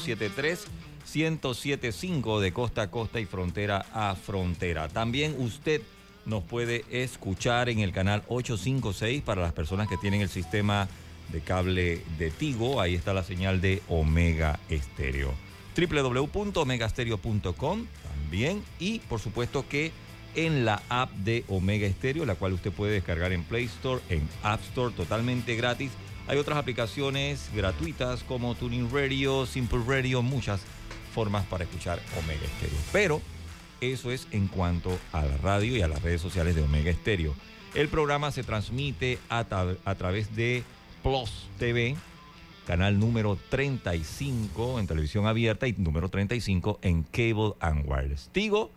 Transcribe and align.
107.3, 0.00 0.58
107.5 1.06 2.40
de 2.40 2.52
costa 2.52 2.82
a 2.82 2.90
costa 2.90 3.20
y 3.20 3.26
frontera 3.26 3.84
a 3.92 4.14
frontera. 4.14 4.88
También 4.88 5.34
usted 5.38 5.82
nos 6.26 6.44
puede 6.44 6.84
escuchar 6.90 7.68
en 7.68 7.80
el 7.80 7.92
canal 7.92 8.22
856 8.28 9.22
para 9.22 9.42
las 9.42 9.52
personas 9.52 9.88
que 9.88 9.96
tienen 9.96 10.20
el 10.20 10.28
sistema 10.28 10.88
de 11.32 11.40
cable 11.40 12.02
de 12.18 12.30
Tigo. 12.30 12.80
Ahí 12.80 12.94
está 12.94 13.12
la 13.14 13.24
señal 13.24 13.60
de 13.60 13.82
Omega 13.88 14.60
Estéreo. 14.68 15.34
www.omegastereo.com 15.76 17.86
también 18.02 18.62
y 18.78 19.00
por 19.00 19.18
supuesto 19.20 19.66
que 19.68 19.92
en 20.34 20.64
la 20.64 20.82
app 20.88 21.10
de 21.12 21.44
Omega 21.48 21.88
Stereo, 21.88 22.24
la 22.24 22.36
cual 22.36 22.52
usted 22.52 22.70
puede 22.70 22.92
descargar 22.92 23.32
en 23.32 23.42
Play 23.44 23.64
Store, 23.64 24.00
en 24.08 24.28
App 24.42 24.60
Store, 24.62 24.94
totalmente 24.94 25.56
gratis. 25.56 25.90
Hay 26.30 26.38
otras 26.38 26.58
aplicaciones 26.58 27.50
gratuitas 27.56 28.22
como 28.22 28.54
Tuning 28.54 28.88
Radio, 28.92 29.46
Simple 29.46 29.80
Radio, 29.84 30.22
muchas 30.22 30.60
formas 31.12 31.44
para 31.46 31.64
escuchar 31.64 31.98
Omega 32.16 32.46
Stereo. 32.56 32.78
Pero 32.92 33.22
eso 33.80 34.12
es 34.12 34.28
en 34.30 34.46
cuanto 34.46 34.96
a 35.10 35.24
la 35.24 35.36
radio 35.38 35.76
y 35.76 35.82
a 35.82 35.88
las 35.88 36.00
redes 36.02 36.20
sociales 36.20 36.54
de 36.54 36.62
Omega 36.62 36.92
Stereo. 36.92 37.34
El 37.74 37.88
programa 37.88 38.30
se 38.30 38.44
transmite 38.44 39.18
a, 39.28 39.40
a 39.84 39.94
través 39.96 40.36
de 40.36 40.62
Plus 41.02 41.48
TV, 41.58 41.96
canal 42.64 43.00
número 43.00 43.36
35 43.48 44.78
en 44.78 44.86
televisión 44.86 45.26
abierta 45.26 45.66
y 45.66 45.72
número 45.72 46.10
35 46.10 46.78
en 46.82 47.02
Cable 47.02 47.54
and 47.58 47.90
Wireless. 47.90 48.30
Tigo 48.30 48.70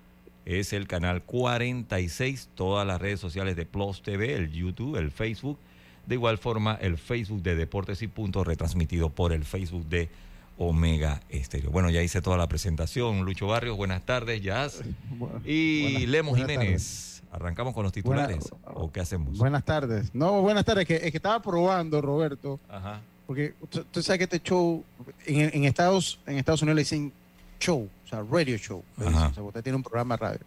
es 0.45 0.73
el 0.73 0.87
canal 0.87 1.21
46, 1.21 2.49
todas 2.55 2.87
las 2.87 2.99
redes 2.99 3.19
sociales 3.19 3.55
de 3.55 3.67
Plus 3.67 4.01
TV, 4.01 4.33
el 4.33 4.51
YouTube, 4.51 4.95
el 4.95 5.11
Facebook. 5.11 5.59
De 6.05 6.15
igual 6.15 6.37
forma, 6.37 6.75
el 6.81 6.97
Facebook 6.97 7.41
de 7.43 7.55
Deportes 7.55 8.01
y 8.01 8.07
Puntos 8.07 8.45
retransmitido 8.45 9.09
por 9.09 9.31
el 9.31 9.45
Facebook 9.45 9.85
de 9.87 10.09
Omega 10.57 11.21
Estéreo. 11.29 11.71
Bueno, 11.71 11.89
ya 11.89 12.01
hice 12.01 12.21
toda 12.21 12.37
la 12.37 12.47
presentación. 12.47 13.23
Lucho 13.25 13.47
Barrios, 13.47 13.77
buenas 13.77 14.03
tardes, 14.05 14.41
Jazz. 14.41 14.81
Y 15.45 15.83
Buenas- 15.93 16.09
Lemos 16.09 16.31
buenas 16.37 16.49
Jiménez. 16.51 17.23
¿Arrancamos 17.31 17.73
con 17.73 17.81
los 17.83 17.91
titulares? 17.91 18.47
¿O 18.65 18.91
qué 18.91 18.99
hacemos? 18.99 19.37
Buenas 19.39 19.63
tardes. 19.65 20.11
No, 20.13 20.41
buenas 20.41 20.63
tardes. 20.65 20.85
Que, 20.85 20.95
es 20.97 21.09
que 21.11 21.17
estaba 21.17 21.41
probando, 21.41 21.99
Roberto, 21.99 22.59
Ajá. 22.69 23.01
porque 23.25 23.55
tú, 23.91 24.03
sabes 24.03 24.19
que 24.19 24.23
este 24.25 24.39
show, 24.39 24.83
en, 25.25 25.49
en 25.51 25.63
Estados, 25.65 26.19
en 26.27 26.37
Estados 26.37 26.61
Unidos 26.61 26.75
le 26.75 26.81
dicen 26.83 27.11
show, 27.59 27.89
o 28.05 28.07
sea, 28.07 28.21
radio 28.29 28.55
show. 28.57 28.83
le 28.97 29.05
dicen, 29.07 29.23
o 29.23 29.33
sea, 29.33 29.43
usted 29.43 29.63
tiene 29.63 29.77
un 29.77 29.81
programa 29.83 30.15
radio. 30.15 30.41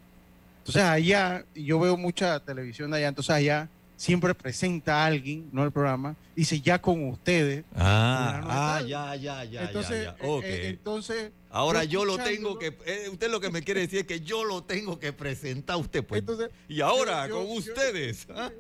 Entonces 0.59 0.83
allá, 0.83 1.45
yo 1.57 1.81
veo 1.81 1.97
mucha 1.97 2.39
televisión 2.39 2.93
de 2.93 2.99
allá, 2.99 3.09
entonces 3.09 3.35
allá 3.35 3.69
siempre 3.97 4.35
presenta 4.35 5.03
a 5.03 5.07
alguien, 5.07 5.49
no 5.53 5.65
el 5.65 5.73
programa, 5.73 6.17
dice 6.35 6.61
ya 6.61 6.81
con 6.81 7.09
ustedes. 7.09 7.65
Ah, 7.75 8.41
ah, 8.45 8.83
ya, 8.83 9.17
ya, 9.17 9.45
ya, 9.45 9.63
entonces, 9.65 10.05
ya, 10.05 10.17
ya. 10.19 10.27
eh, 10.27 10.41
eh, 10.45 10.69
entonces, 10.69 11.33
Ahora 11.51 11.85
yo 11.85 12.05
lo 12.05 12.19
tengo 12.19 12.59
que. 12.59 12.77
eh, 12.85 13.09
usted 13.11 13.31
lo 13.31 13.41
que 13.41 13.51
me 13.51 13.63
quiere 13.63 13.81
decir 13.81 14.01
es 14.01 14.07
que 14.07 14.21
yo 14.21 14.45
lo 14.45 14.63
tengo 14.63 14.99
que 14.99 15.13
presentar 15.13 15.75
a 15.75 15.79
usted, 15.79 16.05
pues. 16.05 16.21
Entonces, 16.21 16.51
y 16.69 16.81
ahora, 16.83 17.27
yo- 17.29 17.37
con 17.37 17.47
yo- 17.47 17.53
ustedes. 17.55 18.27
¿ah? 18.35 18.51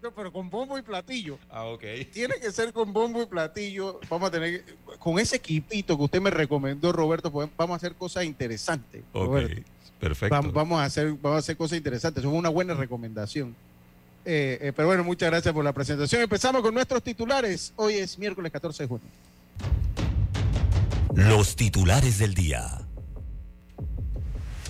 no, 0.00 0.14
pero 0.14 0.32
con 0.32 0.48
bombo 0.48 0.78
y 0.78 0.82
platillo. 0.82 1.36
Ah, 1.50 1.64
ok. 1.64 1.82
Tiene 2.12 2.34
que 2.40 2.52
ser 2.52 2.72
con 2.72 2.92
bombo 2.92 3.20
y 3.20 3.26
platillo. 3.26 3.98
Vamos 4.08 4.28
a 4.28 4.30
tener, 4.30 4.64
que- 4.64 4.74
con 5.00 5.18
ese 5.18 5.34
equipito 5.36 5.96
que 5.98 6.04
usted 6.04 6.20
me 6.20 6.30
recomendó, 6.30 6.92
Roberto, 6.92 7.32
pues, 7.32 7.48
vamos 7.56 7.74
a 7.74 7.76
hacer 7.78 7.96
cosas 7.96 8.22
interesantes. 8.24 9.02
Ok, 9.12 9.26
Roberto. 9.26 9.62
perfecto. 9.98 10.36
Vam- 10.36 10.52
Vamos 10.52 10.80
a 10.80 10.84
hacer, 10.84 11.08
vamos 11.14 11.34
a 11.34 11.38
hacer 11.38 11.56
cosas 11.56 11.76
interesantes. 11.78 12.22
Eso 12.22 12.30
es 12.32 12.38
una 12.38 12.48
buena 12.50 12.74
recomendación. 12.74 13.56
Eh, 14.24 14.58
eh, 14.60 14.72
pero 14.74 14.88
bueno, 14.88 15.04
muchas 15.04 15.30
gracias 15.30 15.54
por 15.54 15.64
la 15.64 15.72
presentación. 15.72 16.22
Empezamos 16.22 16.62
con 16.62 16.74
nuestros 16.74 17.02
titulares. 17.02 17.72
Hoy 17.76 17.94
es 17.94 18.18
miércoles 18.18 18.52
14 18.52 18.82
de 18.82 18.88
junio. 18.88 19.06
Los 21.14 21.56
titulares 21.56 22.18
del 22.18 22.34
día. 22.34 22.88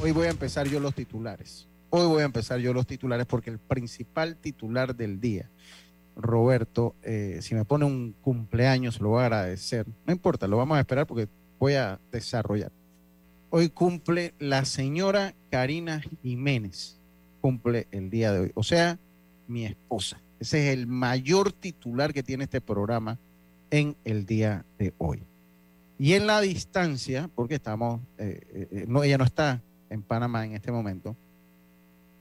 Hoy 0.01 0.13
voy 0.13 0.29
a 0.29 0.31
empezar 0.31 0.69
yo 0.69 0.79
los 0.79 0.95
titulares. 0.95 1.67
Hoy 1.91 2.07
voy 2.07 2.23
a 2.23 2.27
empezar 2.27 2.61
yo 2.61 2.73
los 2.73 2.87
titulares 2.87 3.27
porque 3.27 3.51
el 3.51 3.59
principal 3.59 4.37
titular 4.37 4.95
del 4.95 5.21
día, 5.21 5.51
Roberto, 6.17 6.95
eh, 7.03 7.39
si 7.43 7.55
me 7.55 7.65
pone 7.65 7.85
un 7.85 8.15
cumpleaños, 8.21 9.01
lo 9.01 9.11
voy 9.11 9.23
a 9.23 9.27
agradecer. 9.27 9.87
No 10.07 10.13
importa, 10.13 10.47
lo 10.47 10.57
vamos 10.57 10.77
a 10.77 10.81
esperar 10.81 11.07
porque 11.07 11.29
voy 11.59 11.75
a 11.75 11.99
desarrollar. 12.13 12.71
Hoy 13.51 13.71
cumple 13.71 14.35
la 14.39 14.65
señora 14.67 15.35
Karina 15.51 16.03
Jiménez. 16.23 17.01
Cumple 17.41 17.89
el 17.91 18.11
día 18.11 18.33
de 18.33 18.41
hoy. 18.41 18.53
O 18.55 18.63
sea, 18.63 18.99
mi 19.49 19.65
esposa. 19.65 20.21
Ese 20.39 20.69
es 20.69 20.79
el 20.79 20.87
mayor 20.87 21.53
titular 21.53 22.13
que 22.13 22.23
tiene 22.23 22.45
este 22.45 22.61
programa 22.61 23.19
en 23.71 23.97
el 24.05 24.25
día 24.25 24.65
de 24.79 24.95
hoy. 24.99 25.25
Y 25.99 26.13
en 26.13 26.29
la 26.29 26.41
distancia, 26.41 27.29
porque 27.35 27.57
estamos, 27.57 28.01
eh, 28.19 28.41
eh, 28.53 28.69
eh, 28.71 28.85
no, 28.87 29.03
ella 29.03 29.19
no 29.19 29.25
está 29.25 29.61
en 29.91 30.03
Panamá 30.03 30.45
en 30.45 30.55
este 30.55 30.71
momento. 30.71 31.17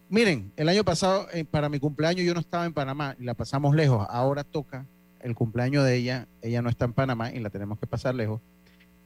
Miren, 0.10 0.54
el 0.56 0.70
año 0.70 0.84
pasado, 0.86 1.28
eh, 1.34 1.44
para 1.44 1.68
mi 1.68 1.80
cumpleaños, 1.80 2.26
yo 2.26 2.34
no 2.34 2.40
estaba 2.40 2.66
en 2.66 2.74
Panamá 2.74 3.16
y 3.20 3.26
la 3.26 3.34
pasamos 3.34 3.76
lejos. 3.76 4.08
Ahora 4.10 4.44
toca 4.44 4.86
el 5.20 5.36
cumpleaños 5.36 5.84
de 5.84 5.96
ella. 5.96 6.28
Ella 6.42 6.62
no 6.62 6.70
está 6.70 6.86
en 6.86 6.94
Panamá 6.94 7.32
y 7.32 7.40
la 7.40 7.50
tenemos 7.50 7.78
que 7.78 7.88
pasar 7.88 8.16
lejos. 8.16 8.42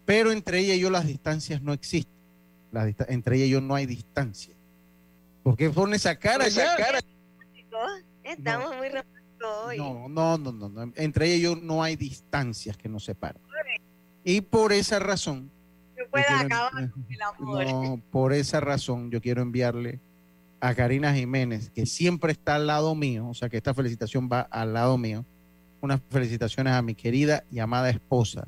Pero 0.06 0.32
entre 0.32 0.60
ella 0.60 0.76
y 0.76 0.80
yo 0.80 0.90
las 0.90 1.08
distancias 1.08 1.62
no 1.62 1.74
existen. 1.74 2.14
Las 2.72 2.94
entre 3.10 3.38
ella 3.38 3.46
y 3.46 3.50
yo 3.50 3.62
no 3.62 3.76
hay 3.76 3.88
distancia. 3.88 4.56
¿Por 5.44 5.58
qué 5.58 5.70
pone 5.72 5.96
esa 5.96 6.16
cara 6.16 6.48
ya? 6.48 6.78
Estamos 8.38 8.76
muy 8.78 8.88
románticos 8.90 9.50
hoy. 9.66 9.78
No, 9.78 10.08
no, 10.10 10.38
no, 10.38 10.52
no, 10.52 10.70
no. 10.70 10.94
Entre 10.96 11.40
yo 11.40 11.56
no 11.56 11.84
hay 11.84 11.96
distancias 11.96 12.78
que 12.78 12.90
nos 12.90 13.04
separan. 13.06 13.42
Y 14.24 14.42
por 14.42 14.72
esa 14.74 15.00
razón, 15.00 15.50
No 15.98 16.04
quiero- 16.12 16.36
acabar 16.46 16.92
con 16.92 17.06
el 17.10 17.22
amor. 17.22 17.66
No, 17.72 18.02
por 18.12 18.34
esa 18.34 18.60
razón 18.60 19.10
yo 19.12 19.20
quiero 19.22 19.42
enviarle 19.42 20.00
a 20.60 20.76
Karina 20.76 21.14
Jiménez, 21.14 21.72
que 21.72 21.86
siempre 21.88 22.32
está 22.34 22.56
al 22.56 22.68
lado 22.68 22.94
mío, 22.94 23.28
o 23.30 23.34
sea 23.34 23.50
que 23.50 23.58
esta 23.58 23.74
felicitación 23.74 24.30
va 24.32 24.42
al 24.42 24.74
lado 24.74 24.96
mío, 24.98 25.26
unas 25.82 26.00
felicitaciones 26.12 26.74
a 26.74 26.82
mi 26.84 26.94
querida 26.94 27.44
y 27.52 27.58
amada 27.58 27.90
esposa, 27.90 28.48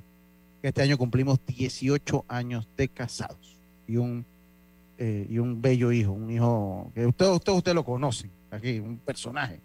que 0.61 0.67
este 0.67 0.83
año 0.83 0.95
cumplimos 0.99 1.39
18 1.47 2.23
años 2.27 2.67
de 2.77 2.87
casados 2.87 3.57
y 3.87 3.97
un, 3.97 4.23
eh, 4.99 5.25
y 5.27 5.39
un 5.39 5.59
bello 5.59 5.91
hijo, 5.91 6.11
un 6.11 6.29
hijo 6.29 6.91
que 6.93 7.07
usted, 7.07 7.25
usted, 7.31 7.51
usted 7.51 7.73
lo 7.73 7.83
conoce, 7.83 8.29
aquí, 8.51 8.77
un 8.79 8.99
personaje, 8.99 9.59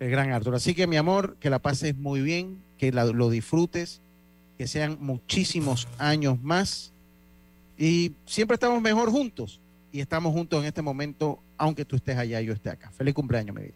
el 0.00 0.10
gran 0.10 0.32
Arturo. 0.32 0.56
Así 0.56 0.74
que 0.74 0.86
mi 0.86 0.96
amor, 0.96 1.36
que 1.40 1.50
la 1.50 1.58
pases 1.58 1.96
muy 1.96 2.20
bien, 2.20 2.58
que 2.78 2.92
la- 2.92 3.04
lo 3.06 3.30
disfrutes, 3.30 4.00
que 4.58 4.66
sean 4.66 4.98
muchísimos 5.00 5.88
años 5.98 6.40
más 6.42 6.92
y 7.78 8.12
siempre 8.24 8.54
estamos 8.54 8.80
mejor 8.80 9.10
juntos 9.10 9.60
y 9.92 10.00
estamos 10.00 10.32
juntos 10.32 10.60
en 10.60 10.66
este 10.66 10.82
momento, 10.82 11.40
aunque 11.58 11.84
tú 11.84 11.96
estés 11.96 12.16
allá 12.16 12.40
y 12.40 12.46
yo 12.46 12.52
esté 12.52 12.70
acá. 12.70 12.90
Feliz 12.90 13.14
cumpleaños, 13.14 13.54
mi 13.54 13.62
vida. 13.62 13.74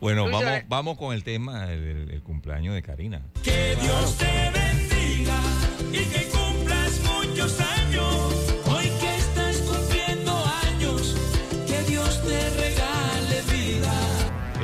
Bueno, 0.00 0.24
vamos, 0.30 0.44
vamos 0.68 0.98
con 0.98 1.14
el 1.14 1.24
tema 1.24 1.66
del 1.66 2.10
el 2.10 2.22
cumpleaños 2.22 2.74
de 2.74 2.82
Karina. 2.82 3.22
Que 3.42 3.76
Dios 3.80 4.18
te 4.18 4.50
bendiga 4.50 5.40
y 5.92 6.04
que 6.04 6.28
cumplas 6.28 7.00
muchos 7.04 7.58
años. 7.60 8.41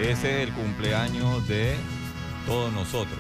Ese 0.09 0.43
es 0.43 0.49
el 0.49 0.55
cumpleaños 0.55 1.47
de 1.47 1.77
todos 2.47 2.73
nosotros. 2.73 3.19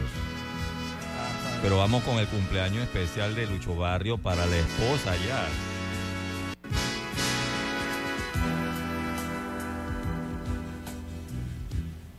Pero 1.60 1.76
vamos 1.76 2.02
con 2.02 2.18
el 2.18 2.26
cumpleaños 2.28 2.82
especial 2.82 3.34
de 3.34 3.46
Lucho 3.46 3.76
Barrio 3.76 4.16
para 4.16 4.46
la 4.46 4.56
esposa 4.56 5.14
ya. 5.16 5.46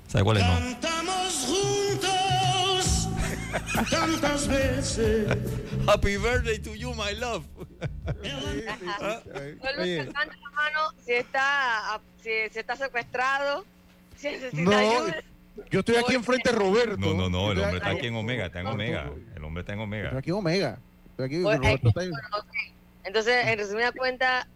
¿Sabe 0.07 0.23
cuál 0.23 0.37
es? 0.37 0.43
No? 0.43 0.53
Cantamos 0.53 1.47
juntos 1.47 3.09
tantas 3.89 4.47
veces. 4.47 5.37
Happy 5.87 6.17
birthday 6.17 6.59
to 6.59 6.75
you, 6.75 6.93
my 6.93 7.13
love. 7.15 7.43
Canta, 8.05 9.23
hermano, 9.25 10.93
si 11.03 11.13
está, 11.13 11.99
si, 12.21 12.49
si 12.51 12.59
está 12.59 12.75
secuestrado, 12.75 13.65
necesita 14.23 14.61
No, 14.61 14.77
ayuda. 14.77 15.23
yo 15.69 15.79
estoy 15.79 15.95
aquí 15.95 16.15
enfrente 16.15 16.51
de 16.51 16.57
Roberto. 16.57 16.97
No, 16.97 17.13
no, 17.13 17.29
no, 17.29 17.51
el 17.51 17.59
hombre 17.59 17.77
estoy 17.77 17.77
está 17.77 17.89
aquí 17.89 18.07
en 18.07 18.15
Omega, 18.15 18.45
está 18.47 18.59
en 18.61 18.67
Omega. 18.67 19.11
El 19.35 19.43
hombre 19.43 19.61
está 19.61 19.73
en 19.73 19.79
Estoy 19.79 19.83
Omega. 19.85 20.17
aquí 20.17 20.29
en 20.29 20.35
Omega. 20.35 20.79
Estoy 21.11 21.25
aquí, 21.25 21.43
Oye, 21.43 21.57
Roberto 21.57 21.87
está 21.89 22.01
ahí. 22.01 22.09
Bueno, 22.09 22.27
ok. 22.37 22.45
Entonces, 23.03 23.47
en 23.47 23.57
resumida 23.57 23.91
cuenta, 23.91 24.47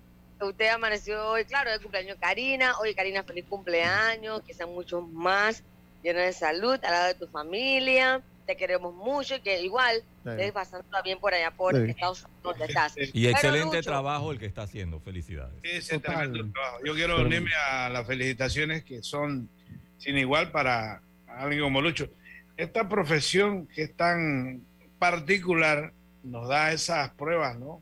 usted 0.42 0.68
amaneció 0.70 1.26
hoy, 1.30 1.46
claro, 1.46 1.72
de 1.72 1.80
cumpleaños 1.80 2.18
Karina. 2.20 2.78
Oye, 2.80 2.94
Karina, 2.96 3.24
feliz 3.24 3.46
cumpleaños, 3.50 4.42
que 4.44 4.54
sean 4.54 4.70
muchos 4.74 5.08
más, 5.10 5.64
lleno 6.04 6.20
de 6.20 6.34
salud, 6.34 6.74
al 6.84 6.92
lado 6.92 7.08
de 7.08 7.14
tu 7.16 7.28
familia. 7.28 8.22
Te 8.46 8.58
queremos 8.58 8.94
mucho 8.94 9.36
y 9.36 9.42
que 9.42 9.62
igual 9.62 10.04
estés 10.26 10.52
pasándola 10.52 11.02
bien 11.02 11.18
por 11.20 11.34
allá 11.34 11.52
por 11.52 11.74
Sí. 11.76 11.90
Estados 11.92 12.24
Unidos, 12.24 12.42
donde 12.44 12.66
estás. 12.66 12.94
Y 12.98 13.24
Pero, 13.26 13.30
excelente 13.36 13.78
Lucho, 13.78 13.90
trabajo 13.90 14.32
el 14.34 14.40
que 14.40 14.46
está 14.46 14.64
haciendo. 14.64 15.00
Felicidades. 15.00 15.54
Trabajo. 16.02 16.80
Yo 16.84 16.94
quiero 16.94 17.16
Pero- 17.16 17.28
unirme 17.28 17.52
a 17.70 17.90
las 17.90 18.06
felicitaciones 18.06 18.84
que 18.84 19.02
son 19.02 19.50
sin 19.98 20.18
igual 20.18 20.52
para 20.52 21.02
alguien 21.28 21.62
como 21.62 21.82
Lucho. 21.82 22.10
Esta 22.58 22.88
profesión 22.90 23.66
que 23.68 23.84
es 23.84 23.96
tan 23.96 24.62
particular 25.00 25.94
nos 26.24 26.48
da 26.50 26.72
esas 26.74 27.10
pruebas, 27.12 27.58
¿no? 27.58 27.82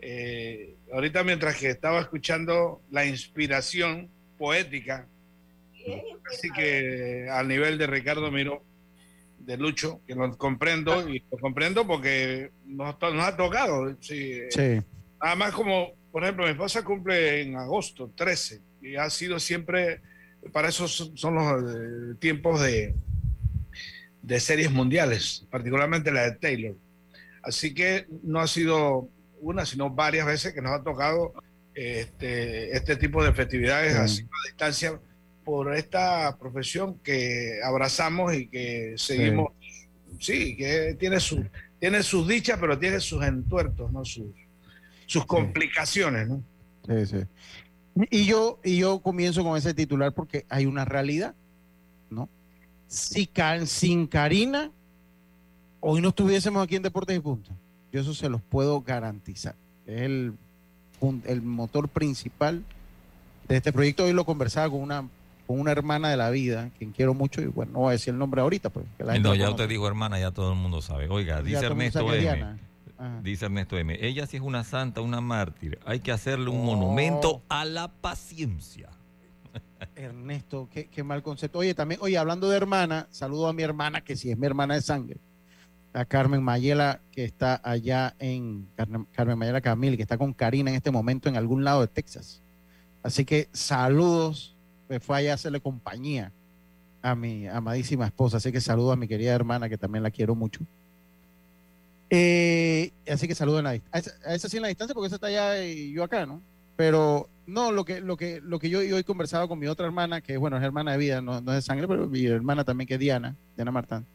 Eh, 0.00 0.74
ahorita 0.92 1.24
mientras 1.24 1.56
que 1.56 1.68
estaba 1.70 2.00
escuchando 2.00 2.80
la 2.90 3.04
inspiración 3.06 4.08
poética, 4.38 5.06
así 6.30 6.50
que 6.50 7.28
al 7.30 7.48
nivel 7.48 7.78
de 7.78 7.86
Ricardo 7.86 8.30
Miró, 8.30 8.62
de 9.38 9.56
Lucho, 9.56 10.00
que 10.06 10.14
lo 10.14 10.36
comprendo, 10.36 11.08
y 11.08 11.24
lo 11.30 11.38
comprendo 11.38 11.86
porque 11.86 12.50
nos, 12.66 12.96
ha 13.00 13.36
tocado. 13.36 13.96
Sí, 14.00 14.40
Sí, 14.50 14.80
Nada 15.22 15.34
más 15.34 15.52
como, 15.52 15.94
por 16.12 16.22
ejemplo, 16.22 16.44
mi 16.44 16.50
esposa 16.50 16.84
cumple 16.84 17.42
en 17.42 17.56
agosto 17.56 18.12
13 18.14 18.60
y 18.82 18.96
ha 18.96 19.10
sido 19.10 19.38
siempre, 19.40 20.00
para 20.52 20.68
eso 20.68 20.86
son 20.86 21.16
son 21.16 21.34
los 21.34 21.74
eh, 21.74 22.14
tiempos 22.20 22.60
de, 22.60 22.94
de 24.22 24.40
series 24.40 24.70
mundiales, 24.70 25.46
particularmente 25.50 26.12
la 26.12 26.22
de 26.22 26.32
Taylor. 26.32 26.76
Así 27.42 27.74
que 27.74 28.06
no 28.22 28.40
ha 28.40 28.46
sido 28.46 29.08
una, 29.40 29.64
sino 29.64 29.90
varias 29.90 30.26
veces 30.26 30.52
que 30.52 30.60
nos 30.60 30.72
ha 30.72 30.82
tocado 30.82 31.32
este, 31.74 32.76
este 32.76 32.96
tipo 32.96 33.24
de 33.24 33.32
festividades 33.32 33.94
Sí. 33.94 34.00
así 34.00 34.22
a 34.22 34.48
distancia 34.48 35.00
por 35.48 35.74
esta 35.74 36.36
profesión 36.38 36.98
que 36.98 37.58
abrazamos 37.64 38.34
y 38.34 38.48
que 38.48 38.92
seguimos. 38.98 39.52
Sí, 40.20 40.54
que 40.58 40.94
tiene, 41.00 41.20
su, 41.20 41.42
tiene 41.78 42.02
sus 42.02 42.28
dichas, 42.28 42.58
pero 42.60 42.78
tiene 42.78 43.00
sus 43.00 43.24
entuertos, 43.24 43.90
¿no? 43.90 44.04
sus, 44.04 44.26
sus 45.06 45.24
complicaciones. 45.24 46.28
¿no? 46.28 46.42
sí, 46.86 47.06
sí. 47.06 48.04
Y 48.10 48.26
yo, 48.26 48.60
y 48.62 48.76
yo 48.76 48.98
comienzo 48.98 49.42
con 49.42 49.56
ese 49.56 49.72
titular 49.72 50.12
porque 50.12 50.44
hay 50.50 50.66
una 50.66 50.84
realidad, 50.84 51.34
¿no? 52.10 52.28
Si 52.86 53.30
sin 53.64 54.06
Karina, 54.06 54.70
hoy 55.80 56.02
no 56.02 56.10
estuviésemos 56.10 56.62
aquí 56.62 56.76
en 56.76 56.82
Deportes 56.82 57.16
y 57.16 57.20
Punto. 57.20 57.52
Yo 57.90 58.02
eso 58.02 58.12
se 58.12 58.28
los 58.28 58.42
puedo 58.42 58.82
garantizar. 58.82 59.54
Es 59.86 60.02
el, 60.02 60.34
el 61.24 61.40
motor 61.40 61.88
principal 61.88 62.62
de 63.48 63.56
este 63.56 63.72
proyecto. 63.72 64.04
Hoy 64.04 64.12
lo 64.12 64.26
conversaba 64.26 64.68
con 64.68 64.82
una, 64.82 65.08
con 65.48 65.58
una 65.58 65.72
hermana 65.72 66.10
de 66.10 66.16
la 66.18 66.28
vida, 66.30 66.70
quien 66.78 66.92
quiero 66.92 67.14
mucho, 67.14 67.40
y 67.40 67.46
bueno, 67.46 67.72
no 67.72 67.78
voy 67.80 67.88
a 67.88 67.92
decir 67.92 68.12
el 68.12 68.18
nombre 68.18 68.40
ahorita, 68.42 68.68
pues. 68.70 68.86
que 68.98 69.02
la 69.02 69.14
gente 69.14 69.28
No, 69.28 69.34
ya 69.34 69.48
usted 69.50 69.66
dijo 69.68 69.88
hermana, 69.88 70.20
ya 70.20 70.30
todo 70.30 70.52
el 70.52 70.58
mundo 70.58 70.80
sabe. 70.82 71.08
Oiga, 71.08 71.42
dice 71.42 71.64
Ernesto 71.66 72.12
M. 72.14 72.56
Dice 73.22 73.46
Ernesto 73.46 73.78
M. 73.78 73.96
Ella 74.00 74.26
sí 74.26 74.36
es 74.36 74.42
una 74.42 74.62
santa, 74.62 75.00
una 75.00 75.20
mártir. 75.22 75.78
Hay 75.86 76.00
que 76.00 76.12
hacerle 76.12 76.50
un 76.50 76.60
Oh. 76.60 76.64
monumento 76.64 77.42
a 77.48 77.64
la 77.64 77.88
paciencia. 77.88 78.90
Ernesto, 79.96 80.68
qué, 80.70 80.86
qué 80.88 81.02
mal 81.02 81.22
concepto. 81.22 81.60
Oye, 81.60 81.72
también, 81.74 82.00
oye, 82.02 82.18
hablando 82.18 82.48
de 82.50 82.56
hermana, 82.56 83.06
saludo 83.10 83.48
a 83.48 83.52
mi 83.52 83.62
hermana, 83.62 84.02
que 84.02 84.16
sí 84.16 84.30
es 84.30 84.36
mi 84.38 84.46
hermana 84.46 84.74
de 84.74 84.82
sangre, 84.82 85.16
a 85.94 86.04
Carmen 86.04 86.42
Mayela, 86.42 87.00
que 87.10 87.24
está 87.24 87.60
allá 87.64 88.14
en 88.18 88.68
Carmen, 88.76 89.06
Carmen 89.12 89.38
Mayela 89.38 89.60
Camil, 89.62 89.96
que 89.96 90.02
está 90.02 90.18
con 90.18 90.34
Karina 90.34 90.70
en 90.70 90.76
este 90.76 90.90
momento 90.90 91.28
en 91.30 91.36
algún 91.36 91.64
lado 91.64 91.80
de 91.80 91.88
Texas. 91.88 92.42
Así 93.02 93.24
que 93.24 93.48
saludos, 93.52 94.54
fue 95.00 95.18
allá 95.18 95.32
a 95.32 95.34
hacerle 95.34 95.60
compañía 95.60 96.32
a 97.02 97.14
mi 97.14 97.46
amadísima 97.46 98.06
esposa. 98.06 98.38
Así 98.38 98.50
que 98.52 98.60
saludo 98.60 98.92
a 98.92 98.96
mi 98.96 99.06
querida 99.08 99.34
hermana, 99.34 99.68
que 99.68 99.78
también 99.78 100.02
la 100.02 100.10
quiero 100.10 100.34
mucho. 100.34 100.60
Eh, 102.10 102.90
así 103.06 103.28
que 103.28 103.34
saludo 103.34 103.58
en 103.58 103.64
la. 103.64 103.70
A 103.92 103.98
esa, 104.34 104.48
sí 104.48 104.56
en 104.56 104.62
la 104.62 104.68
distancia, 104.68 104.94
porque 104.94 105.08
esa 105.08 105.16
está 105.16 105.26
allá 105.26 105.62
y 105.64 105.92
yo 105.92 106.02
acá, 106.04 106.24
¿no? 106.26 106.40
Pero 106.76 107.28
no, 107.46 107.72
lo 107.72 107.84
que, 107.84 108.00
lo 108.00 108.16
que, 108.16 108.40
lo 108.40 108.58
que 108.58 108.70
yo, 108.70 108.82
yo 108.82 109.02
conversaba 109.04 109.46
con 109.48 109.58
mi 109.58 109.66
otra 109.66 109.86
hermana, 109.86 110.20
que 110.20 110.36
bueno, 110.36 110.56
es 110.56 110.62
hermana 110.62 110.92
de 110.92 110.98
vida, 110.98 111.20
no, 111.20 111.40
no 111.40 111.52
es 111.52 111.56
de 111.56 111.62
sangre, 111.62 111.86
pero 111.88 112.06
mi 112.08 112.24
hermana 112.24 112.64
también, 112.64 112.86
que 112.88 112.94
es 112.94 113.00
Diana, 113.00 113.36
Diana 113.56 113.70
Martán. 113.72 114.06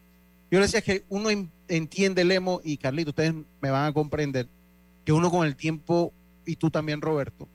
Yo 0.50 0.60
le 0.60 0.66
decía 0.66 0.82
que 0.82 1.04
uno 1.10 1.30
en- 1.30 1.52
entiende, 1.68 2.24
Lemo 2.24 2.62
y 2.64 2.78
Carlito, 2.78 3.10
ustedes 3.10 3.34
me 3.62 3.70
van 3.70 3.86
a 3.86 3.94
comprender, 3.94 4.48
que 5.04 5.12
uno 5.12 5.30
con 5.30 5.46
el 5.46 5.56
tiempo, 5.56 6.14
y 6.46 6.56
tú 6.56 6.70
también, 6.72 7.02
Roberto, 7.02 7.48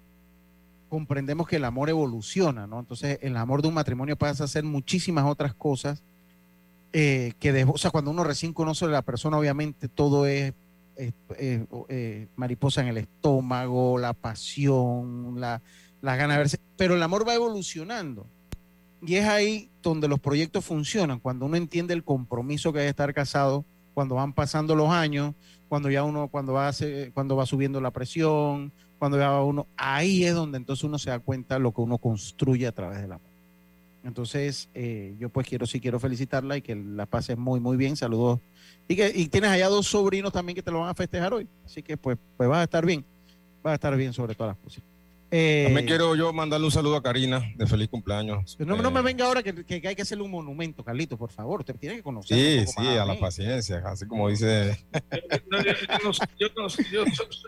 comprendemos 0.89 1.47
que 1.47 1.57
el 1.57 1.65
amor 1.65 1.91
evoluciona, 1.91 2.67
¿no? 2.67 2.81
Entonces, 2.81 3.19
el 3.23 3.37
amor 3.37 3.63
de 3.63 3.69
un 3.69 3.75
matrimonio 3.75 4.17
pasa 4.17 4.45
a 4.45 4.49
ser 4.49 4.65
muchísimas 4.65 5.25
otras 5.25 5.55
cosas 5.55 6.03
eh, 6.93 7.35
que, 7.39 7.65
o 7.65 7.79
sea, 7.79 7.91
cuando 7.91 8.11
uno 8.11 8.25
recién 8.25 8.53
conoce 8.53 8.87
a 8.87 8.89
la 8.89 9.03
persona, 9.03 9.39
obviamente 9.39 9.89
todo 9.89 10.27
es 10.27 10.55
eh, 10.97 11.13
eh, 11.39 12.29
mariposa 12.35 12.81
en 12.81 12.89
el 12.89 12.99
estómago, 12.99 13.99
la 13.99 14.15
pasión, 14.15 15.39
la, 15.39 15.61
la 16.01 16.17
gana 16.17 16.35
de 16.35 16.39
verse, 16.39 16.59
pero 16.77 16.95
el 16.95 17.03
amor 17.03 17.29
va 17.29 17.35
evolucionando. 17.35 18.27
Y 19.03 19.17
es 19.17 19.27
ahí 19.27 19.71
donde 19.83 20.09
los 20.09 20.19
proyectos 20.19 20.65
funcionan, 20.65 21.21
cuando 21.21 21.47
uno 21.47 21.57
entiende 21.57 21.95
el 21.95 22.03
compromiso 22.03 22.73
que 22.73 22.81
es 22.81 22.91
estar 22.91 23.13
casado, 23.15 23.65
cuando 23.95 24.15
van 24.15 24.33
pasando 24.33 24.75
los 24.75 24.91
años, 24.91 25.35
cuando 25.69 25.91
ya 25.91 26.05
uno, 26.05 26.29
cuando 26.29 26.55
va, 26.55 26.71
cuando 27.13 27.37
va 27.37 27.47
subiendo 27.47 27.81
la 27.81 27.91
presión, 27.91 28.73
cuando 28.99 29.19
ya 29.19 29.41
uno, 29.43 29.67
ahí 29.77 30.25
es 30.25 30.35
donde 30.35 30.59
entonces 30.59 30.85
uno 30.85 30.99
se 30.99 31.11
da 31.11 31.19
cuenta 31.19 31.59
lo 31.59 31.73
que 31.73 31.81
uno 31.81 31.99
construye 31.99 32.67
a 32.67 32.73
través 32.73 33.01
del 33.01 33.13
amor. 33.13 33.29
Entonces, 34.05 34.69
eh, 34.75 35.17
yo 35.19 35.29
pues 35.29 35.47
quiero, 35.47 35.67
sí 35.67 35.81
quiero 35.81 36.01
felicitarla 36.01 36.57
y 36.57 36.63
que 36.63 36.75
la 36.75 37.07
pases 37.07 37.37
muy, 37.37 37.61
muy 37.61 37.77
bien. 37.77 37.97
Saludos. 37.97 38.41
Y 38.87 38.97
que 38.97 39.13
y 39.15 39.29
tienes 39.29 39.51
allá 39.51 39.69
dos 39.69 39.87
sobrinos 39.87 40.33
también 40.33 40.55
que 40.57 40.63
te 40.63 40.71
lo 40.71 40.81
van 40.81 40.89
a 40.89 40.95
festejar 40.95 41.35
hoy. 41.35 41.49
Así 41.65 41.83
que 41.83 41.97
pues, 41.97 42.17
pues 42.37 42.49
vas 42.49 42.61
a 42.61 42.65
estar 42.65 42.87
bien. 42.87 43.05
Vas 43.63 43.73
a 43.73 43.75
estar 43.75 43.97
bien 43.97 44.13
sobre 44.13 44.35
todas 44.35 44.57
las 44.57 44.65
cosas. 44.65 44.83
Eh, 45.31 45.65
También 45.67 45.87
quiero 45.87 46.15
yo 46.17 46.33
mandarle 46.33 46.65
un 46.65 46.71
saludo 46.73 46.97
a 46.97 47.03
Karina 47.03 47.43
de 47.55 47.67
feliz 47.67 47.89
cumpleaños. 47.89 48.57
no, 48.61 48.77
no 48.79 48.91
me 48.91 49.01
Eh, 49.01 49.03
venga 49.03 49.27
ahora 49.27 49.43
que, 49.43 49.63
que 49.65 49.87
hay 49.87 49.95
que 49.95 50.01
hacerle 50.03 50.25
un 50.25 50.31
monumento, 50.31 50.83
Carlito, 50.83 51.19
por 51.19 51.31
favor. 51.31 51.61
Usted 51.61 51.77
tiene 51.77 51.97
que 51.97 52.03
conocer. 52.03 52.37
Sí, 52.67 52.73
sí, 52.75 52.87
a 52.97 53.05
la 53.05 53.19
paciencia, 53.19 53.83
así 53.85 54.07
como 54.07 54.29
dice. 54.31 54.79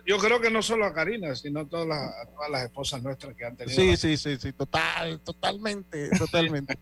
Yo, 0.06 0.18
creo 0.18 0.40
que 0.40 0.50
no 0.50 0.62
solo 0.62 0.84
a 0.84 0.92
Karina, 0.92 1.34
sino 1.34 1.60
a 1.60 1.64
todas 1.68 1.86
las, 1.86 1.98
a 1.98 2.26
todas 2.26 2.50
las 2.50 2.62
esposas 2.64 3.02
nuestras 3.02 3.34
que 3.34 3.44
han 3.44 3.56
tenido. 3.56 3.74
Sí, 3.80 3.96
sí, 3.96 4.16
sí, 4.16 4.36
sí, 4.38 4.52
total, 4.52 5.20
totalmente, 5.20 6.10
totalmente. 6.18 6.78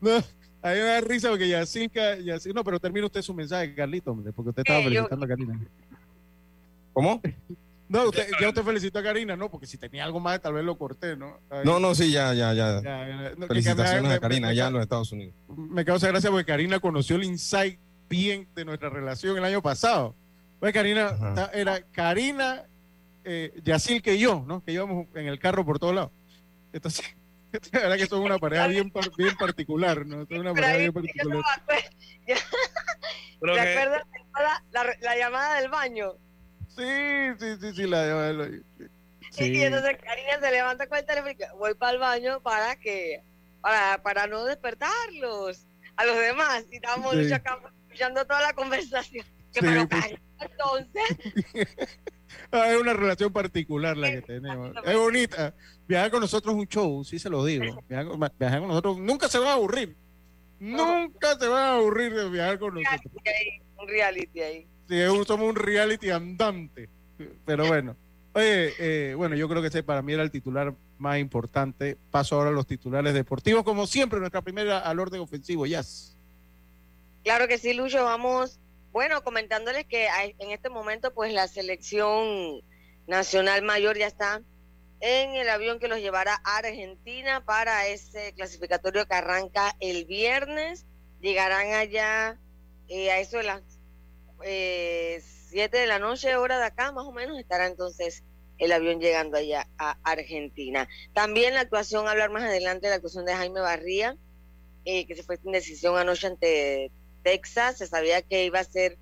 No, 0.00 0.16
a 0.16 0.18
mí 0.70 0.74
me 0.74 0.80
da 0.80 1.00
risa 1.00 1.30
porque 1.30 1.48
Yacirca, 1.48 2.18
Yacir, 2.18 2.54
no, 2.54 2.62
pero 2.64 2.78
termina 2.78 3.06
usted 3.06 3.22
su 3.22 3.32
mensaje, 3.34 3.74
Carlito, 3.74 4.10
hombre, 4.10 4.32
porque 4.32 4.50
usted 4.50 4.62
estaba 4.62 4.80
Eh, 4.80 4.82
yo- 4.84 4.88
felicitando 4.90 5.24
a 5.24 5.28
Karina. 5.28 5.60
¿Cómo? 6.92 7.20
No, 7.92 8.04
usted, 8.08 8.26
ya 8.40 8.48
usted 8.48 8.62
felicitó 8.62 8.98
a 9.00 9.02
Karina, 9.02 9.36
no, 9.36 9.50
porque 9.50 9.66
si 9.66 9.76
tenía 9.76 10.04
algo 10.04 10.18
más, 10.18 10.40
tal 10.40 10.54
vez 10.54 10.64
lo 10.64 10.78
corté, 10.78 11.14
¿no? 11.14 11.38
No, 11.64 11.78
no, 11.78 11.94
sí, 11.94 12.10
ya, 12.10 12.32
ya, 12.32 12.54
ya. 12.54 12.80
ya, 12.82 13.32
no, 13.36 13.46
Felicitaciones 13.46 14.08
me- 14.08 14.14
a 14.14 14.18
Karina 14.18 14.46
me- 14.46 14.52
allá 14.52 14.68
en 14.68 14.72
los 14.72 14.82
Estados 14.82 15.12
Unidos. 15.12 15.34
me 15.48 15.84
causa 15.84 16.08
gracia 16.08 16.30
porque 16.30 16.46
Karina 16.46 16.80
conoció 16.80 17.16
el 17.16 17.24
insight 17.24 17.78
bien 18.08 18.48
de 18.54 18.64
nuestra 18.64 18.88
relación 18.88 19.36
el 19.36 19.44
año 19.44 19.60
pasado. 19.60 20.14
Pues 20.58 20.72
Karina, 20.72 21.08
Ajá. 21.08 21.50
era 21.52 21.82
Karina, 21.92 22.64
eh, 23.24 23.52
Yacil 23.62 24.00
que 24.00 24.18
yo, 24.18 24.42
¿no? 24.46 24.64
Que 24.64 24.72
íbamos 24.72 25.06
en 25.14 25.26
el 25.26 25.38
carro 25.38 25.64
por 25.66 25.78
todos 25.78 25.94
lados. 25.94 26.12
Entonces, 26.72 27.04
la 27.72 27.80
verdad 27.80 27.96
que 27.96 28.06
son 28.06 28.22
una 28.22 28.38
pareja 28.38 28.68
bien, 28.68 28.90
bien 29.18 29.36
particular, 29.36 30.06
¿no? 30.06 30.24
Son 30.26 30.38
una 30.38 30.54
pareja 30.54 30.76
bien 30.78 30.86
yo 30.86 30.92
particular. 30.94 31.42
¿Te 32.24 32.32
acuerdas 33.60 34.02
la, 34.72 34.84
la 35.02 35.16
llamada 35.16 35.60
del 35.60 35.68
baño? 35.70 36.12
Sí, 36.76 36.84
sí, 37.38 37.56
sí, 37.60 37.74
sí, 37.74 37.86
la, 37.86 38.32
la- 38.32 38.46
Y 38.46 38.60
sí. 39.30 39.62
entonces 39.62 39.96
Karina 40.02 40.40
se 40.40 40.50
levanta 40.50 40.86
con 40.86 40.98
el 40.98 41.04
teléfono 41.06 41.30
y 41.32 41.58
voy 41.58 41.74
para 41.74 41.92
el 41.92 41.98
baño 41.98 42.40
para 42.42 42.76
que 42.76 43.22
para, 43.60 44.02
para 44.02 44.26
no 44.26 44.44
despertarlos 44.44 45.66
a 45.96 46.04
los 46.04 46.16
demás. 46.16 46.64
Y 46.70 46.76
estábamos 46.76 47.14
Sí. 47.14 47.32
Escuchando 47.32 48.24
toda 48.26 48.40
la 48.40 48.52
conversación. 48.54 49.24
Que 49.52 49.60
Sí, 49.60 49.66
pero 49.66 49.86
pues. 49.88 50.14
entonces, 50.40 51.02
Ah, 52.50 52.70
es 52.72 52.80
una 52.80 52.94
relación 52.94 53.30
particular 53.32 53.96
la 53.96 54.10
que 54.10 54.22
tenemos. 54.22 54.74
Es 54.84 54.96
bonita. 54.96 55.54
Viajar 55.86 56.10
con 56.10 56.20
nosotros 56.20 56.54
es 56.54 56.60
un 56.60 56.66
show, 56.66 57.04
sí 57.04 57.18
se 57.18 57.28
lo 57.28 57.44
digo. 57.44 57.82
Viajar 57.88 58.06
con, 58.08 58.20
viajar 58.38 58.58
con 58.60 58.68
nosotros 58.68 58.98
nunca 58.98 59.28
se 59.28 59.38
va 59.38 59.50
a 59.50 59.54
aburrir. 59.54 59.94
Nunca 60.58 61.38
se 61.38 61.48
va 61.48 61.68
a 61.68 61.74
aburrir 61.76 62.14
de 62.14 62.30
viajar 62.30 62.58
con 62.58 62.74
nosotros. 62.74 63.12
reality 63.24 63.28
ahí, 63.28 63.62
un 63.76 63.88
reality 63.88 64.40
ahí. 64.40 64.66
Somos 64.88 65.48
un 65.48 65.56
reality 65.56 66.10
andante. 66.10 66.88
Pero 67.46 67.66
bueno. 67.66 67.96
Oye, 68.34 68.72
eh, 68.78 69.14
bueno, 69.14 69.36
yo 69.36 69.46
creo 69.48 69.60
que 69.60 69.68
ese 69.68 69.82
para 69.82 70.00
mí 70.00 70.14
era 70.14 70.22
el 70.22 70.30
titular 70.30 70.74
más 70.98 71.18
importante. 71.18 71.98
Paso 72.10 72.36
ahora 72.36 72.48
a 72.48 72.52
los 72.52 72.66
titulares 72.66 73.12
deportivos. 73.14 73.62
Como 73.62 73.86
siempre, 73.86 74.18
nuestra 74.20 74.40
primera 74.40 74.78
al 74.78 74.98
orden 74.98 75.20
ofensivo, 75.20 75.66
Jazz. 75.66 76.16
Claro 77.24 77.46
que 77.46 77.58
sí, 77.58 77.74
Lucho, 77.74 78.02
vamos, 78.04 78.58
bueno, 78.90 79.22
comentándoles 79.22 79.84
que 79.86 80.08
hay- 80.08 80.34
en 80.38 80.50
este 80.50 80.70
momento 80.70 81.12
pues 81.14 81.32
la 81.32 81.46
selección 81.46 82.62
nacional 83.06 83.62
mayor 83.62 83.96
ya 83.98 84.06
está 84.06 84.42
en 85.00 85.34
el 85.34 85.48
avión 85.48 85.78
que 85.78 85.88
los 85.88 85.98
llevará 85.98 86.40
a 86.44 86.56
Argentina 86.58 87.44
para 87.44 87.86
ese 87.88 88.32
clasificatorio 88.34 89.06
que 89.06 89.14
arranca 89.14 89.76
el 89.80 90.04
viernes. 90.04 90.86
Llegarán 91.20 91.72
allá 91.74 92.38
eh, 92.88 93.10
a 93.10 93.20
eso 93.20 93.36
de 93.38 93.44
las 93.44 93.62
7 94.42 95.76
de 95.76 95.86
la 95.86 95.98
noche, 95.98 96.36
hora 96.36 96.58
de 96.58 96.64
acá, 96.64 96.92
más 96.92 97.04
o 97.04 97.12
menos, 97.12 97.38
estará 97.38 97.66
entonces 97.66 98.24
el 98.58 98.72
avión 98.72 99.00
llegando 99.00 99.36
allá 99.36 99.68
a 99.78 99.96
Argentina. 100.02 100.88
También 101.12 101.54
la 101.54 101.60
actuación, 101.60 102.08
hablar 102.08 102.30
más 102.30 102.44
adelante 102.44 102.86
de 102.86 102.90
la 102.90 102.96
actuación 102.96 103.24
de 103.24 103.34
Jaime 103.34 103.60
Barría, 103.60 104.16
eh, 104.84 105.06
que 105.06 105.14
se 105.14 105.22
fue 105.22 105.36
sin 105.36 105.52
decisión 105.52 105.96
anoche 105.96 106.26
ante 106.26 106.90
Texas. 107.22 107.78
Se 107.78 107.86
sabía 107.86 108.22
que 108.22 108.44
iba 108.44 108.60
a 108.60 108.64
ser 108.64 108.98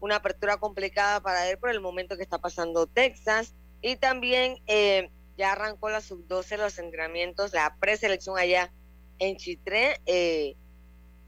una 0.00 0.16
apertura 0.16 0.56
complicada 0.56 1.20
para 1.20 1.48
él 1.48 1.58
por 1.58 1.70
el 1.70 1.80
momento 1.80 2.16
que 2.16 2.22
está 2.22 2.38
pasando 2.38 2.86
Texas. 2.86 3.54
Y 3.80 3.96
también 3.96 4.58
eh, 4.66 5.10
ya 5.36 5.52
arrancó 5.52 5.90
la 5.90 6.00
sub-12 6.00 6.56
los 6.58 6.78
entrenamientos, 6.78 7.52
la 7.52 7.76
preselección 7.80 8.38
allá 8.38 8.72
en 9.18 9.36
Chitré. 9.36 10.00
Eh, 10.06 10.56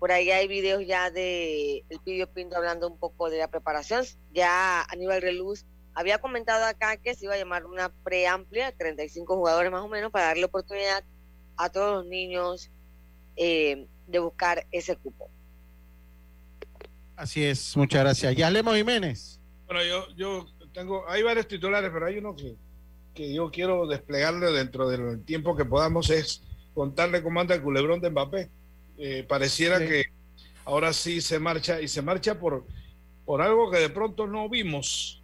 por 0.04 0.12
ahí 0.12 0.30
hay 0.30 0.46
videos 0.48 0.86
ya 0.86 1.10
de 1.10 1.82
el 1.88 1.98
Pidio 2.04 2.30
Pinto 2.30 2.58
hablando 2.58 2.86
un 2.86 2.98
poco 2.98 3.30
de 3.30 3.38
la 3.38 3.48
preparación. 3.48 4.04
Ya 4.34 4.82
Aníbal 4.82 5.22
Reluz 5.22 5.64
había 5.94 6.18
comentado 6.18 6.66
acá 6.66 6.98
que 6.98 7.14
se 7.14 7.24
iba 7.24 7.32
a 7.32 7.38
llamar 7.38 7.64
una 7.64 7.88
preamplia, 8.04 8.70
35 8.76 9.34
jugadores 9.34 9.72
más 9.72 9.80
o 9.80 9.88
menos, 9.88 10.12
para 10.12 10.26
darle 10.26 10.44
oportunidad 10.44 11.02
a 11.56 11.70
todos 11.70 11.94
los 11.94 12.06
niños 12.06 12.70
eh, 13.36 13.86
de 14.06 14.18
buscar 14.18 14.66
ese 14.72 14.94
cupo. 14.96 15.30
Así 17.16 17.42
es, 17.42 17.74
muchas 17.74 18.02
gracias. 18.02 18.36
Ya 18.36 18.50
Lemo 18.50 18.74
Jiménez. 18.74 19.40
Bueno, 19.64 19.82
yo, 19.84 20.06
yo 20.16 20.46
tengo, 20.74 21.08
hay 21.08 21.22
varios 21.22 21.48
titulares, 21.48 21.90
pero 21.90 22.04
hay 22.04 22.18
uno 22.18 22.36
que, 22.36 22.56
que 23.14 23.32
yo 23.32 23.50
quiero 23.50 23.86
desplegarle 23.86 24.52
dentro 24.52 24.86
del 24.86 25.24
tiempo 25.24 25.56
que 25.56 25.64
podamos, 25.64 26.10
es 26.10 26.42
contarle 26.74 27.22
cómo 27.22 27.40
anda 27.40 27.54
el 27.54 27.62
culebrón 27.62 28.02
de 28.02 28.10
Mbappé. 28.10 28.50
Eh, 28.98 29.24
pareciera 29.28 29.78
Sí. 29.78 29.86
que 29.86 30.04
ahora 30.64 30.92
sí 30.92 31.20
se 31.20 31.38
marcha, 31.38 31.80
y 31.80 31.88
se 31.88 32.00
marcha 32.02 32.38
por, 32.38 32.64
por 33.24 33.42
algo 33.42 33.70
que 33.70 33.78
de 33.78 33.90
pronto 33.90 34.26
no 34.26 34.48
vimos, 34.48 35.22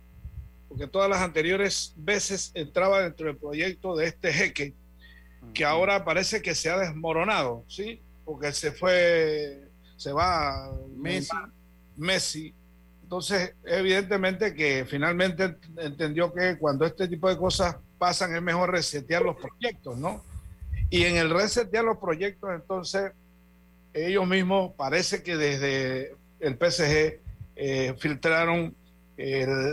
porque 0.68 0.86
todas 0.86 1.08
las 1.08 1.20
anteriores 1.20 1.94
veces 1.96 2.50
entraba 2.54 3.02
dentro 3.02 3.26
del 3.26 3.36
proyecto 3.36 3.96
de 3.96 4.06
este 4.06 4.32
jeque, 4.32 4.74
que 5.54 5.64
ahora 5.64 6.04
parece 6.04 6.42
que 6.42 6.54
se 6.54 6.68
ha 6.70 6.78
desmoronado, 6.78 7.64
¿sí? 7.68 8.00
Porque 8.24 8.52
se 8.52 8.72
fue, 8.72 9.68
se 9.96 10.12
va 10.12 10.70
Messi. 10.96 11.36
Messi. 11.96 12.54
Entonces, 13.02 13.54
evidentemente 13.64 14.54
que 14.54 14.84
finalmente 14.88 15.56
entendió 15.78 16.32
que 16.32 16.56
cuando 16.58 16.86
este 16.86 17.08
tipo 17.08 17.28
de 17.28 17.36
cosas 17.36 17.76
pasan 17.98 18.34
es 18.36 18.42
mejor 18.42 18.70
resetear 18.70 19.22
los 19.22 19.36
proyectos, 19.36 19.96
¿no? 19.98 20.22
Y 20.90 21.02
en 21.04 21.16
el 21.16 21.30
resetear 21.30 21.84
los 21.84 21.98
proyectos, 21.98 22.50
entonces, 22.54 23.12
ellos 23.94 24.26
mismos 24.26 24.72
parece 24.76 25.22
que 25.22 25.36
desde 25.36 26.14
el 26.40 26.54
PSG 26.54 27.20
eh, 27.56 27.94
filtraron 27.98 28.74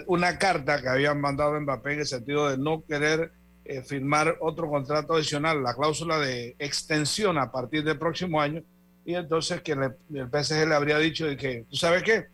una 0.08 0.38
carta 0.38 0.82
que 0.82 0.90
habían 0.90 1.22
mandado 1.22 1.56
a 1.56 1.60
Mbappé 1.62 1.94
en 1.94 2.00
el 2.00 2.06
sentido 2.06 2.50
de 2.50 2.58
no 2.58 2.84
querer 2.86 3.32
eh, 3.70 3.82
firmar 3.82 4.38
otro 4.40 4.70
contrato 4.70 5.14
adicional, 5.14 5.62
la 5.62 5.76
cláusula 5.76 6.18
de 6.20 6.56
extensión 6.58 7.38
a 7.38 7.52
partir 7.52 7.84
del 7.84 8.00
próximo 8.00 8.40
año, 8.40 8.64
y 9.06 9.14
entonces 9.14 9.62
que 9.62 9.74
el 9.74 10.30
PSG 10.32 10.66
le 10.66 10.74
habría 10.74 10.98
dicho 10.98 11.26
de 11.26 11.36
que, 11.36 11.66
¿tú 11.70 11.76
sabes 11.76 12.02
qué? 12.04 12.28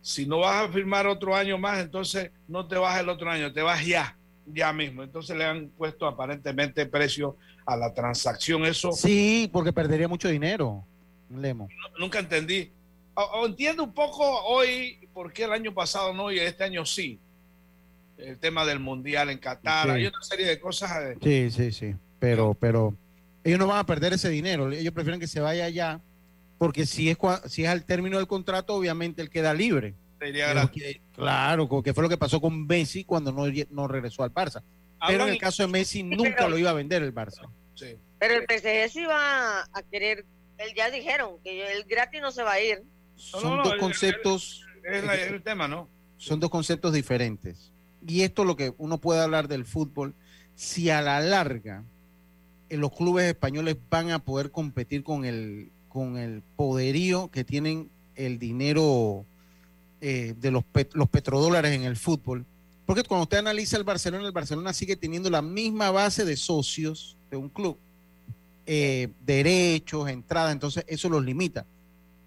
Si 0.00 0.24
no 0.24 0.38
vas 0.38 0.68
a 0.68 0.72
firmar 0.72 1.06
otro 1.06 1.36
año 1.36 1.58
más, 1.58 1.80
entonces 1.80 2.30
no 2.48 2.66
te 2.66 2.76
vas 2.76 2.98
el 2.98 3.10
otro 3.10 3.30
año, 3.30 3.52
te 3.52 3.60
vas 3.60 3.84
ya, 3.84 4.16
ya 4.46 4.72
mismo. 4.72 5.02
Entonces 5.02 5.36
le 5.36 5.44
han 5.44 5.68
puesto 5.68 6.06
aparentemente 6.06 6.86
precio 6.86 7.36
a 7.66 7.76
la 7.76 7.92
transacción. 7.92 8.64
Eso 8.64 8.92
Sí, 8.92 9.50
porque 9.52 9.74
perdería 9.74 10.08
mucho 10.08 10.28
dinero, 10.28 10.82
Lemo. 11.30 11.68
nunca 11.98 12.18
entendí. 12.18 12.70
O, 13.14 13.22
o 13.22 13.46
entiendo 13.46 13.84
un 13.84 13.92
poco 13.92 14.24
hoy 14.44 15.08
por 15.12 15.32
qué 15.32 15.44
el 15.44 15.52
año 15.52 15.72
pasado 15.74 16.12
no 16.12 16.30
y 16.32 16.38
este 16.38 16.64
año 16.64 16.84
sí. 16.86 17.18
El 18.18 18.38
tema 18.38 18.64
del 18.66 18.80
mundial 18.80 19.30
en 19.30 19.38
Qatar, 19.38 19.86
Sí. 19.86 19.92
hay 19.92 20.06
una 20.06 20.22
serie 20.22 20.46
de 20.46 20.60
cosas. 20.60 20.90
eh, 21.02 21.16
Sí, 21.22 21.50
sí, 21.50 21.72
sí. 21.72 21.94
Pero, 22.18 22.54
pero 22.54 22.94
ellos 23.44 23.58
no 23.58 23.66
van 23.66 23.78
a 23.78 23.86
perder 23.86 24.12
ese 24.12 24.28
dinero. 24.28 24.70
Ellos 24.70 24.92
prefieren 24.92 25.18
que 25.20 25.26
se 25.26 25.40
vaya 25.40 25.64
allá, 25.64 26.00
porque 26.58 26.84
si 26.84 27.08
es, 27.08 27.16
cua- 27.18 27.42
si 27.48 27.64
es 27.64 27.70
al 27.70 27.84
término 27.84 28.18
del 28.18 28.26
contrato, 28.26 28.74
obviamente 28.74 29.22
él 29.22 29.30
queda 29.30 29.54
libre. 29.54 29.94
que- 30.70 31.00
claro, 31.14 31.66
que 31.82 31.94
fue 31.94 32.02
lo 32.02 32.08
que 32.10 32.18
pasó 32.18 32.42
con 32.42 32.66
Messi 32.66 33.04
cuando 33.04 33.32
no, 33.32 33.44
no 33.70 33.88
regresó 33.88 34.22
al 34.22 34.34
Barça. 34.34 34.62
Pero 35.08 35.22
en 35.24 35.30
el 35.30 35.38
caso 35.38 35.62
de 35.62 35.68
Messi 35.68 36.02
nunca 36.02 36.46
lo 36.46 36.58
iba 36.58 36.68
a 36.68 36.74
vender 36.74 37.02
el 37.02 37.14
Barça. 37.14 37.48
sí. 37.74 37.96
Pero 38.18 38.34
el 38.34 38.42
PSG 38.46 38.90
sí 38.92 39.06
va 39.06 39.60
a 39.62 39.82
querer, 39.90 40.26
él 40.60 40.74
ya 40.76 40.90
dijeron 40.90 41.36
que 41.42 41.72
el 41.72 41.84
gratis 41.84 42.20
no 42.20 42.30
se 42.30 42.42
va 42.42 42.52
a 42.52 42.60
ir. 42.60 42.82
Son 43.16 43.56
no, 43.56 43.62
dos 43.64 43.74
conceptos, 43.76 44.64
Es, 44.84 45.02
el 45.30 45.42
tema, 45.42 45.68
¿no? 45.68 45.88
son 46.16 46.40
dos 46.40 46.50
conceptos 46.50 46.92
diferentes. 46.92 47.72
Y 48.06 48.22
esto 48.22 48.42
es 48.42 48.48
lo 48.48 48.56
que 48.56 48.72
uno 48.78 48.98
puede 48.98 49.20
hablar 49.20 49.48
del 49.48 49.64
fútbol. 49.64 50.14
Si 50.54 50.90
a 50.90 51.02
la 51.02 51.20
larga 51.20 51.84
eh, 52.68 52.76
los 52.76 52.92
clubes 52.92 53.24
españoles 53.26 53.76
van 53.90 54.10
a 54.10 54.18
poder 54.20 54.50
competir 54.50 55.02
con 55.02 55.24
el, 55.24 55.70
con 55.88 56.16
el 56.16 56.42
poderío 56.56 57.30
que 57.30 57.44
tienen 57.44 57.90
el 58.14 58.38
dinero 58.38 59.24
eh, 60.00 60.34
de 60.38 60.50
los, 60.50 60.64
pet- 60.64 60.94
los 60.94 61.08
petrodólares 61.08 61.72
en 61.72 61.82
el 61.84 61.96
fútbol. 61.96 62.46
Porque 62.86 63.04
cuando 63.04 63.22
usted 63.24 63.38
analiza 63.38 63.76
el 63.76 63.84
Barcelona, 63.84 64.26
el 64.26 64.32
Barcelona 64.32 64.72
sigue 64.72 64.96
teniendo 64.96 65.30
la 65.30 65.42
misma 65.42 65.90
base 65.90 66.24
de 66.24 66.36
socios 66.36 67.16
de 67.30 67.36
un 67.36 67.48
club. 67.48 67.78
Eh, 68.72 69.08
derechos, 69.26 70.08
entrada, 70.08 70.52
entonces 70.52 70.84
eso 70.86 71.08
los 71.08 71.24
limita. 71.24 71.66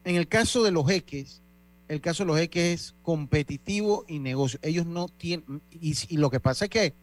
En 0.03 0.17
el 0.17 0.27
caso 0.27 0.61
de 0.61 0.71
los 0.71 0.85
jeques, 0.85 1.41
el 1.87 2.01
caso 2.01 2.23
de 2.23 2.27
los 2.27 2.37
jeques 2.37 2.63
es 2.73 2.95
competitivo 3.01 4.03
y 4.09 4.19
negocio. 4.19 4.59
Ellos 4.61 4.85
no 4.85 5.07
tienen, 5.07 5.61
y, 5.71 5.95
y 6.09 6.17
lo 6.17 6.29
que 6.29 6.41
pasa 6.41 6.65
es 6.65 6.69
que 6.69 6.93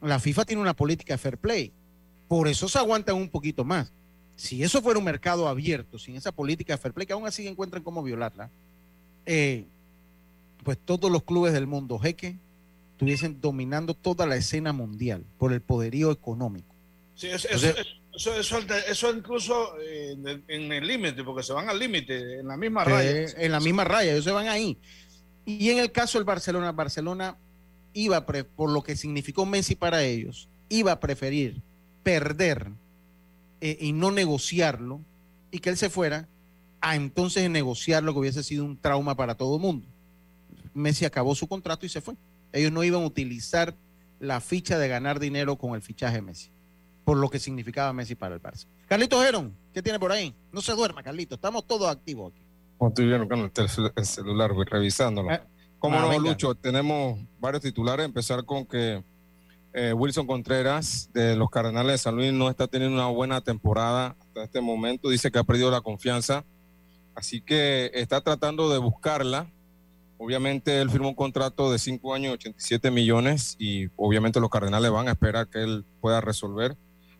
la 0.00 0.18
FIFA 0.18 0.46
tiene 0.46 0.62
una 0.62 0.74
política 0.74 1.12
de 1.12 1.18
fair 1.18 1.36
play. 1.36 1.72
Por 2.26 2.48
eso 2.48 2.70
se 2.70 2.78
aguantan 2.78 3.16
un 3.16 3.28
poquito 3.28 3.66
más. 3.66 3.92
Si 4.34 4.62
eso 4.62 4.80
fuera 4.80 4.98
un 4.98 5.04
mercado 5.04 5.46
abierto, 5.46 5.98
sin 5.98 6.16
esa 6.16 6.32
política 6.32 6.72
de 6.72 6.78
fair 6.78 6.94
play, 6.94 7.06
que 7.06 7.12
aún 7.12 7.26
así 7.26 7.46
encuentran 7.46 7.82
cómo 7.82 8.02
violarla, 8.02 8.50
eh, 9.26 9.66
pues 10.64 10.78
todos 10.82 11.10
los 11.10 11.22
clubes 11.22 11.52
del 11.52 11.66
mundo 11.66 11.98
jeque 11.98 12.38
estuviesen 12.92 13.42
dominando 13.42 13.92
toda 13.92 14.24
la 14.26 14.36
escena 14.36 14.72
mundial 14.72 15.26
por 15.36 15.52
el 15.52 15.60
poderío 15.60 16.10
económico. 16.10 16.74
Sí, 17.14 17.26
eso, 17.26 17.46
Entonces- 17.48 17.76
eso, 17.78 17.90
eso, 18.16 18.34
eso, 18.38 18.58
eso 18.88 19.14
incluso 19.14 19.78
eh, 19.80 20.12
en 20.12 20.26
el- 20.28 20.44
en 20.48 20.72
el 20.72 20.86
límite, 20.86 21.22
porque 21.22 21.42
se 21.42 21.52
van 21.52 21.68
al 21.68 21.78
límite, 21.78 22.40
en 22.40 22.48
la 22.48 22.56
misma 22.56 22.84
raya. 22.84 23.26
en 23.36 23.52
la 23.52 23.60
misma 23.60 23.84
raya, 23.84 24.12
ellos 24.12 24.24
se 24.24 24.32
van 24.32 24.48
ahí. 24.48 24.78
Y 25.44 25.70
en 25.70 25.78
el 25.78 25.92
caso 25.92 26.18
del 26.18 26.24
Barcelona, 26.24 26.72
Barcelona 26.72 27.36
iba, 27.92 28.16
a 28.16 28.26
pre- 28.26 28.44
por 28.44 28.70
lo 28.70 28.82
que 28.82 28.96
significó 28.96 29.46
Messi 29.46 29.74
para 29.76 30.02
ellos, 30.02 30.48
iba 30.68 30.92
a 30.92 31.00
preferir 31.00 31.62
perder 32.02 32.70
eh, 33.60 33.78
y 33.80 33.92
no 33.92 34.10
negociarlo 34.10 35.00
y 35.50 35.60
que 35.60 35.70
él 35.70 35.76
se 35.76 35.88
fuera 35.90 36.28
a 36.80 36.94
entonces 36.96 37.48
negociarlo 37.50 38.12
que 38.12 38.18
hubiese 38.20 38.42
sido 38.42 38.64
un 38.64 38.76
trauma 38.76 39.16
para 39.16 39.34
todo 39.34 39.56
el 39.56 39.62
mundo. 39.62 39.86
Messi 40.74 41.04
acabó 41.04 41.34
su 41.34 41.48
contrato 41.48 41.86
y 41.86 41.88
se 41.88 42.00
fue. 42.00 42.14
Ellos 42.52 42.70
no 42.72 42.84
iban 42.84 43.02
a 43.02 43.06
utilizar 43.06 43.74
la 44.20 44.40
ficha 44.40 44.78
de 44.78 44.88
ganar 44.88 45.18
dinero 45.20 45.56
con 45.56 45.74
el 45.74 45.82
fichaje 45.82 46.16
de 46.16 46.22
Messi, 46.22 46.50
por 47.06 47.18
lo 47.18 47.30
que 47.30 47.38
significaba 47.38 47.92
Messi 47.92 48.16
para 48.16 48.34
el 48.34 48.42
Barça. 48.42 48.66
Carlitos 48.88 49.24
Heron, 49.24 49.56
¿qué 49.72 49.80
tiene 49.80 49.96
por 50.00 50.10
ahí? 50.10 50.34
No 50.50 50.60
se 50.60 50.72
duerma, 50.72 51.04
Carlitos, 51.04 51.36
estamos 51.36 51.64
todos 51.64 51.88
activos 51.88 52.32
aquí. 52.32 52.42
Estoy 52.80 53.06
viendo 53.06 53.28
con 53.28 53.52
el, 53.94 54.04
celular, 54.04 54.52
voy 54.52 54.64
revisándolo. 54.64 55.30
Eh, 55.30 55.40
Como 55.78 55.98
ah, 55.98 56.00
no, 56.00 56.08
venga. 56.08 56.30
Lucho, 56.30 56.56
tenemos 56.56 57.20
varios 57.38 57.62
titulares. 57.62 58.04
Empezar 58.04 58.44
con 58.44 58.66
que 58.66 59.04
eh, 59.72 59.92
Wilson 59.92 60.26
Contreras 60.26 61.08
de 61.14 61.36
los 61.36 61.48
Cardenales 61.48 61.92
de 61.92 61.98
San 61.98 62.16
Luis 62.16 62.32
no 62.32 62.50
está 62.50 62.66
teniendo 62.66 62.96
una 62.96 63.06
buena 63.06 63.40
temporada 63.40 64.16
hasta 64.18 64.42
este 64.42 64.60
momento. 64.60 65.08
Dice 65.08 65.30
que 65.30 65.38
ha 65.38 65.44
perdido 65.44 65.70
la 65.70 65.82
confianza. 65.82 66.44
Así 67.14 67.40
que 67.40 67.92
está 67.94 68.20
tratando 68.20 68.68
de 68.68 68.78
buscarla. 68.78 69.46
Obviamente 70.18 70.80
él 70.80 70.90
firmó 70.90 71.10
un 71.10 71.14
contrato 71.14 71.70
de 71.70 71.78
5 71.78 72.14
años, 72.14 72.32
87 72.34 72.90
millones 72.90 73.54
y 73.60 73.90
obviamente 73.94 74.40
los 74.40 74.50
Cardenales 74.50 74.90
van 74.90 75.06
a 75.06 75.12
esperar 75.12 75.46
que 75.46 75.62
él 75.62 75.84
pueda 76.00 76.20
resolver. 76.20 76.76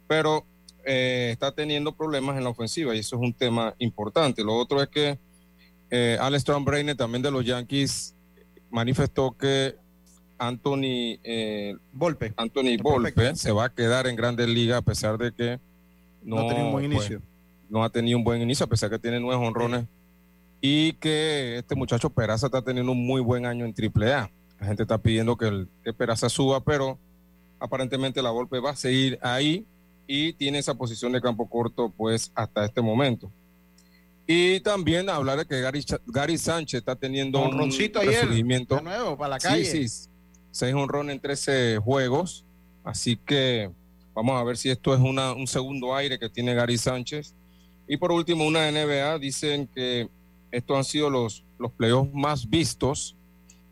Pero 0.07 0.45
eh, 0.85 1.31
está 1.33 1.53
teniendo 1.53 1.97
problemas 1.97 2.37
en 2.37 2.45
la 2.45 2.51
ofensiva 2.51 2.95
y 2.95 3.01
eso 3.01 3.17
es 3.17 3.23
un 3.23 3.35
tema 3.35 3.75
importante. 3.79 4.45
Lo 4.45 4.55
otro 4.55 4.81
es 4.81 4.89
que 4.89 5.19
eh, 5.91 6.17
Alex 6.21 6.45
Brainer 6.65 6.97
también 6.97 7.23
de 7.23 7.31
los 7.31 7.45
Yankees 7.45 8.15
manifestó 8.71 9.37
que 9.37 9.77
Anthony 10.39 11.19
eh, 11.25 11.77
Volpe. 11.93 12.33
Anthony 12.37 12.77
Volpe 12.81 13.35
se 13.37 13.53
va 13.53 13.65
a 13.65 13.75
quedar 13.75 14.07
en 14.07 14.17
Grandes 14.17 14.49
Ligas 14.49 14.79
a 14.79 14.83
pesar 14.83 15.19
de 15.19 15.33
que 15.33 15.59
no, 16.23 16.39
ha 16.39 16.49
tenido 16.49 16.67
un 16.67 16.73
buen 16.73 16.93
pues, 16.93 17.07
inicio. 17.07 17.23
no 17.69 17.83
ha 17.83 17.91
tenido 17.91 18.19
un 18.19 18.25
buen 18.25 18.43
inicio, 18.43 18.65
a 18.65 18.69
pesar 18.69 18.91
que 18.91 18.99
tiene 18.99 19.19
nueve 19.19 19.45
honrones 19.45 19.87
y 20.61 20.95
que 20.95 21.59
este 21.59 21.75
muchacho 21.75 22.11
Peraza 22.11 22.47
está 22.47 22.63
teniendo 22.63 22.93
un 22.93 23.05
muy 23.05 23.21
buen 23.21 23.47
año 23.47 23.65
en 23.65 23.75
AAA. 23.75 24.31
La 24.61 24.67
gente 24.67 24.83
está 24.83 24.99
pidiendo 24.99 25.37
que, 25.37 25.49
el, 25.49 25.69
que 25.85 25.93
Peraza 25.93 26.29
suba, 26.29 26.63
pero 26.63 26.99
aparentemente 27.59 28.23
la 28.23 28.31
Volpe 28.31 28.61
va 28.61 28.71
a 28.71 28.77
seguir 28.77 29.19
ahí 29.23 29.67
y 30.07 30.33
tiene 30.33 30.59
esa 30.59 30.75
posición 30.75 31.13
de 31.13 31.21
campo 31.21 31.49
corto 31.49 31.93
pues 31.97 32.31
hasta 32.35 32.65
este 32.65 32.81
momento. 32.81 33.31
Y 34.27 34.61
también 34.61 35.09
hablar 35.09 35.39
de 35.39 35.47
que 35.47 35.61
Gary, 35.61 35.85
Gary 36.07 36.37
Sánchez 36.37 36.79
está 36.79 36.97
teniendo 36.97 37.39
un 37.39 37.53
Honroncito 37.55 38.01
ayer. 38.01 38.29
De 38.29 38.83
nuevo, 38.83 39.17
para 39.17 39.31
la 39.31 39.39
calle. 39.39 39.65
Sí, 39.65 39.89
sí. 39.89 40.09
Seis 40.51 40.75
honrones 40.75 41.15
en 41.15 41.21
13 41.21 41.79
juegos. 41.79 42.45
Así 42.83 43.17
que 43.17 43.71
vamos 44.15 44.41
a 44.41 44.43
ver 44.43 44.57
si 44.57 44.71
esto 44.71 44.95
es 44.95 45.01
una, 45.01 45.33
un 45.33 45.47
segundo 45.47 45.95
aire 45.95 46.19
que 46.19 46.29
tiene 46.29 46.55
Gary 46.55 46.77
Sánchez. 46.77 47.35
Y 47.87 47.97
por 47.99 48.11
último, 48.11 48.45
una 48.45 48.69
NBA. 48.71 49.19
Dicen 49.21 49.69
que 49.69 50.09
estos 50.51 50.77
han 50.77 50.85
sido 50.85 51.09
los, 51.09 51.45
los 51.59 51.71
playoffs 51.71 52.13
más 52.13 52.49
vistos 52.49 53.17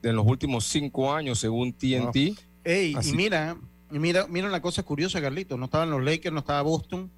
de 0.03 0.13
los 0.13 0.25
últimos 0.25 0.67
cinco 0.67 1.13
años, 1.13 1.41
según 1.41 1.73
TNT. 1.73 2.39
Ey, 2.63 2.95
Así. 2.95 3.11
y 3.11 3.15
mira, 3.15 3.57
y 3.95 3.99
mira, 4.01 4.27
mira 4.29 4.49
una 4.49 4.61
cosa 4.61 4.83
curiosa, 4.83 5.21
Carlito. 5.21 5.57
No 5.57 5.67
estaban 5.67 5.91
los 5.91 6.03
Lakers, 6.03 6.33
no 6.33 6.41
estaba 6.41 6.63
Boston. 6.63 7.11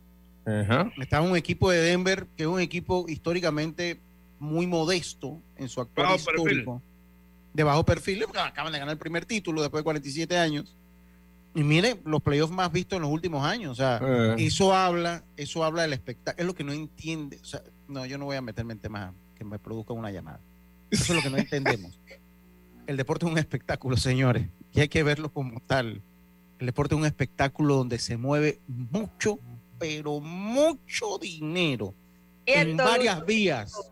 Ajá. 0.44 0.92
Estaba 1.00 1.26
un 1.26 1.36
equipo 1.36 1.70
de 1.70 1.78
Denver, 1.78 2.26
que 2.36 2.42
es 2.44 2.48
un 2.48 2.60
equipo 2.60 3.06
históricamente 3.08 4.00
muy 4.38 4.66
modesto 4.66 5.40
en 5.56 5.68
su 5.68 5.80
actual 5.80 6.06
Bajo 6.08 6.16
perfil. 6.24 6.34
histórico. 6.36 6.82
De 7.54 7.62
bajo 7.64 7.84
perfil, 7.84 8.22
porque 8.26 8.38
acaban 8.40 8.72
de 8.72 8.78
ganar 8.78 8.92
el 8.92 8.98
primer 8.98 9.24
título 9.24 9.62
después 9.62 9.80
de 9.80 9.84
47 9.84 10.36
años. 10.38 10.76
Y 11.54 11.62
mire, 11.64 11.98
los 12.04 12.20
playoffs 12.22 12.52
más 12.52 12.70
vistos 12.70 12.96
en 12.96 13.02
los 13.02 13.10
últimos 13.10 13.42
años. 13.44 13.72
O 13.72 13.74
sea, 13.74 13.98
Eh. 14.02 14.34
eso 14.40 14.74
habla, 14.74 15.24
eso 15.38 15.64
habla 15.64 15.82
del 15.82 15.94
espectáculo. 15.94 16.40
Es 16.42 16.46
lo 16.46 16.54
que 16.54 16.64
no 16.64 16.72
entiende. 16.72 17.38
O 17.40 17.44
sea, 17.46 17.62
no, 17.88 18.04
yo 18.04 18.18
no 18.18 18.26
voy 18.26 18.36
a 18.36 18.42
meterme 18.42 18.74
en 18.74 18.78
temas 18.80 19.14
que 19.34 19.42
me 19.44 19.58
produzcan 19.58 19.96
una 19.96 20.10
llamada. 20.10 20.40
Eso 20.90 21.14
es 21.14 21.16
lo 21.16 21.22
que 21.22 21.30
no 21.30 21.38
entendemos. 21.38 21.98
El 22.86 22.96
deporte 22.98 23.24
es 23.24 23.32
un 23.32 23.38
espectáculo, 23.38 23.96
señores, 23.96 24.48
y 24.72 24.80
hay 24.80 24.88
que 24.88 25.02
verlo 25.02 25.32
como 25.32 25.58
tal. 25.60 26.02
El 26.58 26.66
deporte 26.66 26.94
es 26.94 27.00
un 27.00 27.06
espectáculo 27.06 27.74
donde 27.76 27.98
se 27.98 28.16
mueve 28.16 28.60
mucho, 28.66 29.38
pero 29.78 30.20
mucho 30.20 31.18
dinero 31.18 31.94
en 32.46 32.76
varias 32.76 33.24
vías. 33.26 33.90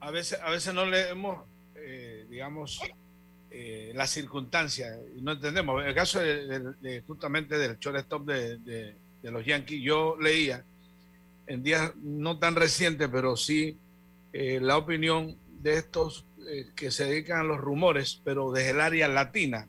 A 0.00 0.10
veces, 0.10 0.38
a 0.42 0.50
veces 0.50 0.74
no 0.74 0.84
leemos, 0.84 1.44
eh, 1.76 2.26
digamos, 2.28 2.80
eh, 3.50 3.92
las 3.94 4.10
circunstancias 4.10 4.98
y 5.16 5.22
no 5.22 5.32
entendemos. 5.32 5.80
En 5.82 5.88
el 5.88 5.94
caso 5.94 6.18
de, 6.20 6.46
de- 6.46 6.72
de- 6.80 7.02
justamente 7.02 7.56
del 7.56 7.78
shortstop 7.78 8.26
de, 8.26 8.58
de, 8.58 8.96
de 9.22 9.30
los 9.30 9.44
Yankees, 9.46 9.80
yo 9.82 10.16
leía 10.20 10.64
en 11.46 11.62
días 11.62 11.92
no 12.02 12.38
tan 12.38 12.56
recientes, 12.56 13.08
pero 13.10 13.36
sí 13.36 13.76
eh, 14.32 14.58
la 14.60 14.76
opinión 14.76 15.36
de 15.62 15.74
estos 15.74 16.24
eh, 16.48 16.66
que 16.74 16.90
se 16.90 17.04
dedican 17.04 17.40
a 17.40 17.44
los 17.44 17.58
rumores, 17.58 18.20
pero 18.24 18.50
desde 18.52 18.70
el 18.70 18.80
área 18.80 19.06
latina, 19.08 19.68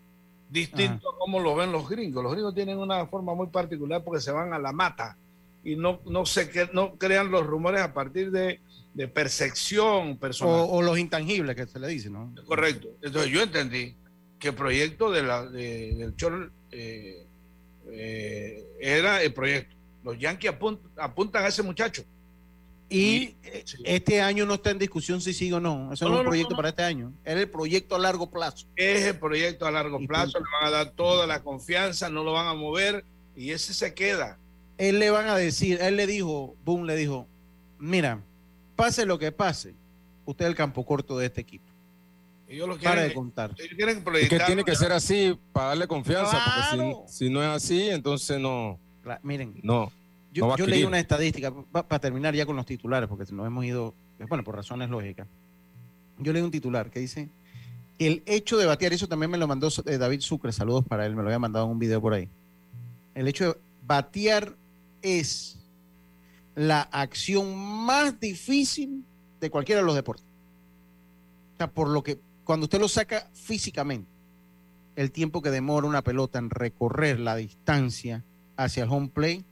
distinto 0.50 1.13
cómo 1.24 1.40
lo 1.40 1.56
ven 1.56 1.72
los 1.72 1.88
gringos. 1.88 2.22
Los 2.22 2.34
gringos 2.34 2.54
tienen 2.54 2.78
una 2.78 3.06
forma 3.08 3.34
muy 3.34 3.48
particular 3.48 4.04
porque 4.04 4.20
se 4.20 4.30
van 4.32 4.52
a 4.52 4.60
la 4.60 4.74
mata 4.74 5.18
y 5.64 5.78
no, 5.78 6.02
no, 6.06 6.26
se, 6.26 6.50
no 6.74 6.96
crean 6.98 7.32
los 7.32 7.46
rumores 7.48 7.80
a 7.82 7.94
partir 7.94 8.30
de, 8.30 8.60
de 8.94 9.08
percepción 9.08 10.18
personal. 10.18 10.56
O, 10.60 10.66
o 10.66 10.82
los 10.82 11.00
intangibles 11.00 11.56
que 11.56 11.66
se 11.66 11.80
le 11.80 11.88
dice, 11.88 12.10
¿no? 12.10 12.34
Correcto. 12.46 12.90
Entonces 13.02 13.32
yo 13.32 13.42
entendí 13.42 13.96
que 14.38 14.50
el 14.50 14.54
proyecto 14.56 15.12
de 15.12 15.24
la, 15.24 15.46
de- 15.46 15.96
del 15.96 16.14
Chol 16.18 16.52
eh, 16.72 17.26
eh, 17.88 18.66
era 18.82 19.22
el 19.24 19.34
proyecto. 19.34 19.74
Los 20.04 20.20
Yankees 20.20 20.52
apun- 20.52 20.80
apuntan 20.98 21.46
a 21.46 21.48
ese 21.48 21.64
muchacho. 21.64 22.04
Y 22.90 23.36
eh, 23.44 23.64
Sí. 23.66 23.78
este 23.86 24.22
año 24.22 24.46
no 24.46 24.56
está 24.56 24.72
en 24.72 24.78
discusión 24.80 25.20
si 25.22 25.34
sigue 25.34 25.54
o 25.56 25.60
no. 25.60 25.92
Eso 25.94 26.06
No, 26.06 26.12
no, 26.12 26.16
es 26.16 26.20
un 26.20 26.24
no, 26.26 26.30
proyecto 26.30 26.52
no. 26.52 26.56
para 26.58 26.70
este 26.70 26.84
año. 26.84 27.12
Era 27.26 27.40
el 27.40 27.50
proyecto 27.50 27.96
a 27.96 28.00
largo 28.00 28.30
plazo. 28.30 28.68
Es 28.76 29.04
el 29.06 29.18
proyecto 29.18 29.66
a 29.66 29.72
largo 29.72 30.00
Y 30.00 30.08
plazo, 30.08 30.34
punto. 30.34 30.40
le 30.50 30.58
van 30.66 30.68
a 30.74 30.78
dar 30.78 30.92
toda 30.92 31.26
la 31.28 31.42
confianza, 31.42 32.10
no 32.10 32.24
lo 32.24 32.34
van 32.34 32.48
a 32.48 32.54
mover 32.54 33.04
y 33.36 33.52
ese 33.52 33.74
se 33.74 33.94
queda. 33.94 34.38
Él 34.78 35.00
le 35.00 35.10
van 35.12 35.28
a 35.28 35.36
decir, 35.36 35.80
él 35.82 35.96
le 35.96 36.06
dijo, 36.08 36.56
Boom 36.66 36.86
le 36.86 36.96
dijo, 36.96 37.28
mira, 37.80 38.22
pase 38.76 39.06
lo 39.06 39.18
que 39.20 39.32
pase, 39.32 39.74
usted 40.26 40.46
es 40.46 40.50
el 40.50 40.56
campo 40.56 40.86
corto 40.86 41.18
de 41.18 41.28
este 41.28 41.42
equipo. 41.42 41.66
Ellos 42.48 42.68
lo 42.68 42.78
Para 42.78 43.02
de 43.04 43.14
contar. 43.14 43.56
ellos 43.58 43.74
quieren 43.76 44.04
Es 44.22 44.30
que 44.30 44.40
tiene 44.42 44.64
que 44.64 44.76
ser 44.76 44.92
así 44.92 45.40
para 45.52 45.70
darle 45.70 45.88
confianza, 45.88 46.32
Claro. 46.44 46.92
porque 46.98 47.12
si, 47.12 47.26
si 47.26 47.30
no 47.32 47.42
es 47.42 47.50
así, 47.50 47.90
entonces 47.90 48.40
no, 48.40 48.78
Miren, 49.24 49.60
no. 49.64 49.92
Yo, 50.34 50.48
no 50.48 50.66
leí 50.66 50.84
una 50.84 51.00
estadística, 51.00 51.54
para 51.72 52.00
terminar 52.00 52.34
ya 52.34 52.46
con 52.46 52.56
los 52.56 52.66
titulares, 52.66 53.08
porque 53.08 53.32
nos 53.32 53.46
hemos 53.46 53.64
ido, 53.64 53.94
bueno, 54.28 54.44
por 54.44 54.56
razones 54.56 54.90
lógicas. 54.90 55.28
Yo 56.18 56.34
leí 56.34 56.42
un 56.42 56.52
titular 56.52 56.90
que 56.90 57.00
dice, 57.00 57.30
el 58.00 58.24
hecho 58.26 58.58
de 58.58 58.66
batear, 58.66 58.94
eso 58.94 59.08
también 59.08 59.30
me 59.30 59.38
lo 59.38 59.48
mandó 59.48 59.70
eh, 59.86 59.98
David 59.98 60.22
Sucre, 60.22 60.52
saludos 60.52 60.86
para 60.86 61.06
él, 61.06 61.16
me 61.16 61.22
lo 61.22 61.28
había 61.30 61.40
mandado 61.40 61.66
en 61.66 61.72
un 61.72 61.80
video 61.80 62.02
por 62.02 62.14
ahí. 62.14 62.28
El 63.14 63.28
hecho 63.28 63.54
de 63.54 63.60
batear 63.86 64.56
es 65.02 65.60
la 66.56 66.82
acción 66.82 67.56
más 67.56 68.20
difícil 68.20 69.04
de 69.40 69.50
cualquiera 69.50 69.82
de 69.82 69.86
los 69.86 69.96
deportes. 69.96 70.26
O 71.54 71.58
sea, 71.58 71.72
por 71.72 71.90
lo 71.90 72.04
que 72.04 72.20
cuando 72.44 72.66
usted 72.66 72.80
lo 72.80 72.88
saca 72.88 73.30
físicamente, 73.34 74.10
el 74.96 75.12
tiempo 75.12 75.42
que 75.42 75.52
demora 75.52 75.88
una 75.88 76.04
pelota 76.04 76.40
en 76.40 76.50
recorrer 76.50 77.20
la 77.20 77.36
distancia 77.36 78.24
hacia 78.58 78.84
el 78.84 78.90
home 78.90 79.10
play, 79.10 79.46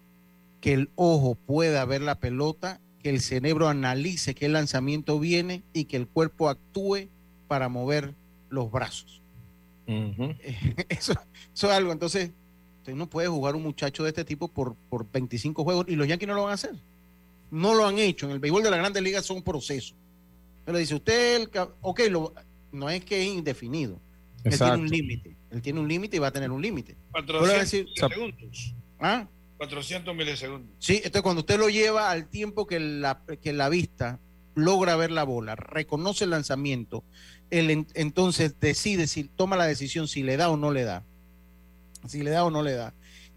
que 0.61 0.73
el 0.73 0.89
ojo 0.95 1.35
pueda 1.35 1.83
ver 1.85 2.01
la 2.01 2.19
pelota, 2.19 2.79
que 3.01 3.09
el 3.09 3.19
cerebro 3.19 3.67
analice 3.67 4.35
qué 4.35 4.47
lanzamiento 4.47 5.19
viene 5.19 5.63
y 5.73 5.85
que 5.85 5.97
el 5.97 6.07
cuerpo 6.07 6.49
actúe 6.49 7.09
para 7.47 7.67
mover 7.67 8.13
los 8.49 8.71
brazos. 8.71 9.21
Eso, 10.89 11.13
eso 11.53 11.67
es 11.67 11.73
algo. 11.73 11.91
Entonces, 11.91 12.31
usted 12.79 12.93
no 12.95 13.09
puede 13.09 13.27
jugar 13.27 13.55
un 13.55 13.63
muchacho 13.63 14.03
de 14.03 14.09
este 14.09 14.23
tipo 14.23 14.47
por, 14.47 14.75
por 14.89 15.09
25 15.11 15.63
juegos 15.63 15.85
y 15.89 15.95
los 15.95 16.07
Yankees 16.07 16.27
no 16.29 16.35
lo 16.35 16.43
van 16.43 16.51
a 16.51 16.55
hacer. 16.55 16.75
No 17.49 17.73
lo 17.73 17.85
han 17.85 17.99
hecho. 17.99 18.27
En 18.27 18.31
el 18.33 18.39
béisbol 18.39 18.63
de 18.63 18.71
la 18.71 18.77
Grandes 18.77 19.03
Ligas 19.03 19.25
son 19.25 19.41
procesos. 19.41 19.95
Pero 20.63 20.77
dice 20.77 20.95
usted, 20.95 21.41
el, 21.41 21.49
ok, 21.81 21.99
lo- 22.09 22.33
no 22.71 22.89
es 22.89 23.03
que 23.03 23.21
es 23.21 23.27
indefinido. 23.27 23.99
Él 24.37 24.41
tiene 24.43 24.55
Exacto. 24.55 24.79
un 24.81 24.87
límite. 24.89 25.35
Él 25.49 25.61
tiene 25.61 25.79
un 25.81 25.87
límite 25.87 26.15
y 26.15 26.19
va 26.19 26.27
a 26.27 26.31
tener 26.31 26.51
un 26.51 26.61
límite. 26.61 26.95
400 27.11 27.59
decir- 27.59 27.85
milisegundos. 27.85 28.75
¿Ah? 28.99 29.27
400 29.67 30.15
milisegundos. 30.15 30.71
Sí, 30.79 30.95
entonces 30.97 31.21
cuando 31.21 31.41
usted 31.41 31.59
lo 31.59 31.69
lleva 31.69 32.09
al 32.09 32.27
tiempo 32.27 32.65
que 32.65 32.79
la, 32.79 33.21
que 33.43 33.53
la 33.53 33.69
vista 33.69 34.19
logra 34.55 34.95
ver 34.95 35.11
la 35.11 35.23
bola, 35.23 35.55
reconoce 35.55 36.23
el 36.23 36.31
lanzamiento, 36.31 37.03
él 37.51 37.69
en- 37.69 37.87
entonces 37.93 38.55
decide 38.59 39.05
si 39.05 39.25
toma 39.25 39.55
la 39.57 39.65
decisión 39.67 40.07
si 40.07 40.23
le 40.23 40.35
da 40.35 40.49
o 40.49 40.57
no 40.57 40.71
le 40.71 40.83
da. 40.83 41.03
Si 42.07 42.23
le 42.23 42.31
da 42.31 42.43
o 42.43 42.49
no 42.49 42.63
le 42.63 42.71
da. 42.73 42.95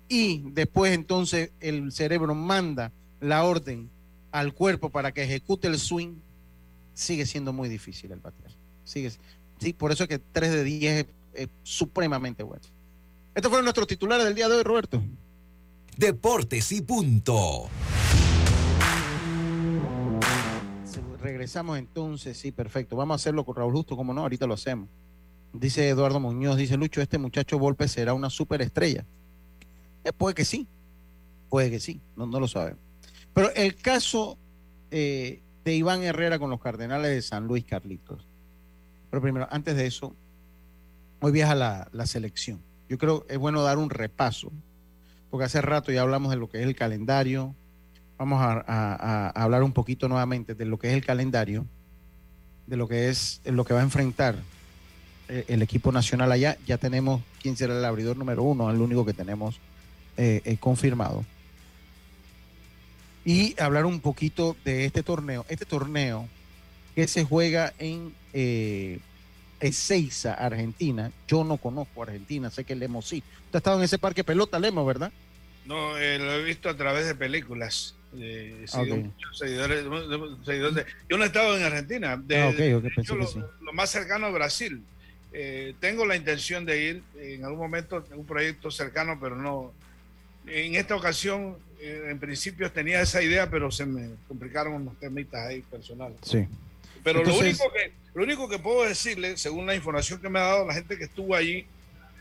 Y 0.08 0.50
después 0.52 0.94
entonces 0.94 1.52
el 1.60 1.92
cerebro 1.92 2.34
manda 2.34 2.90
la 3.20 3.44
orden 3.44 3.90
al 4.32 4.54
cuerpo 4.54 4.88
para 4.88 5.12
que 5.12 5.24
ejecute 5.24 5.68
el 5.68 5.78
swing, 5.78 6.14
sigue 6.94 7.26
siendo 7.26 7.52
muy 7.52 7.68
difícil 7.68 8.12
el 8.12 8.20
batear. 8.20 8.50
Sigue, 8.84 9.12
sí, 9.58 9.74
por 9.74 9.92
eso 9.92 10.04
es 10.04 10.08
que 10.08 10.18
3 10.18 10.52
de 10.52 10.64
10 10.64 11.04
es, 11.04 11.06
es 11.34 11.48
supremamente 11.64 12.42
bueno. 12.42 12.62
Estos 13.34 13.50
fueron 13.50 13.66
nuestros 13.66 13.86
titulares 13.86 14.24
del 14.24 14.34
día 14.34 14.48
de 14.48 14.54
hoy, 14.56 14.62
Roberto. 14.62 15.02
Deportes 15.96 16.72
y 16.72 16.82
punto. 16.82 17.68
Regresamos 21.20 21.78
entonces, 21.78 22.36
sí, 22.36 22.52
perfecto. 22.52 22.96
Vamos 22.96 23.14
a 23.14 23.16
hacerlo 23.16 23.44
con 23.44 23.54
Raúl 23.54 23.72
Justo, 23.72 23.96
como 23.96 24.12
no, 24.12 24.22
ahorita 24.22 24.46
lo 24.46 24.54
hacemos. 24.54 24.88
Dice 25.52 25.88
Eduardo 25.88 26.18
Muñoz, 26.18 26.56
dice 26.56 26.76
Lucho, 26.76 27.00
este 27.00 27.16
muchacho 27.16 27.58
Volpe 27.58 27.86
será 27.86 28.12
una 28.12 28.28
superestrella. 28.28 29.06
Eh, 30.02 30.12
puede 30.12 30.34
que 30.34 30.44
sí, 30.44 30.66
puede 31.48 31.70
que 31.70 31.80
sí, 31.80 32.00
no, 32.16 32.26
lo 32.26 32.48
sabemos. 32.48 32.80
Pero 33.32 33.50
el 33.54 33.76
caso 33.76 34.36
eh, 34.90 35.42
de 35.64 35.74
Iván 35.74 36.02
Herrera 36.02 36.38
con 36.38 36.50
los 36.50 36.60
Cardenales 36.60 37.10
de 37.10 37.22
San 37.22 37.46
Luis, 37.46 37.64
Carlitos. 37.64 38.26
Pero 39.10 39.22
primero, 39.22 39.46
antes 39.50 39.76
de 39.76 39.86
eso, 39.86 40.14
hoy 41.20 41.30
viaja 41.32 41.54
la 41.54 42.06
selección. 42.06 42.60
Yo 42.88 42.98
creo 42.98 43.24
que 43.24 43.34
es 43.34 43.38
bueno 43.38 43.62
dar 43.62 43.78
un 43.78 43.90
repaso, 43.90 44.52
porque 45.34 45.46
hace 45.46 45.60
rato 45.60 45.90
ya 45.90 46.02
hablamos 46.02 46.30
de 46.30 46.36
lo 46.36 46.48
que 46.48 46.60
es 46.60 46.64
el 46.64 46.76
calendario, 46.76 47.56
vamos 48.16 48.38
a, 48.40 49.30
hablar 49.34 49.64
un 49.64 49.72
poquito 49.72 50.06
nuevamente 50.06 50.54
de 50.54 50.64
lo 50.64 50.78
que 50.78 50.90
es 50.90 50.94
el 50.94 51.04
calendario, 51.04 51.66
de 52.68 52.76
lo 52.76 52.86
que 52.86 53.08
es 53.08 53.40
lo 53.44 53.64
que 53.64 53.74
va 53.74 53.80
a 53.80 53.82
enfrentar 53.82 54.36
eh, 55.28 55.44
el 55.48 55.60
equipo 55.60 55.90
nacional 55.90 56.30
allá. 56.30 56.56
Ya 56.68 56.78
tenemos 56.78 57.20
quién 57.42 57.56
será 57.56 57.76
el 57.76 57.84
abridor 57.84 58.16
número 58.16 58.44
uno, 58.44 58.70
el 58.70 58.80
único 58.80 59.04
que 59.04 59.12
tenemos 59.12 59.58
eh, 60.16 60.40
eh, 60.44 60.56
confirmado. 60.60 61.24
Y 63.24 63.60
hablar 63.60 63.86
un 63.86 63.98
poquito 63.98 64.56
de 64.64 64.84
este 64.84 65.02
torneo. 65.02 65.44
Este 65.48 65.64
torneo 65.64 66.28
que 66.94 67.08
se 67.08 67.24
juega 67.24 67.74
en 67.80 68.14
Ezeiza, 69.60 70.34
Argentina. 70.34 71.10
Yo 71.28 71.44
no 71.44 71.56
conozco 71.56 72.02
Argentina, 72.02 72.50
sé 72.50 72.64
que 72.64 72.74
Lemo 72.74 73.02
sí. 73.02 73.22
Usted 73.46 73.56
ha 73.56 73.58
estado 73.58 73.78
en 73.78 73.84
ese 73.84 73.98
parque 73.98 74.24
pelota, 74.24 74.58
Lemo, 74.58 74.84
¿verdad? 74.84 75.12
No, 75.66 75.96
eh, 75.96 76.18
lo 76.18 76.32
he 76.32 76.44
visto 76.44 76.68
a 76.68 76.76
través 76.76 77.06
de 77.06 77.14
películas. 77.14 77.94
Eh, 78.16 78.60
he 78.64 78.68
sido 78.68 78.82
Ok. 78.94 79.00
muchos 79.04 79.38
seguidores, 79.38 79.84
seguidores 80.44 80.74
de- 80.74 80.86
yo 81.08 81.16
no 81.16 81.24
he 81.24 81.26
estado 81.26 81.56
en 81.56 81.62
Argentina. 81.64 82.16
De, 82.16 82.38
Ah, 82.38 82.52
de 82.52 82.82
hecho, 82.98 83.16
lo, 83.16 83.26
sí. 83.26 83.40
lo 83.60 83.72
más 83.72 83.90
cercano 83.90 84.26
a 84.26 84.30
Brasil. 84.30 84.82
Eh, 85.32 85.74
tengo 85.80 86.06
la 86.06 86.14
intención 86.14 86.64
de 86.64 86.80
ir 86.84 87.02
en 87.18 87.44
algún 87.44 87.58
momento, 87.58 88.04
en 88.12 88.18
un 88.20 88.26
proyecto 88.26 88.70
cercano, 88.70 89.18
pero 89.20 89.36
no. 89.36 89.72
En 90.46 90.74
esta 90.76 90.94
ocasión, 90.94 91.56
en 91.80 92.18
principio 92.18 92.70
tenía 92.70 93.00
esa 93.00 93.22
idea, 93.22 93.50
pero 93.50 93.70
se 93.70 93.84
me 93.86 94.10
complicaron 94.28 94.74
unos 94.74 94.98
temitas 95.00 95.46
ahí 95.48 95.62
personales. 95.62 96.18
Sí. 96.22 96.46
Pero 97.04 97.20
Entonces- 97.20 97.58
lo, 97.58 97.64
único 97.66 97.72
que, 97.72 97.92
lo 98.14 98.22
único 98.24 98.48
que 98.48 98.58
puedo 98.58 98.84
decirle, 98.84 99.36
según 99.36 99.66
la 99.66 99.74
información 99.76 100.20
que 100.20 100.28
me 100.28 100.38
ha 100.40 100.44
dado 100.44 100.66
la 100.66 100.74
gente 100.74 100.96
que 100.98 101.04
estuvo 101.04 101.34
allí, 101.36 101.66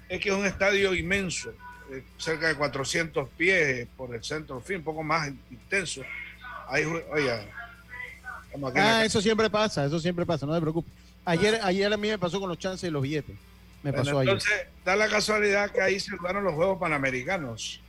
es 0.10 0.20
que 0.20 0.30
es 0.30 0.36
un 0.36 0.46
estadio 0.46 0.94
inmenso, 0.94 1.52
eh, 1.90 2.04
cerca 2.18 2.48
de 2.50 2.56
400 2.56 3.28
pies 3.30 3.68
eh, 3.68 3.88
por 3.98 4.14
el 4.14 4.24
centro, 4.24 4.58
en 4.58 4.64
fin, 4.64 4.76
un 4.78 4.84
poco 4.84 5.02
más 5.02 5.32
intenso. 5.50 6.02
Ahí, 6.68 6.84
oiga, 6.84 7.46
Ah, 8.76 9.04
eso 9.04 9.20
siempre 9.20 9.50
pasa, 9.50 9.84
eso 9.86 10.00
siempre 10.00 10.28
pasa, 10.28 10.46
no 10.46 10.54
te 10.54 10.62
preocupes. 10.62 10.92
Ayer, 11.26 11.60
ayer 11.64 11.92
a 11.92 11.98
mí 11.98 12.10
me 12.10 12.20
pasó 12.20 12.40
con 12.40 12.50
los 12.50 12.60
chances 12.60 12.88
y 12.88 12.92
los 12.92 13.02
billetes. 13.02 13.36
Me 13.82 13.90
Bueno, 13.92 14.04
pasó 14.06 14.20
ayer. 14.20 14.34
entonces, 14.34 14.68
da 14.86 14.96
la 14.96 15.08
casualidad 15.08 15.72
que 15.72 15.82
ahí 15.82 16.00
se 16.00 16.16
jugaron 16.16 16.44
los 16.44 16.54
Juegos 16.54 16.78
Panamericanos. 16.80 17.82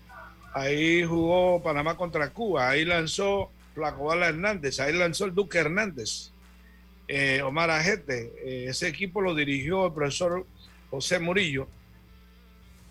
Ahí 0.54 1.04
jugó 1.04 1.62
Panamá 1.62 1.96
contra 1.98 2.30
Cuba. 2.30 2.70
Ahí 2.70 2.84
lanzó 2.86 3.50
Flacobala 3.74 4.28
Hernández. 4.28 4.80
Ahí 4.80 4.94
lanzó 4.94 5.26
el 5.26 5.34
Duque 5.34 5.58
Hernández. 5.58 6.30
Eh, 7.08 7.42
Omar 7.42 7.70
Ajete. 7.70 8.32
eh, 8.44 8.66
ese 8.68 8.88
equipo 8.88 9.20
lo 9.20 9.34
dirigió 9.34 9.86
el 9.86 9.92
profesor 9.92 10.46
José 10.90 11.18
Murillo. 11.18 11.68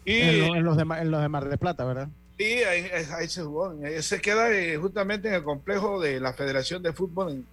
Y, 0.05 0.19
En, 0.19 0.39
lo- 0.39 0.55
en 0.55 0.63
los 0.63 0.77
de, 0.77 0.83
en 0.83 1.11
los 1.11 1.21
de 1.21 1.29
Mar 1.29 1.47
de 1.49 1.57
Plata, 1.57 1.85
¿verdad? 1.85 2.09
y 2.37 2.43
ahí, 2.63 2.87
ahí 3.15 3.27
se 3.29 3.41
jugó. 3.43 3.73
Se 4.01 4.19
queda 4.19 4.51
eh, 4.51 4.75
justamente 4.77 5.27
en 5.29 5.35
el 5.35 5.43
complejo 5.43 6.01
de 6.01 6.19
la 6.19 6.33
Federación 6.33 6.81
de 6.83 6.91
Fútbol. 6.91 7.43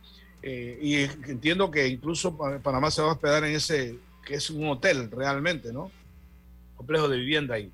eh, 0.43 0.79
y 0.83 0.95
entiendo 1.31 1.71
que 1.71 1.87
incluso 1.87 2.37
Pa- 2.37 2.59
Panamá 2.59 2.91
se 2.91 3.03
va 3.03 3.09
a 3.09 3.13
hospedar 3.13 3.45
en 3.45 3.55
ese, 3.55 3.97
que 4.27 4.35
es 4.35 4.51
un 4.51 4.67
hotel 4.69 5.11
realmente, 5.11 5.73
¿no? 5.73 5.93
Complejo 6.77 7.09
de 7.09 7.19
vivienda 7.19 7.55
ahí. 7.57 7.71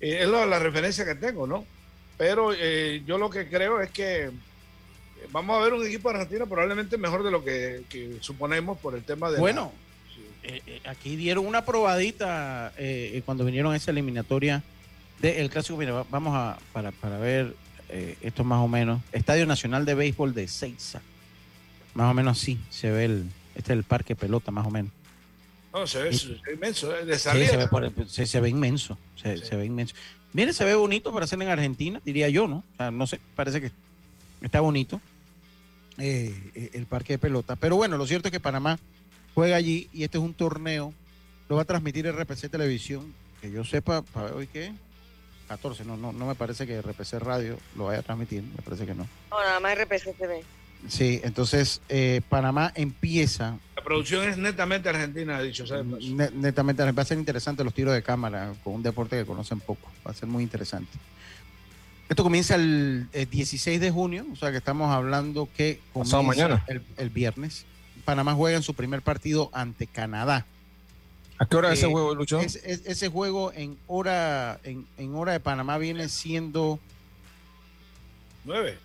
Eh, 0.00 0.22
es 0.22 0.28
la, 0.28 0.46
la 0.46 0.58
referencia 0.58 1.04
que 1.04 1.14
tengo, 1.14 1.46
¿no? 1.46 1.64
Pero 2.18 2.52
eh, 2.58 3.02
yo 3.06 3.18
lo 3.18 3.28
que 3.30 3.48
creo 3.48 3.80
es 3.80 3.90
que 3.90 4.30
vamos 5.30 5.58
a 5.58 5.64
ver 5.64 5.72
un 5.74 5.86
equipo 5.86 6.08
argentino 6.10 6.46
probablemente 6.46 6.96
mejor 6.98 7.22
de 7.22 7.30
lo 7.30 7.44
que, 7.44 7.82
que 7.88 8.16
suponemos 8.20 8.78
por 8.78 8.94
el 8.94 9.04
tema 9.04 9.28
de... 9.28 9.34
la- 9.34 9.40
Bueno, 9.40 9.72
eh, 10.42 10.60
eh, 10.66 10.80
aquí 10.86 11.16
dieron 11.16 11.46
una 11.46 11.64
probadita 11.64 12.72
eh, 12.76 13.12
eh, 13.14 13.22
cuando 13.24 13.44
vinieron 13.44 13.72
a 13.72 13.76
esa 13.76 13.90
eliminatoria 13.90 14.62
del 15.20 15.50
Clásico. 15.50 15.76
Mira, 15.78 15.92
va- 15.92 16.06
vamos 16.10 16.34
a, 16.34 16.58
para, 16.72 16.90
para 16.92 17.18
ver 17.18 17.54
eh, 17.88 18.16
esto 18.22 18.42
más 18.44 18.58
o 18.60 18.68
menos. 18.68 19.00
Estadio 19.12 19.46
Nacional 19.46 19.84
de 19.84 19.94
Béisbol 19.94 20.34
de 20.34 20.48
Seiza. 20.48 21.00
Más 21.94 22.10
o 22.10 22.14
menos 22.14 22.38
así 22.40 22.58
se 22.70 22.90
ve 22.90 23.04
el, 23.04 23.24
este 23.54 23.72
es 23.72 23.78
el 23.78 23.84
parque 23.84 24.16
pelota, 24.16 24.50
más 24.50 24.66
o 24.66 24.70
menos. 24.70 24.90
No, 25.72 25.86
se 25.86 26.02
ve, 26.02 26.12
se 26.12 26.28
ve 26.28 26.52
inmenso, 26.54 26.90
de 26.90 27.14
Sí, 27.14 27.20
salida. 27.20 27.48
se, 27.48 27.56
ve 27.56 27.68
por 27.68 27.84
el- 27.84 28.08
se, 28.08 28.26
se 28.26 28.40
ve 28.40 28.48
inmenso, 28.48 28.98
se, 29.16 29.38
Sí. 29.38 29.44
se 29.46 29.56
ve 29.56 29.64
inmenso. 29.66 29.94
Mire, 30.34 30.52
se 30.54 30.64
ve 30.64 30.74
bonito 30.74 31.12
para 31.12 31.24
hacer 31.24 31.40
en 31.42 31.48
Argentina, 31.48 32.00
diría 32.04 32.28
yo, 32.30 32.48
¿no? 32.48 32.56
O 32.74 32.76
sea, 32.78 32.90
no 32.90 33.06
sé, 33.06 33.20
parece 33.36 33.60
que 33.60 33.70
está 34.40 34.60
bonito 34.60 35.00
eh, 35.98 36.34
eh, 36.54 36.70
el 36.74 36.86
parque 36.86 37.14
de 37.14 37.18
pelota. 37.18 37.56
Pero 37.56 37.76
bueno, 37.76 37.96
lo 37.96 38.06
cierto 38.06 38.28
es 38.28 38.32
que 38.32 38.40
Panamá 38.40 38.78
juega 39.34 39.56
allí 39.56 39.88
y 39.92 40.04
este 40.04 40.18
es 40.18 40.24
un 40.24 40.34
torneo, 40.34 40.92
lo 41.48 41.56
va 41.56 41.62
a 41.62 41.66
transmitir 41.66 42.06
RPC 42.10 42.50
Televisión, 42.50 43.12
que 43.40 43.50
yo 43.50 43.64
sepa, 43.64 44.02
para 44.02 44.26
ver 44.26 44.34
hoy 44.34 44.46
qué, 44.46 44.72
14, 45.48 45.84
no, 45.84 45.96
no, 45.96 46.12
no 46.12 46.26
me 46.26 46.34
parece 46.34 46.66
que 46.66 46.80
RPC 46.80 47.14
Radio 47.18 47.58
lo 47.76 47.86
vaya 47.86 48.00
a 48.00 48.02
transmitir, 48.02 48.42
me 48.42 48.62
parece 48.62 48.86
que 48.86 48.94
no. 48.94 49.06
No, 49.30 49.40
nada 49.40 49.60
más 49.60 49.76
RPC 49.78 50.16
TV. 50.16 50.42
Sí, 50.88 51.20
entonces 51.22 51.80
eh, 51.88 52.22
Panamá 52.28 52.72
empieza 52.74 53.56
La 53.76 53.84
producción 53.84 54.28
es 54.28 54.36
netamente 54.36 54.88
argentina, 54.88 55.40
dicho, 55.40 55.64
¿sabes? 55.64 55.84
Pues, 55.88 56.04
Ne- 56.06 56.30
netamente 56.32 56.90
va 56.90 57.02
a 57.02 57.04
ser 57.04 57.18
interesante 57.18 57.62
los 57.62 57.72
tiros 57.72 57.94
de 57.94 58.02
cámara 58.02 58.52
con 58.64 58.74
un 58.74 58.82
deporte 58.82 59.16
que 59.16 59.24
conocen 59.24 59.60
poco. 59.60 59.88
Va 60.04 60.10
a 60.10 60.14
ser 60.14 60.28
muy 60.28 60.42
interesante. 60.42 60.90
Esto 62.08 62.22
comienza 62.22 62.56
el, 62.56 63.08
eh, 63.12 63.26
16 63.26 63.80
de 63.80 63.90
junio, 63.90 64.26
o 64.32 64.36
sea 64.36 64.50
que 64.50 64.58
estamos 64.58 64.90
hablando 64.90 65.48
que 65.56 65.80
comienza 65.92 66.18
Pasado 66.18 66.22
mañana. 66.24 66.64
El, 66.68 66.82
el 66.98 67.10
viernes. 67.10 67.64
Panamá 68.04 68.34
juega 68.34 68.56
en 68.56 68.62
su 68.62 68.74
primer 68.74 69.00
partido 69.02 69.48
ante 69.52 69.86
Canadá. 69.86 70.44
¿A 71.38 71.46
qué 71.46 71.56
hora 71.56 71.72
es 71.72 71.78
ese 71.78 71.86
Eh, 71.88 71.90
juego, 71.92 72.14
Lucho? 72.14 72.40
Es- 72.40 72.56
es- 72.56 72.82
ese 72.84 73.08
juego 73.08 73.52
en 73.54 73.78
hora, 73.86 74.60
en, 74.64 74.86
en 74.98 75.14
hora 75.14 75.32
de 75.32 75.40
Panamá 75.40 75.78
viene 75.78 76.08
siendo 76.08 76.78
Nueve. 78.44 78.78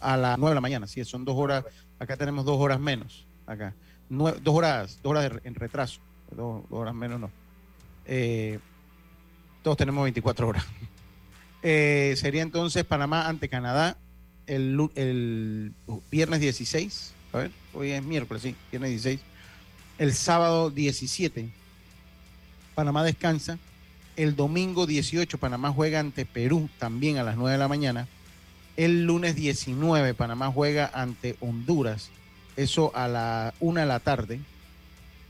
a 0.00 0.16
las 0.16 0.38
9 0.38 0.50
de 0.50 0.54
la 0.56 0.60
mañana. 0.60 0.86
Sí, 0.86 1.04
son 1.04 1.24
dos 1.24 1.36
horas. 1.36 1.64
Acá 1.98 2.16
tenemos 2.16 2.44
dos 2.44 2.58
horas 2.58 2.80
menos. 2.80 3.26
Acá. 3.46 3.74
Nue- 4.10 4.36
dos 4.40 4.54
horas, 4.54 4.98
dos 5.02 5.10
horas 5.10 5.30
de 5.30 5.40
en 5.44 5.54
retraso. 5.54 6.00
Dos, 6.30 6.64
dos 6.68 6.78
horas 6.80 6.94
menos 6.94 7.20
no. 7.20 7.30
Eh, 8.06 8.58
todos 9.62 9.76
tenemos 9.76 10.02
24 10.02 10.48
horas. 10.48 10.64
Eh, 11.62 12.14
sería 12.16 12.42
entonces 12.42 12.84
Panamá 12.84 13.28
ante 13.28 13.48
Canadá 13.48 13.96
el, 14.46 14.90
el 14.94 15.72
viernes 16.10 16.40
16. 16.40 17.12
A 17.32 17.38
ver, 17.38 17.50
hoy 17.74 17.90
es 17.90 18.02
miércoles, 18.02 18.42
sí, 18.42 18.56
viernes 18.70 18.90
16. 18.90 19.20
El 19.98 20.14
sábado 20.14 20.70
17. 20.70 21.50
Panamá 22.74 23.04
descansa. 23.04 23.58
El 24.16 24.36
domingo 24.36 24.86
18 24.86 25.38
Panamá 25.38 25.70
juega 25.72 26.00
ante 26.00 26.26
Perú 26.26 26.68
también 26.78 27.18
a 27.18 27.22
las 27.22 27.36
9 27.36 27.52
de 27.52 27.58
la 27.58 27.68
mañana. 27.68 28.08
El 28.76 29.04
lunes 29.04 29.34
19 29.34 30.14
Panamá 30.14 30.50
juega 30.50 30.90
ante 30.92 31.36
Honduras, 31.40 32.10
eso 32.56 32.92
a 32.94 33.08
la 33.08 33.54
1 33.60 33.80
de 33.80 33.86
la 33.86 34.00
tarde. 34.00 34.40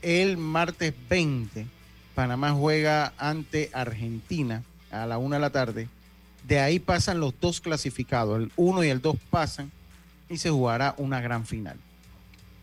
El 0.01 0.37
martes 0.37 0.93
20 1.09 1.67
Panamá 2.15 2.51
juega 2.51 3.13
ante 3.17 3.69
Argentina 3.73 4.63
a 4.89 5.05
la 5.05 5.17
1 5.17 5.35
de 5.35 5.41
la 5.41 5.49
tarde. 5.49 5.87
De 6.47 6.59
ahí 6.59 6.79
pasan 6.79 7.19
los 7.19 7.33
dos 7.39 7.61
clasificados, 7.61 8.39
el 8.41 8.51
1 8.55 8.83
y 8.83 8.89
el 8.89 9.01
2 9.01 9.15
pasan 9.29 9.71
y 10.29 10.37
se 10.37 10.49
jugará 10.49 10.95
una 10.97 11.21
gran 11.21 11.45
final. 11.45 11.77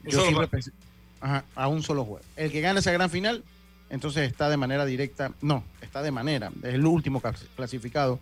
Un 0.04 0.10
Yo 0.10 0.18
solo 0.18 0.22
siempre 0.24 0.48
juego. 0.48 0.50
pensé- 0.50 0.72
ajá, 1.20 1.44
a 1.54 1.68
un 1.68 1.82
solo 1.82 2.04
juego. 2.04 2.24
El 2.36 2.50
que 2.50 2.60
gane 2.60 2.80
esa 2.80 2.92
gran 2.92 3.08
final, 3.10 3.44
entonces 3.90 4.28
está 4.28 4.48
de 4.50 4.56
manera 4.56 4.84
directa, 4.84 5.32
no, 5.40 5.62
está 5.80 6.02
de 6.02 6.10
manera, 6.10 6.50
es 6.62 6.74
el 6.74 6.84
último 6.86 7.20
clas- 7.22 7.46
clasificado 7.56 8.18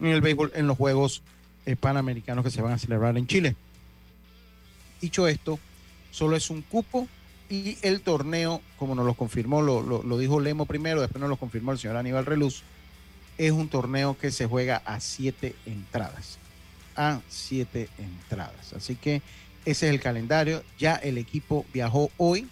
en 0.00 0.06
el 0.08 0.20
béisbol 0.20 0.52
en 0.54 0.66
los 0.66 0.76
Juegos 0.76 1.22
eh, 1.66 1.74
Panamericanos 1.76 2.44
que 2.44 2.50
se 2.50 2.60
van 2.62 2.72
a 2.72 2.78
celebrar 2.78 3.16
en 3.16 3.26
Chile. 3.26 3.56
Dicho 5.00 5.26
esto, 5.28 5.58
solo 6.10 6.36
es 6.36 6.50
un 6.50 6.62
cupo 6.62 7.06
y 7.48 7.78
el 7.82 8.00
torneo, 8.00 8.60
como 8.78 8.94
nos 8.94 9.06
lo 9.06 9.14
confirmó, 9.14 9.62
lo, 9.62 9.82
lo- 9.82 10.02
lo 10.02 10.18
dijo 10.18 10.40
Lemo 10.40 10.66
primero, 10.66 11.00
después 11.00 11.20
nos 11.20 11.28
lo 11.30 11.36
confirmó 11.36 11.72
el 11.72 11.78
señor 11.78 11.96
Aníbal 11.96 12.26
Reluz, 12.26 12.62
es 13.38 13.52
un 13.52 13.68
torneo 13.68 14.16
que 14.18 14.30
se 14.30 14.46
juega 14.46 14.82
a 14.84 15.00
siete 15.00 15.54
entradas. 15.66 16.38
A 16.96 17.20
siete 17.28 17.88
entradas. 17.98 18.72
Así 18.74 18.96
que 18.96 19.16
ese 19.64 19.86
es 19.88 19.92
el 19.94 20.00
calendario. 20.00 20.62
Ya 20.78 20.94
el 20.96 21.18
equipo 21.18 21.66
viajó 21.72 22.10
hoy. 22.16 22.48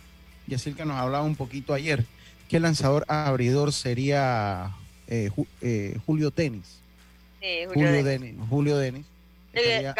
Yacirca 0.47 0.85
nos 0.85 0.97
hablaba 0.97 1.25
un 1.25 1.37
poquito 1.37 1.73
ayer 1.73 2.05
que 2.49 2.57
el 2.59 2.65
lanzador 2.65 3.05
abridor 3.09 3.73
sería 3.73 4.75
eh, 5.07 5.31
Ju- 5.35 5.47
eh, 5.63 5.99
Julio 6.05 6.31
Tenis. 6.31 6.81
Sí, 7.41 7.47
Julio 7.67 7.89
Julio 7.89 8.05
Denis. 8.05 8.05
Denis. 8.35 8.49
Julio 8.51 8.77
Denis. 8.77 9.07
Eh, 9.55 9.87
Estaría- 9.87 9.95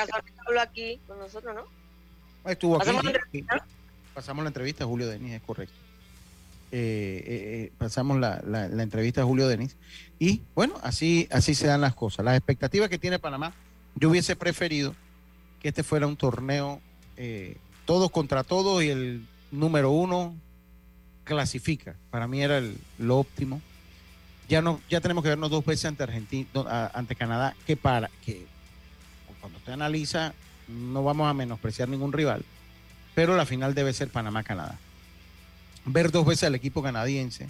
habló 0.47 0.61
aquí 0.61 1.01
con 1.07 1.19
nosotros, 1.19 1.55
¿no? 1.55 2.51
Estuvo 2.51 2.77
aquí. 2.77 2.87
¿Pasamos 2.87 3.05
la 3.05 3.21
sí. 3.33 3.45
Pasamos 4.13 4.45
la 4.45 4.49
entrevista 4.49 4.85
a 4.85 4.87
Julio 4.87 5.07
Denis, 5.09 5.33
es 5.33 5.43
correcto. 5.43 5.75
Eh, 6.77 7.23
eh, 7.69 7.73
pasamos 7.79 8.19
la, 8.19 8.43
la- 8.45 8.67
la 8.69 8.83
entrevista 8.83 9.21
a 9.21 9.25
Julio 9.25 9.47
Denis. 9.47 9.77
Y 10.19 10.43
bueno, 10.57 10.75
así, 10.83 11.29
así 11.31 11.55
se 11.55 11.69
dan 11.69 11.81
las 11.81 11.95
cosas. 11.95 12.25
Las 12.25 12.37
expectativas 12.37 12.89
que 12.89 12.99
tiene 12.99 13.21
Panamá, 13.21 13.55
yo 13.95 14.11
hubiese 14.11 14.35
preferido 14.35 14.95
que 15.61 15.69
este 15.69 15.85
fuera 15.85 16.09
un 16.09 16.17
torneo 16.17 16.81
eh, 17.17 17.59
todos 17.85 18.11
contra 18.11 18.43
todos 18.43 18.83
y 18.83 18.89
el 18.89 19.25
número 19.53 19.93
uno 19.93 20.35
clasifica. 21.23 21.95
Para 22.11 22.27
mí 22.27 22.43
era 22.43 22.59
el- 22.59 22.77
lo 22.99 23.19
óptimo. 23.19 23.63
Ya 24.49 24.61
no, 24.61 24.81
ya 24.91 25.01
tenemos 25.01 25.23
que 25.23 25.31
vernos 25.31 25.51
dos 25.51 25.65
veces 25.65 25.85
ante 25.87 26.03
Argentina, 26.03 26.49
ante 26.93 27.15
Canadá, 27.15 27.55
que 27.67 27.77
para 27.77 28.11
que 28.25 28.47
cuando 29.41 29.59
usted 29.59 29.73
analiza, 29.75 30.35
no 30.67 31.03
vamos 31.05 31.29
a 31.31 31.35
menospreciar 31.35 31.89
ningún 31.89 32.13
rival, 32.13 32.45
pero 33.15 33.37
la 33.37 33.47
final 33.47 33.75
debe 33.75 33.93
ser 33.93 34.09
Panamá-Canadá. 34.09 34.79
Ver 35.87 36.11
dos 36.11 36.25
veces 36.27 36.45
al 36.45 36.55
equipo 36.55 36.83
canadiense 36.83 37.49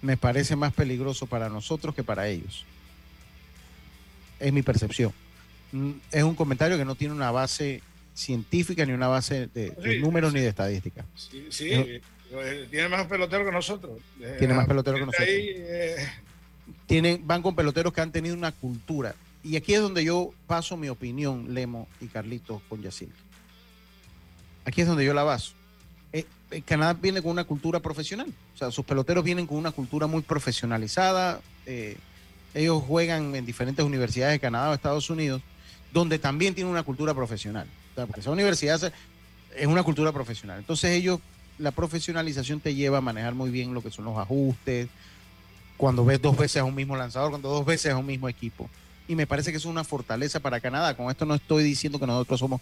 me 0.00 0.16
parece 0.16 0.56
más 0.56 0.72
peligroso 0.72 1.26
para 1.26 1.48
nosotros 1.48 1.94
que 1.94 2.04
para 2.04 2.28
ellos. 2.28 2.64
Es 4.40 4.52
mi 4.52 4.62
percepción. 4.62 5.12
Mm, 5.72 5.92
Es 6.12 6.22
un 6.22 6.34
comentario 6.34 6.78
que 6.78 6.84
no 6.84 6.94
tiene 6.94 7.14
una 7.14 7.30
base 7.30 7.82
científica 8.14 8.84
ni 8.86 8.92
una 8.92 9.08
base 9.08 9.48
de, 9.48 9.98
números 10.00 10.30
sí. 10.32 10.36
ni 10.38 10.42
de 10.42 10.48
estadística. 10.48 11.04
Sí, 11.14 11.46
sí, 11.50 11.70
eh, 11.72 12.00
tiene 12.70 12.88
más 12.88 13.06
pelotero 13.06 13.44
que 13.44 13.52
nosotros. 13.52 14.00
Tiene 14.38 14.54
Eh, 14.54 14.56
más 14.56 14.66
pelotero 14.66 14.96
que 14.96 15.02
ahí, 15.02 15.06
nosotros. 15.06 15.28
eh, 15.28 15.96
tienen, 16.86 17.26
van 17.26 17.42
con 17.42 17.54
peloteros 17.54 17.92
que 17.92 18.00
han 18.00 18.12
tenido 18.12 18.34
una 18.34 18.52
cultura. 18.52 19.14
Y 19.44 19.56
aquí 19.56 19.74
es 19.74 19.80
donde 19.80 20.04
yo 20.04 20.32
paso 20.46 20.76
mi 20.76 20.88
opinión, 20.88 21.54
Lemo 21.54 21.88
y 22.00 22.06
Carlitos 22.06 22.60
con 22.68 22.82
Yacil. 22.82 23.10
Aquí 24.64 24.80
es 24.80 24.86
donde 24.86 25.04
yo 25.04 25.14
la 25.14 25.22
baso. 25.22 25.54
Eh, 26.50 26.62
Canadá 26.62 26.94
viene 26.94 27.22
con 27.22 27.30
una 27.30 27.44
cultura 27.44 27.80
profesional. 27.80 28.32
O 28.54 28.58
sea, 28.58 28.70
sus 28.70 28.84
peloteros 28.84 29.24
vienen 29.24 29.46
con 29.46 29.56
una 29.58 29.70
cultura 29.70 30.06
muy 30.06 30.22
profesionalizada. 30.22 31.40
eh, 31.66 31.96
ellos 32.54 32.82
juegan 32.82 33.34
en 33.34 33.44
diferentes 33.44 33.84
universidades 33.84 34.32
de 34.32 34.40
Canadá 34.40 34.70
o 34.70 34.74
Estados 34.74 35.10
Unidos, 35.10 35.42
donde 35.92 36.18
también 36.18 36.54
tienen 36.54 36.72
una 36.72 36.82
cultura 36.82 37.12
profesional. 37.14 37.66
O 37.96 38.18
esa 38.18 38.30
universidad 38.30 38.92
es 39.54 39.66
una 39.66 39.82
cultura 39.82 40.12
profesional. 40.12 40.58
Entonces 40.58 40.92
ellos, 40.92 41.20
la 41.58 41.72
profesionalización 41.72 42.60
te 42.60 42.74
lleva 42.74 42.98
a 42.98 43.00
manejar 43.00 43.34
muy 43.34 43.50
bien 43.50 43.74
lo 43.74 43.82
que 43.82 43.90
son 43.90 44.06
los 44.06 44.16
ajustes, 44.16 44.88
cuando 45.76 46.04
ves 46.04 46.20
dos 46.20 46.36
veces 46.36 46.56
a 46.62 46.64
un 46.64 46.74
mismo 46.74 46.96
lanzador, 46.96 47.30
cuando 47.30 47.50
dos 47.50 47.66
veces 47.66 47.92
a 47.92 47.96
un 47.96 48.06
mismo 48.06 48.28
equipo. 48.28 48.68
Y 49.08 49.14
me 49.16 49.26
parece 49.26 49.50
que 49.50 49.56
es 49.56 49.64
una 49.64 49.84
fortaleza 49.84 50.38
para 50.38 50.60
Canadá. 50.60 50.94
Con 50.96 51.10
esto 51.10 51.24
no 51.24 51.34
estoy 51.34 51.64
diciendo 51.64 51.98
que 51.98 52.06
nosotros 52.06 52.38
somos, 52.38 52.60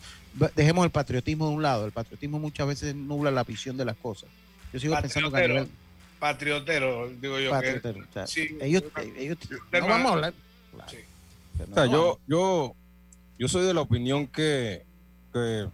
dejemos 0.55 0.85
el 0.85 0.91
patriotismo 0.93 1.49
de 1.49 1.55
un 1.57 1.63
lado. 1.63 1.85
El 1.85 1.93
patriotismo 1.93 2.39
muchas 2.39 2.69
veces 2.69 2.95
nubla 2.95 3.31
la 3.33 3.43
visión 3.43 3.77
de 3.77 3.85
las 3.85 3.97
cosas. 3.97 4.29
Yo 4.73 4.79
sigo 4.79 4.95
pensando 5.01 5.31
que 5.31 5.37
a 5.37 5.41
Patriotero. 5.41 5.65
nivel 5.65 5.87
patriotero, 6.21 7.09
digo 7.21 7.39
yo. 7.41 7.51
que- 7.51 7.57
patriotero, 7.57 7.99
o 8.09 8.13
sea, 8.13 8.27
sí, 8.27 8.57
ellos, 8.61 8.85
ellos- 9.17 9.37
no 9.73 9.87
vamos 9.89 10.11
a 10.11 10.15
hablar. 10.15 10.35
Sí. 10.89 10.97
Pero 11.59 11.69
no 11.69 11.73
O 11.73 11.75
sea, 11.75 11.85
vamos 11.87 11.91
yo, 11.93 12.19
yo, 12.27 12.75
yo 13.39 13.49
soy 13.49 13.67
de 13.67 13.75
la 13.75 13.81
opinión 13.83 14.27
que, 14.27 14.85
que 15.33 15.67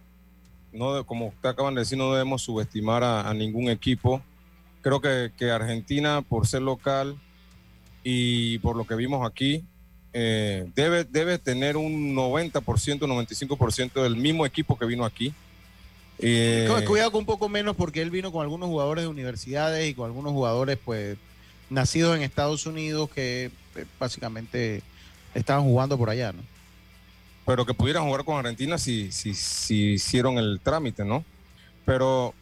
no, 0.73 0.95
de- 0.95 1.03
como 1.05 1.27
usted 1.27 1.49
acaban 1.49 1.75
de 1.75 1.81
decir, 1.81 1.97
no 1.97 2.11
debemos 2.11 2.41
subestimar 2.41 3.03
a, 3.03 3.29
a 3.29 3.33
ningún 3.33 3.69
equipo. 3.69 4.21
Creo 4.81 4.99
que, 4.99 5.31
que 5.37 5.49
Argentina, 5.51 6.21
por 6.23 6.45
ser 6.47 6.61
local 6.63 7.15
y 8.03 8.57
por 8.59 8.75
lo 8.75 8.85
que 8.85 8.95
vimos 8.95 9.25
aquí, 9.29 9.63
eh, 10.13 10.65
debe, 10.75 11.03
debe 11.03 11.37
tener 11.39 11.75
un 11.77 12.15
90%, 12.15 12.53
95% 12.61 14.01
del 14.03 14.15
mismo 14.15 14.45
equipo 14.45 14.77
que 14.77 14.85
vino 14.85 15.05
aquí. 15.05 15.33
Eh, 16.19 16.67
Cu- 16.69 16.85
Cuidado 16.85 17.11
con 17.11 17.19
un 17.21 17.25
poco 17.25 17.49
menos 17.49 17.75
porque 17.75 18.01
él 18.01 18.11
vino 18.11 18.31
con 18.31 18.43
algunos 18.43 18.69
jugadores 18.69 19.03
de 19.03 19.07
universidades 19.07 19.89
y 19.89 19.93
con 19.95 20.05
algunos 20.05 20.31
jugadores 20.31 20.77
pues 20.83 21.17
nacidos 21.69 22.15
en 22.15 22.21
Estados 22.21 22.65
Unidos 22.67 23.09
que 23.09 23.49
eh, 23.75 23.85
básicamente 23.99 24.81
estaban 25.33 25.63
jugando 25.63 25.97
por 25.97 26.09
allá, 26.09 26.31
¿no? 26.31 26.41
pero 27.45 27.65
que 27.65 27.73
pudieran 27.73 28.05
jugar 28.05 28.23
con 28.23 28.37
Argentina 28.37 28.77
si, 28.77 29.11
si, 29.11 29.33
si 29.33 29.93
hicieron 29.95 30.37
el 30.37 30.61
trámite, 30.63 31.03
¿no? 31.03 31.25
Pero 31.85 32.33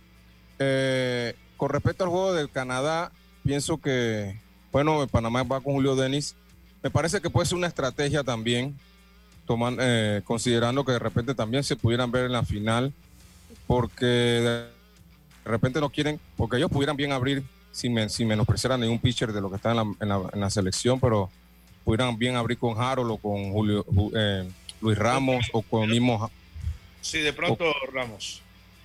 eh, 0.60 1.34
con 1.57 1.69
respecto 1.71 2.03
al 2.03 2.12
juego 2.12 2.34
de 2.34 2.47
Canadá, 2.47 3.12
pienso 3.43 3.79
que, 3.79 4.39
bueno, 4.71 5.07
Panamá 5.07 5.41
va 5.41 5.60
con 5.62 5.73
Julio 5.73 5.95
Denis. 5.95 6.36
Me 6.83 6.89
parece 6.89 7.21
que 7.21 7.29
puede 7.29 7.45
ser 7.45 7.57
una 7.57 7.67
estrategia 7.67 8.23
también, 8.23 8.75
toman- 9.47 9.77
eh, 9.79 10.21
considerando 10.23 10.83
que 10.83 10.93
de 10.93 10.99
repente 10.99 11.35
también 11.35 11.63
se 11.63 11.75
pudieran 11.75 12.11
ver 12.11 12.25
en 12.25 12.31
la 12.31 12.43
final, 12.43 12.91
porque 13.67 14.05
de 14.05 14.65
repente 15.45 15.79
no 15.79 15.89
quieren, 15.89 16.19
porque 16.37 16.57
ellos 16.57 16.71
pudieran 16.71 16.95
bien 16.97 17.11
abrir 17.11 17.43
sin, 17.71 17.93
men- 17.93 18.09
sin 18.09 18.27
menospreciar 18.27 18.73
a 18.73 18.77
ningún 18.77 18.99
pitcher 18.99 19.31
de 19.31 19.41
lo 19.41 19.49
que 19.49 19.57
está 19.57 19.71
en 19.71 19.77
la, 19.77 19.83
en 19.99 20.09
la- 20.09 20.29
en 20.33 20.39
la 20.39 20.49
selección, 20.49 20.99
pero 20.99 21.29
pudieran 21.85 22.17
bien 22.17 22.35
abrir 22.35 22.57
con 22.57 22.79
Harold 22.79 23.11
o 23.11 23.17
con 23.17 23.51
Julio, 23.51 23.85
Ju- 23.85 24.11
eh, 24.15 24.49
Luis 24.81 24.97
Ramos 24.97 25.45
o 25.53 25.61
con 25.61 25.83
el 25.83 25.89
mismo 25.89 26.29
Sí, 27.01 27.19
de 27.19 27.33
pronto 27.33 27.65
Ramos. 27.91 28.41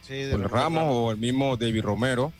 Sí, 0.07 0.15
de 0.15 0.31
con 0.33 0.41
verdad. 0.43 0.57
Ramos 0.57 0.85
o 0.87 1.11
el 1.11 1.17
mismo 1.19 1.57
David 1.57 1.83
Romero. 1.83 2.33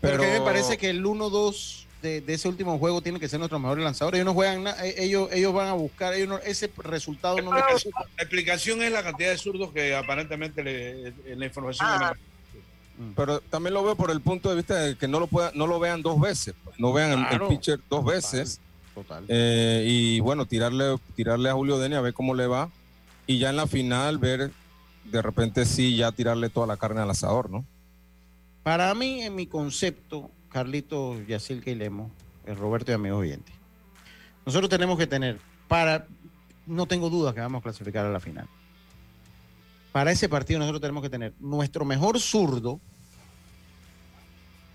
Pero, 0.00 0.18
Pero 0.18 0.22
que 0.32 0.38
me 0.38 0.44
parece 0.44 0.76
que 0.76 0.90
el 0.90 1.04
1-2 1.06 1.83
de, 2.04 2.20
de 2.20 2.34
ese 2.34 2.46
último 2.48 2.78
juego 2.78 3.00
tiene 3.00 3.18
que 3.18 3.28
ser 3.28 3.38
nuestros 3.40 3.60
mejores 3.60 3.82
lanzadores. 3.82 4.18
Ellos 4.18 4.26
no 4.26 4.34
juegan 4.34 4.62
nada, 4.62 4.84
ellos, 4.86 5.28
ellos 5.32 5.52
van 5.54 5.68
a 5.68 5.72
buscar, 5.72 6.12
ellos 6.12 6.28
no- 6.28 6.38
ese 6.38 6.70
resultado 6.76 7.40
no 7.40 7.50
La 7.52 7.64
les 7.72 7.86
explicación 8.18 8.82
es 8.82 8.92
la 8.92 9.02
cantidad 9.02 9.30
de 9.30 9.38
zurdos 9.38 9.72
que 9.72 9.96
aparentemente 9.96 10.62
le- 10.62 11.08
en 11.26 11.38
la 11.40 11.46
información. 11.46 11.88
Ah. 11.90 12.12
pero 13.16 13.40
también 13.40 13.74
lo 13.74 13.82
veo 13.82 13.96
por 13.96 14.10
el 14.12 14.20
punto 14.20 14.50
de 14.50 14.54
vista 14.56 14.76
de 14.76 14.96
que 14.96 15.08
no 15.08 15.18
lo 15.18 15.26
pueda, 15.26 15.50
no 15.54 15.66
lo 15.66 15.80
vean 15.80 16.00
dos 16.02 16.20
veces, 16.20 16.54
pues, 16.62 16.78
no 16.78 16.92
vean 16.92 17.26
el- 17.32 17.40
pitcher 17.48 17.80
dos 17.90 18.04
veces 18.04 18.60
Total. 18.94 19.24
eh, 19.26 19.82
y 19.84 20.20
bueno 20.20 20.46
tirarle 20.46 20.96
tirarle 21.16 21.50
a 21.50 21.54
Julio 21.54 21.78
Deni 21.78 21.96
a 21.96 22.00
ver 22.00 22.14
cómo 22.14 22.34
le 22.34 22.46
va 22.46 22.70
y 23.26 23.38
ya 23.40 23.50
en 23.50 23.56
la 23.56 23.66
final 23.66 24.18
ver 24.18 24.52
de 25.06 25.22
repente 25.22 25.64
sí 25.64 25.96
ya 25.96 26.12
tirarle 26.12 26.50
toda 26.50 26.66
la 26.68 26.76
carne 26.76 27.00
al 27.00 27.10
asador, 27.10 27.50
¿no? 27.50 27.64
Para 28.62 28.94
mí, 28.94 29.22
en 29.22 29.34
mi 29.34 29.46
concepto, 29.48 30.30
Carlito, 30.54 31.20
Yacil 31.26 31.64
y 31.66 31.74
Lemo, 31.74 32.12
el 32.46 32.54
Roberto 32.54 32.92
y 32.92 32.94
amigos 32.94 33.22
oyentes, 33.22 33.52
nosotros 34.46 34.70
tenemos 34.70 34.96
que 34.96 35.08
tener, 35.08 35.40
para, 35.66 36.06
no 36.64 36.86
tengo 36.86 37.10
duda 37.10 37.34
que 37.34 37.40
vamos 37.40 37.58
a 37.58 37.62
clasificar 37.64 38.06
a 38.06 38.10
la 38.12 38.20
final. 38.20 38.46
Para 39.90 40.12
ese 40.12 40.28
partido 40.28 40.60
nosotros 40.60 40.80
tenemos 40.80 41.02
que 41.02 41.10
tener 41.10 41.32
nuestro 41.40 41.84
mejor 41.84 42.20
zurdo, 42.20 42.78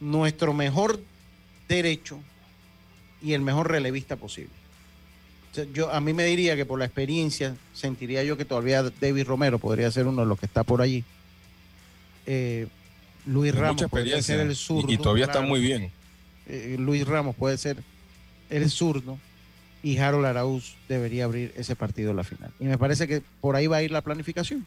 nuestro 0.01 0.53
mejor 0.53 0.99
derecho 1.69 2.19
y 3.21 3.31
el 3.31 3.41
mejor 3.41 3.71
relevista 3.71 4.17
posible. 4.17 4.51
Yo, 5.73 5.93
a 5.93 6.01
mí 6.01 6.11
me 6.11 6.25
diría 6.25 6.57
que 6.57 6.65
por 6.65 6.77
la 6.77 6.85
experiencia 6.85 7.55
sentiría 7.73 8.21
yo 8.25 8.35
que 8.35 8.43
todavía 8.43 8.83
David 8.83 9.25
Romero 9.25 9.59
podría 9.59 9.89
ser 9.91 10.07
uno 10.07 10.23
de 10.23 10.27
los 10.27 10.37
que 10.37 10.45
está 10.45 10.63
por 10.63 10.81
allí. 10.81 11.05
Eh, 12.25 12.67
Luis 13.25 13.53
Ramos 13.53 13.73
mucha 13.73 13.85
experiencia 13.85 14.35
ser 14.35 14.47
el 14.47 14.55
zurdo. 14.55 14.91
y, 14.91 14.97
todavía 14.97 15.25
está 15.25 15.41
muy 15.41 15.59
bien. 15.59 15.91
Eh, 16.47 16.75
Luis 16.79 17.07
Ramos 17.07 17.35
puede 17.35 17.57
ser 17.57 17.77
el 18.49 18.69
zurdo 18.69 19.17
y 19.83 19.97
Harold 19.97 20.25
Arauz 20.25 20.75
debería 20.87 21.25
abrir 21.25 21.53
ese 21.55 21.75
partido 21.75 22.11
en 22.11 22.17
la 22.17 22.23
final. 22.23 22.51
Y 22.59 22.65
me 22.65 22.77
parece 22.77 23.07
que 23.07 23.21
por 23.41 23.55
ahí 23.55 23.67
va 23.67 23.77
a 23.77 23.83
ir 23.83 23.91
la 23.91 24.01
planificación. 24.01 24.65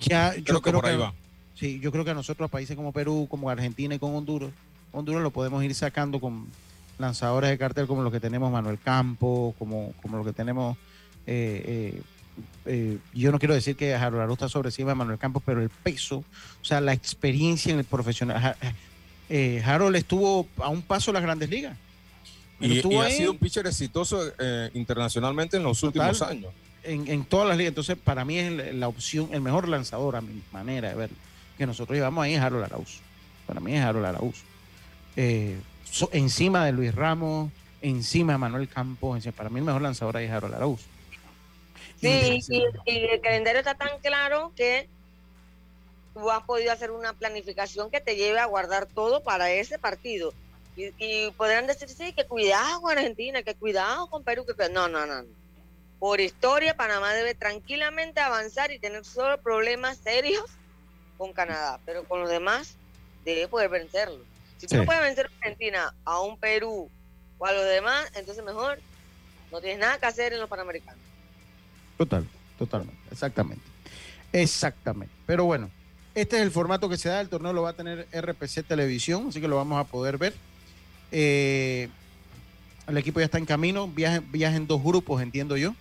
Ya, 0.00 0.34
yo 0.36 0.44
Creo 0.44 0.60
que 0.60 0.72
por 0.72 0.86
ahí 0.86 0.92
que- 0.92 0.98
va. 1.02 1.14
Sí, 1.54 1.80
yo 1.80 1.90
creo 1.90 2.04
que 2.04 2.10
a 2.10 2.14
nosotros, 2.14 2.48
a 2.48 2.50
países 2.50 2.76
como 2.76 2.92
Perú, 2.92 3.26
como 3.30 3.48
Argentina 3.48 3.94
y 3.94 3.98
con 3.98 4.14
Honduras, 4.14 4.50
Honduras 4.92 5.22
lo 5.22 5.30
podemos 5.30 5.64
ir 5.64 5.74
sacando 5.74 6.20
con 6.20 6.46
lanzadores 6.98 7.48
de 7.48 7.56
cartel 7.56 7.86
como 7.86 8.02
los 8.02 8.12
que 8.12 8.20
tenemos 8.20 8.52
Manuel 8.52 8.78
Campos, 8.78 9.54
como, 9.58 9.94
como 10.02 10.18
los 10.18 10.26
que 10.26 10.32
tenemos. 10.34 10.76
eh, 11.26 11.92
eh, 11.96 12.02
eh, 12.66 12.98
yo 13.14 13.32
no 13.32 13.38
quiero 13.38 13.54
decir 13.54 13.76
que 13.76 13.94
Harold 13.94 14.22
Arauz 14.22 14.36
está 14.38 14.48
sobre 14.48 14.68
encima 14.68 14.90
de 14.90 14.94
Manuel 14.96 15.18
Campos, 15.18 15.42
pero 15.44 15.60
el 15.62 15.70
peso, 15.70 16.18
o 16.18 16.64
sea, 16.64 16.80
la 16.80 16.92
experiencia 16.92 17.72
en 17.72 17.78
el 17.78 17.84
profesional. 17.84 18.56
Eh, 19.28 19.62
Harold 19.64 19.96
estuvo 19.96 20.46
a 20.58 20.68
un 20.68 20.82
paso 20.82 21.10
de 21.10 21.14
las 21.14 21.22
grandes 21.22 21.50
ligas. 21.50 21.76
Y, 22.60 22.66
y 22.94 22.96
ha 22.96 23.04
ahí 23.04 23.12
sido 23.16 23.32
un 23.32 23.38
pitcher 23.38 23.66
exitoso 23.66 24.20
eh, 24.38 24.70
internacionalmente 24.74 25.56
en 25.58 25.62
los 25.62 25.82
últimos 25.82 26.22
años. 26.22 26.52
en, 26.84 27.06
en 27.08 27.24
todas 27.24 27.48
las 27.48 27.56
ligas. 27.58 27.70
Entonces, 27.70 27.96
para 28.02 28.24
mí 28.24 28.38
es 28.38 28.52
la, 28.52 28.72
la 28.72 28.88
opción, 28.88 29.28
el 29.32 29.40
mejor 29.42 29.68
lanzador, 29.68 30.16
a 30.16 30.20
mi 30.20 30.42
manera 30.52 30.88
de 30.90 30.94
ver, 30.94 31.10
que 31.58 31.66
nosotros 31.66 31.96
llevamos 31.96 32.24
ahí 32.24 32.34
es 32.34 32.40
Harold 32.40 32.64
Arauz. 32.64 33.00
Para 33.46 33.60
mí 33.60 33.74
es 33.74 33.82
Harold 33.82 34.06
Arauz. 34.06 34.36
Eh, 35.16 35.56
so- 35.90 36.10
encima 36.12 36.64
de 36.64 36.72
Luis 36.72 36.94
Ramos, 36.94 37.50
encima 37.82 38.32
de 38.34 38.38
Manuel 38.38 38.68
Campos, 38.68 39.16
encima- 39.16 39.34
para 39.36 39.50
mí 39.50 39.58
el 39.58 39.64
mejor 39.64 39.82
lanzador 39.82 40.16
ahí 40.16 40.26
es 40.26 40.30
Harold 40.30 40.54
Arauz. 40.54 40.80
Sí, 42.00 42.40
y, 42.48 42.64
el 42.86 43.20
calendario 43.20 43.60
está 43.60 43.74
tan 43.74 43.98
claro 44.00 44.52
que 44.54 44.88
tú 46.14 46.30
has 46.30 46.42
podido 46.44 46.72
hacer 46.72 46.90
una 46.90 47.12
planificación 47.12 47.90
que 47.90 48.00
te 48.00 48.16
lleve 48.16 48.38
a 48.38 48.46
guardar 48.46 48.86
todo 48.86 49.22
para 49.22 49.50
ese 49.50 49.78
partido. 49.78 50.32
Y, 50.76 50.92
y 50.98 51.30
podrán 51.32 51.66
decir, 51.66 51.88
sí, 51.88 52.12
que 52.12 52.26
cuidado 52.26 52.82
con 52.82 52.92
Argentina, 52.92 53.42
que 53.42 53.54
cuidado 53.54 54.08
con 54.08 54.24
Perú, 54.24 54.44
que 54.44 54.54
cuidado. 54.54 54.74
No, 54.74 54.88
no, 54.88 55.06
no. 55.06 55.22
no. 55.22 55.28
Por 55.98 56.20
historia, 56.20 56.76
Panamá 56.76 57.14
debe 57.14 57.34
tranquilamente 57.34 58.20
avanzar 58.20 58.70
y 58.70 58.78
tener 58.78 59.04
solo 59.04 59.40
problemas 59.40 59.96
serios 59.96 60.44
con 61.16 61.32
Canadá, 61.32 61.80
pero 61.86 62.04
con 62.04 62.20
los 62.20 62.28
demás 62.28 62.76
debe 63.24 63.48
poder 63.48 63.70
vencerlo. 63.70 64.22
Si 64.58 64.66
tú 64.66 64.74
Sí. 64.74 64.80
no 64.80 64.84
puedes 64.84 65.02
vencer 65.02 65.26
a 65.26 65.36
Argentina, 65.38 65.94
a 66.04 66.20
un 66.20 66.38
Perú 66.38 66.90
o 67.38 67.46
a 67.46 67.52
los 67.52 67.64
demás, 67.64 68.10
entonces 68.14 68.44
mejor 68.44 68.78
no 69.50 69.60
tienes 69.60 69.78
nada 69.78 69.98
que 69.98 70.06
hacer 70.06 70.34
en 70.34 70.40
los 70.40 70.48
Panamericanos. 70.48 71.05
Total, 71.96 72.26
totalmente, 72.58 73.00
exactamente. 73.10 73.62
Exactamente. 74.32 75.14
Pero 75.26 75.44
bueno, 75.44 75.70
este 76.14 76.36
es 76.36 76.42
el 76.42 76.50
formato 76.50 76.88
que 76.88 76.96
se 76.98 77.08
da. 77.08 77.20
El 77.20 77.28
torneo 77.28 77.52
lo 77.52 77.62
va 77.62 77.70
a 77.70 77.72
tener 77.74 78.06
RPC 78.12 78.64
Televisión, 78.66 79.26
así 79.28 79.40
que 79.40 79.48
lo 79.48 79.56
vamos 79.56 79.78
a 79.80 79.84
poder 79.84 80.18
ver. 80.18 80.34
Eh, 81.12 81.88
el 82.88 82.96
equipo 82.98 83.20
ya 83.20 83.26
está 83.26 83.38
en 83.38 83.46
camino, 83.46 83.88
viaja, 83.88 84.22
viaja 84.30 84.56
en 84.56 84.66
dos 84.66 84.82
grupos, 84.82 85.22
entiendo 85.22 85.56
yo. 85.56 85.74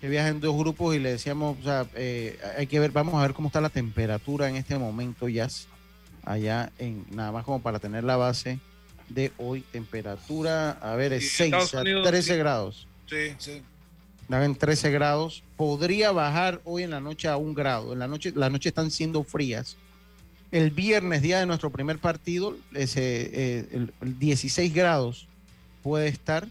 que 0.00 0.08
viaja 0.08 0.28
en 0.28 0.40
dos 0.40 0.56
grupos 0.56 0.94
y 0.94 0.98
le 0.98 1.12
decíamos, 1.12 1.56
o 1.60 1.62
sea, 1.62 1.86
eh, 1.94 2.38
hay 2.58 2.66
que 2.66 2.78
ver, 2.78 2.90
vamos 2.92 3.14
a 3.14 3.22
ver 3.22 3.32
cómo 3.34 3.48
está 3.48 3.60
la 3.60 3.70
temperatura 3.70 4.48
en 4.48 4.56
este 4.56 4.76
momento, 4.78 5.28
ya 5.28 5.48
allá 6.24 6.70
en 6.78 7.04
nada 7.10 7.32
más 7.32 7.44
como 7.44 7.62
para 7.62 7.78
tener 7.78 8.04
la 8.04 8.16
base 8.16 8.58
de 9.08 9.32
hoy. 9.38 9.62
Temperatura, 9.72 10.72
a 10.72 10.94
ver, 10.96 11.12
es 11.14 11.24
Y 11.24 11.28
6 11.28 11.52
Estados 11.52 11.74
a 11.74 11.80
Unidos, 11.80 12.06
13 12.06 12.32
sí. 12.32 12.38
grados. 12.38 12.88
Sí, 13.08 13.34
sí. 13.38 13.62
Estaba 14.24 14.44
en 14.44 14.56
13 14.56 14.90
grados. 14.90 15.42
Podría 15.56 16.10
bajar 16.12 16.60
hoy 16.64 16.82
en 16.82 16.90
la 16.90 17.00
noche 17.00 17.28
a 17.28 17.36
un 17.36 17.54
grado. 17.54 17.92
En 17.92 17.98
la 17.98 18.08
noche, 18.08 18.32
las 18.34 18.50
noches 18.50 18.70
están 18.70 18.90
siendo 18.90 19.22
frías. 19.22 19.76
El 20.50 20.70
viernes, 20.70 21.20
día 21.22 21.40
de 21.40 21.46
nuestro 21.46 21.70
primer 21.70 21.98
partido, 21.98 22.56
eh, 22.74 23.66
el, 23.72 23.92
el 24.00 24.18
16 24.18 24.72
grados 24.72 25.26
puede 25.82 26.08
estar. 26.08 26.48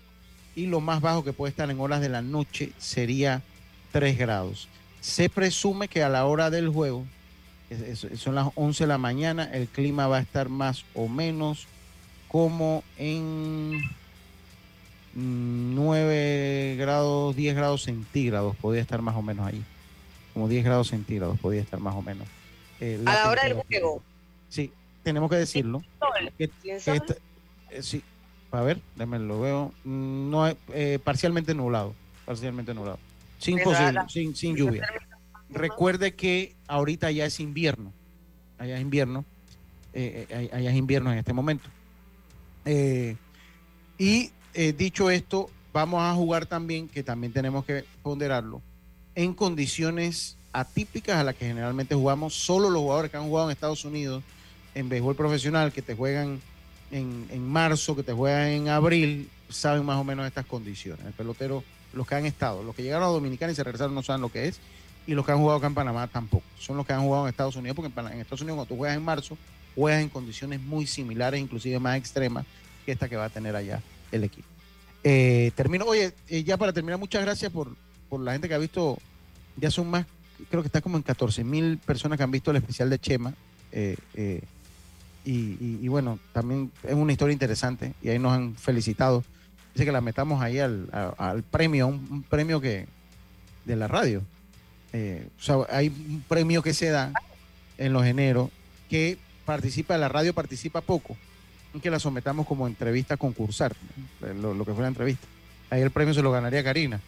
Y 0.55 0.67
lo 0.67 0.81
más 0.81 1.01
bajo 1.01 1.23
que 1.23 1.33
puede 1.33 1.49
estar 1.49 1.69
en 1.71 1.79
horas 1.79 1.99
de 2.01 2.09
la 2.09 2.21
noche 2.21 2.71
sería 2.77 3.41
3 3.91 4.17
grados. 4.19 4.67
Se 5.01 5.27
presume 5.29 5.87
que 5.87 6.03
a 6.03 6.09
la 6.09 6.25
hora 6.25 6.51
del 6.51 6.69
juego, 6.69 7.05
es- 7.71 8.05
son 8.19 8.35
las 8.35 8.49
11 8.53 8.83
de 8.83 8.87
la 8.87 8.99
mañana, 8.99 9.49
el 9.51 9.67
clima 9.67 10.05
va 10.07 10.17
a 10.17 10.21
estar 10.21 10.47
más 10.49 10.85
o 10.93 11.07
menos 11.07 11.65
como 12.27 12.83
en 12.97 13.81
9 15.15 16.75
grados, 16.77 17.35
10 17.35 17.55
grados 17.55 17.83
centígrados, 17.83 18.55
podría 18.57 18.81
estar 18.81 19.01
más 19.01 19.15
o 19.15 19.21
menos 19.21 19.45
ahí. 19.47 19.63
Como 20.33 20.47
10 20.47 20.63
grados 20.65 20.87
centígrados 20.89 21.39
podría 21.39 21.61
estar 21.61 21.79
más 21.79 21.95
o 21.95 22.01
menos. 22.01 22.27
eh, 22.79 22.99
A 23.05 23.13
la 23.13 23.29
hora 23.29 23.43
del 23.43 23.53
juego. 23.53 24.01
Sí, 24.49 24.71
tenemos 25.03 25.29
que 25.29 25.35
decirlo. 25.37 25.81
Que- 26.37 26.49
que 26.63 26.75
esta- 26.75 27.15
eh, 27.69 27.81
sí, 27.83 28.01
a 28.51 28.61
ver, 28.61 28.81
déjame 28.95 29.19
lo 29.19 29.39
veo. 29.39 29.71
Mm, 29.83 30.29
No, 30.31 30.47
eh, 30.73 30.99
parcialmente 31.03 31.53
nublado. 31.53 31.93
Parcialmente 32.25 32.73
nublado. 32.73 32.99
Sin, 33.37 33.59
posible- 33.59 34.01
sin, 34.09 34.35
sin 34.35 34.55
lluvia. 34.55 34.87
Recuerde 35.49 36.15
que 36.15 36.55
ahorita 36.67 37.11
ya 37.11 37.25
es 37.25 37.39
invierno. 37.39 37.93
Allá 38.57 38.75
es 38.75 38.81
invierno. 38.81 39.25
eh, 39.95 40.49
allá 40.51 40.71
es 40.71 40.75
invierno 40.75 41.11
en 41.11 41.19
este 41.19 41.33
momento. 41.33 41.69
Y 43.99 44.31
eh, 44.53 44.73
dicho 44.73 45.09
esto, 45.09 45.49
vamos 45.73 46.01
a 46.01 46.13
jugar 46.13 46.45
también, 46.45 46.87
que 46.87 47.03
también 47.03 47.33
tenemos 47.33 47.65
que 47.65 47.85
ponderarlo, 48.01 48.61
en 49.15 49.33
condiciones 49.33 50.37
atípicas 50.51 51.17
a 51.17 51.23
las 51.23 51.35
que 51.35 51.47
generalmente 51.47 51.95
jugamos. 51.95 52.33
Solo 52.33 52.69
los 52.69 52.81
jugadores 52.81 53.11
que 53.11 53.17
han 53.17 53.27
jugado 53.27 53.49
en 53.49 53.53
Estados 53.53 53.83
Unidos 53.83 54.23
en 54.75 54.89
béisbol 54.89 55.15
profesional, 55.15 55.71
que 55.71 55.81
te 55.81 55.95
juegan 55.95 56.39
en, 56.91 57.27
en 57.29 57.47
marzo, 57.47 57.95
que 57.95 58.03
te 58.03 58.13
juegan 58.13 58.47
en 58.47 58.69
abril, 58.69 59.29
saben 59.49 59.85
más 59.85 59.97
o 59.97 60.03
menos 60.03 60.25
estas 60.25 60.45
condiciones. 60.45 61.05
El 61.05 61.13
pelotero, 61.13 61.63
los 61.93 62.07
que 62.07 62.15
han 62.15 62.25
estado, 62.25 62.63
los 62.63 62.75
que 62.75 62.83
llegaron 62.83 63.07
a 63.07 63.11
Dominicana 63.11 63.51
y 63.51 63.55
se 63.55 63.63
regresaron 63.63 63.93
no 63.93 64.03
saben 64.03 64.21
lo 64.21 64.29
que 64.29 64.47
es, 64.47 64.59
y 65.05 65.13
los 65.13 65.25
que 65.25 65.31
han 65.31 65.39
jugado 65.39 65.57
acá 65.57 65.67
en 65.67 65.75
Panamá 65.75 66.07
tampoco. 66.07 66.45
Son 66.59 66.77
los 66.77 66.85
que 66.85 66.93
han 66.93 67.01
jugado 67.01 67.25
en 67.25 67.29
Estados 67.29 67.55
Unidos, 67.55 67.75
porque 67.75 67.91
en, 67.99 68.07
en 68.07 68.19
Estados 68.19 68.41
Unidos 68.41 68.57
cuando 68.57 68.73
tú 68.73 68.77
juegas 68.77 68.97
en 68.97 69.03
marzo, 69.03 69.37
juegas 69.75 70.01
en 70.01 70.09
condiciones 70.09 70.61
muy 70.61 70.87
similares, 70.87 71.41
inclusive 71.41 71.79
más 71.79 71.97
extremas 71.97 72.45
que 72.85 72.91
esta 72.91 73.09
que 73.09 73.15
va 73.15 73.25
a 73.25 73.29
tener 73.29 73.55
allá 73.55 73.81
el 74.15 74.23
equipo. 74.23 74.47
Eh, 75.03 75.51
termino, 75.55 75.85
oye, 75.85 76.13
eh, 76.29 76.43
ya 76.43 76.57
para 76.57 76.71
terminar, 76.71 76.97
muchas 76.99 77.21
gracias 77.21 77.51
por, 77.51 77.75
por 78.09 78.21
la 78.21 78.31
gente 78.31 78.47
que 78.47 78.53
ha 78.53 78.59
visto, 78.59 78.97
ya 79.57 79.69
son 79.69 79.89
más, 79.89 80.05
creo 80.49 80.61
que 80.61 80.67
está 80.67 80.81
como 80.81 80.97
en 80.97 81.03
14 81.03 81.43
mil 81.43 81.77
personas 81.77 82.17
que 82.17 82.23
han 82.23 82.31
visto 82.31 82.51
el 82.51 82.57
especial 82.57 82.89
de 82.89 82.99
Chema. 82.99 83.33
eh, 83.71 83.97
eh, 84.13 84.41
y, 85.25 85.87
bueno, 85.87 86.19
también 86.33 86.71
es 86.83 86.93
una 86.93 87.13
historia 87.13 87.33
interesante 87.33 87.93
y 88.01 88.09
ahí 88.09 88.19
nos 88.19 88.33
han 88.33 88.55
felicitado. 88.55 89.23
Dice 89.73 89.85
que 89.85 89.91
la 89.91 90.01
metamos 90.01 90.41
ahí 90.41 90.59
al, 90.59 90.89
al 91.17 91.43
premio, 91.43 91.87
un, 91.87 92.23
premio 92.23 92.59
que 92.59 92.87
de 93.65 93.75
la 93.75 93.87
radio. 93.87 94.21
Eh, 94.91 95.27
o 95.39 95.41
sea, 95.41 95.55
hay 95.69 95.87
un 95.87 96.23
premio 96.27 96.61
que 96.61 96.73
se 96.73 96.89
da 96.89 97.13
en 97.77 97.93
los 97.93 98.05
enero 98.05 98.51
que 98.89 99.17
participa, 99.45 99.97
la 99.97 100.09
radio 100.09 100.33
participa 100.33 100.81
poco, 100.81 101.17
que 101.81 101.89
la 101.89 101.99
sometamos 101.99 102.45
como 102.47 102.67
entrevista 102.67 103.15
a 103.15 103.17
concursar, 103.17 103.75
¿no? 104.21 104.33
lo, 104.33 104.53
lo 104.53 104.65
que 104.65 104.73
fue 104.73 104.81
la 104.83 104.87
entrevista. 104.89 105.25
Ahí 105.69 105.81
el 105.81 105.91
premio 105.91 106.13
se 106.13 106.21
lo 106.21 106.31
ganaría 106.31 106.63
Karina. 106.63 106.99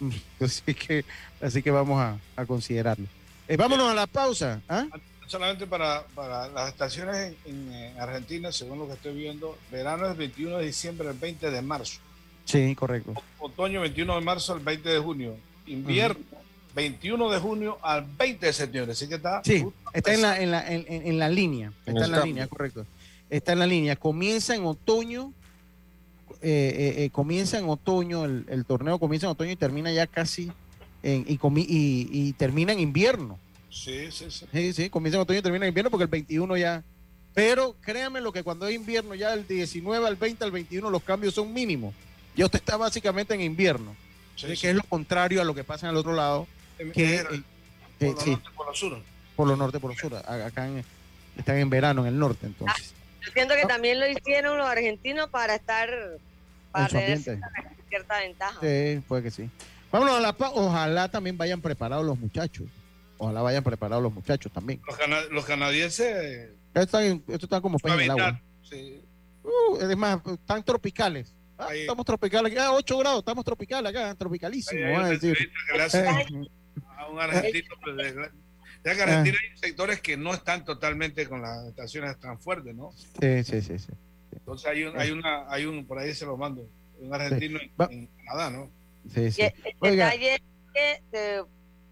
Así 0.40 0.74
que, 0.74 1.04
así 1.40 1.62
que 1.62 1.70
vamos 1.70 2.00
a, 2.00 2.18
a 2.36 2.46
considerarlo. 2.46 3.06
Eh, 3.48 3.56
vámonos 3.56 3.90
a 3.90 3.94
la 3.94 4.06
pausa. 4.06 4.60
¿ah? 4.68 4.86
Solamente 5.26 5.66
para, 5.66 6.04
para 6.14 6.48
las 6.48 6.68
estaciones 6.68 7.34
en, 7.46 7.54
en, 7.68 7.72
eh, 7.72 7.94
Argentina, 7.98 8.50
según 8.52 8.78
lo 8.80 8.86
que 8.86 8.94
estoy 8.94 9.14
viendo, 9.14 9.56
verano 9.70 10.08
es 10.10 10.16
21 10.16 10.58
de 10.58 10.66
diciembre 10.66 11.08
al 11.08 11.14
20 11.18 11.50
de 11.50 11.62
marzo. 11.62 12.00
Sí, 12.44 12.74
correcto. 12.74 13.14
Otoño 13.38 13.80
21 13.82 14.14
de 14.16 14.20
marzo 14.20 14.52
al 14.54 14.60
20 14.60 14.88
de 14.88 14.98
junio. 14.98 15.36
Invierno 15.66 16.20
21 16.74 17.30
de 17.30 17.38
junio 17.38 17.78
al 17.82 18.04
20 18.04 18.46
de 18.46 18.52
septiembre. 18.52 18.92
Así 18.92 19.08
que 19.08 19.14
está. 19.14 19.40
Sí, 19.44 19.64
está 19.92 20.12
en 20.12 20.22
la, 20.22 20.40
en 20.40 20.50
la, 20.50 20.70
en, 20.72 20.84
en- 20.88 21.06
en 21.06 21.18
la 21.18 21.28
línea. 21.28 21.72
Está 21.86 21.90
en 21.92 21.96
la 21.98 22.06
cambio. 22.08 22.24
línea, 22.24 22.46
correcto. 22.48 22.84
Está 23.34 23.52
en 23.52 23.58
la 23.58 23.66
línea. 23.66 23.96
Comienza 23.96 24.54
en 24.54 24.64
otoño. 24.64 25.32
eh, 26.40 26.94
eh, 26.98 27.04
eh, 27.04 27.10
comienza 27.10 27.58
en 27.58 27.68
otoño, 27.68 28.24
el, 28.24 28.44
el 28.48 28.64
torneo 28.64 28.98
comienza 28.98 29.26
en 29.26 29.32
otoño 29.32 29.50
y 29.50 29.56
termina 29.56 29.90
ya 29.92 30.06
casi 30.06 30.52
en, 31.02 31.24
y, 31.26 31.38
comi- 31.38 31.66
y, 31.68 32.08
y 32.12 32.32
termina 32.34 32.72
en 32.72 32.80
invierno. 32.80 33.38
Sí, 33.70 34.10
sí, 34.12 34.26
sí. 34.30 34.46
Sí, 34.52 34.72
sí, 34.72 34.90
comienza 34.90 35.16
en 35.16 35.22
otoño 35.22 35.38
y 35.38 35.42
termina 35.42 35.64
en 35.64 35.70
invierno 35.70 35.90
porque 35.90 36.04
el 36.04 36.10
21 36.10 36.56
ya. 36.56 36.84
Pero 37.34 37.74
créanme 37.80 38.20
lo 38.20 38.32
que 38.32 38.42
cuando 38.44 38.68
es 38.68 38.74
invierno, 38.76 39.14
ya 39.16 39.30
del 39.34 39.46
19 39.48 40.06
al 40.06 40.14
20 40.16 40.44
al 40.44 40.52
21 40.52 40.88
los 40.90 41.02
cambios 41.02 41.34
son 41.34 41.52
mínimos. 41.52 41.92
Ya 42.36 42.44
usted 42.44 42.60
está 42.60 42.76
básicamente 42.76 43.34
en 43.34 43.40
invierno, 43.40 43.96
sí, 44.36 44.46
que 44.46 44.56
sí. 44.56 44.66
es 44.68 44.74
lo 44.76 44.82
contrario 44.84 45.40
a 45.40 45.44
lo 45.44 45.54
que 45.54 45.64
pasa 45.64 45.86
en 45.86 45.90
el 45.92 45.96
otro 45.96 46.12
lado, 46.14 46.46
En- 46.78 46.92
que, 46.92 47.16
en- 47.18 47.26
eh, 47.26 47.42
por 47.98 48.14
lo 48.14 48.20
sí, 48.20 48.30
norte, 48.30 48.48
por 48.56 48.66
lo 48.68 48.74
sur. 48.74 48.98
por 49.34 49.48
lo 49.48 49.56
norte, 49.56 49.80
por 49.80 49.90
lo 49.92 49.96
sur. 49.98 50.14
Acá 50.16 50.68
en- 50.68 50.84
están 51.36 51.56
en 51.58 51.68
verano 51.70 52.02
en 52.02 52.08
el 52.08 52.18
norte, 52.18 52.46
entonces. 52.46 52.93
Yo 53.24 53.32
siento 53.32 53.54
que 53.54 53.64
también 53.66 53.98
lo 54.00 54.08
hicieron 54.08 54.58
los 54.58 54.66
argentinos 54.68 55.28
para 55.30 55.54
estar, 55.54 55.88
para 56.70 56.88
tener 56.88 57.18
cierta, 57.18 57.50
cierta 57.88 58.18
ventaja. 58.18 58.60
Sí, 58.60 59.02
puede 59.08 59.22
que 59.22 59.30
sí. 59.30 59.50
Vámonos 59.90 60.16
a 60.16 60.20
la 60.20 60.32
pa- 60.32 60.50
Ojalá 60.50 61.08
también 61.10 61.38
vayan 61.38 61.60
preparados 61.60 62.04
los 62.04 62.18
muchachos. 62.18 62.66
Ojalá 63.16 63.42
vayan 63.42 63.62
preparados 63.62 64.02
los 64.02 64.12
muchachos 64.12 64.52
también. 64.52 64.80
Los, 64.86 64.96
cana- 64.96 65.22
los 65.30 65.44
canadienses. 65.44 66.06
eh, 66.06 66.52
Esto 66.74 66.80
está, 66.80 67.04
en- 67.06 67.24
esto 67.28 67.46
está 67.46 67.60
como 67.60 67.78
pez 67.78 67.92
en 67.94 68.00
el 68.00 68.10
agua. 68.10 68.40
sí. 68.68 69.00
Uh, 69.44 69.76
es 69.78 69.96
más, 69.96 70.18
están 70.26 70.64
tropicales. 70.64 71.32
Ah, 71.58 71.68
estamos 71.74 72.04
tropicales. 72.04 72.50
aquí. 72.50 72.60
Ah, 72.60 72.72
8 72.72 72.98
grados, 72.98 73.18
estamos 73.20 73.44
tropicales 73.44 73.90
acá, 73.94 74.14
tropicalísimo. 74.16 74.80
Ahí 74.80 74.86
hay 74.90 74.96
van 74.96 75.04
a 75.04 75.08
decir. 75.10 75.36
Eh, 75.38 76.48
a 76.98 77.06
un 77.08 77.20
argentino. 77.20 77.68
Ya 78.84 78.94
que 78.94 79.02
Argentina 79.02 79.38
hay 79.42 79.58
sectores 79.58 80.00
que 80.00 80.16
no 80.16 80.32
están 80.34 80.64
totalmente 80.64 81.26
con 81.28 81.40
las 81.42 81.66
estaciones 81.66 82.18
tan 82.20 82.38
fuertes, 82.40 82.74
¿no? 82.74 82.92
sí, 82.92 83.42
sí, 83.44 83.60
sí, 83.62 83.78
sí. 83.78 83.92
Entonces 84.32 84.66
hay 84.68 84.84
un, 84.84 84.98
hay 85.00 85.10
una, 85.10 85.50
hay 85.50 85.64
un, 85.64 85.86
por 85.86 85.98
ahí 85.98 86.14
se 86.14 86.26
lo 86.26 86.36
mando, 86.36 86.68
un 86.98 87.14
argentino 87.14 87.58
en- 87.88 88.08
Canadá, 88.26 88.50
¿no? 88.50 88.70
sí, 89.12 89.30
sí. 89.30 89.42
Y 89.42 89.86
el, 89.86 89.96
detalle 89.96 90.34
es 90.34 90.40
que 90.74 91.02
se 91.10 91.42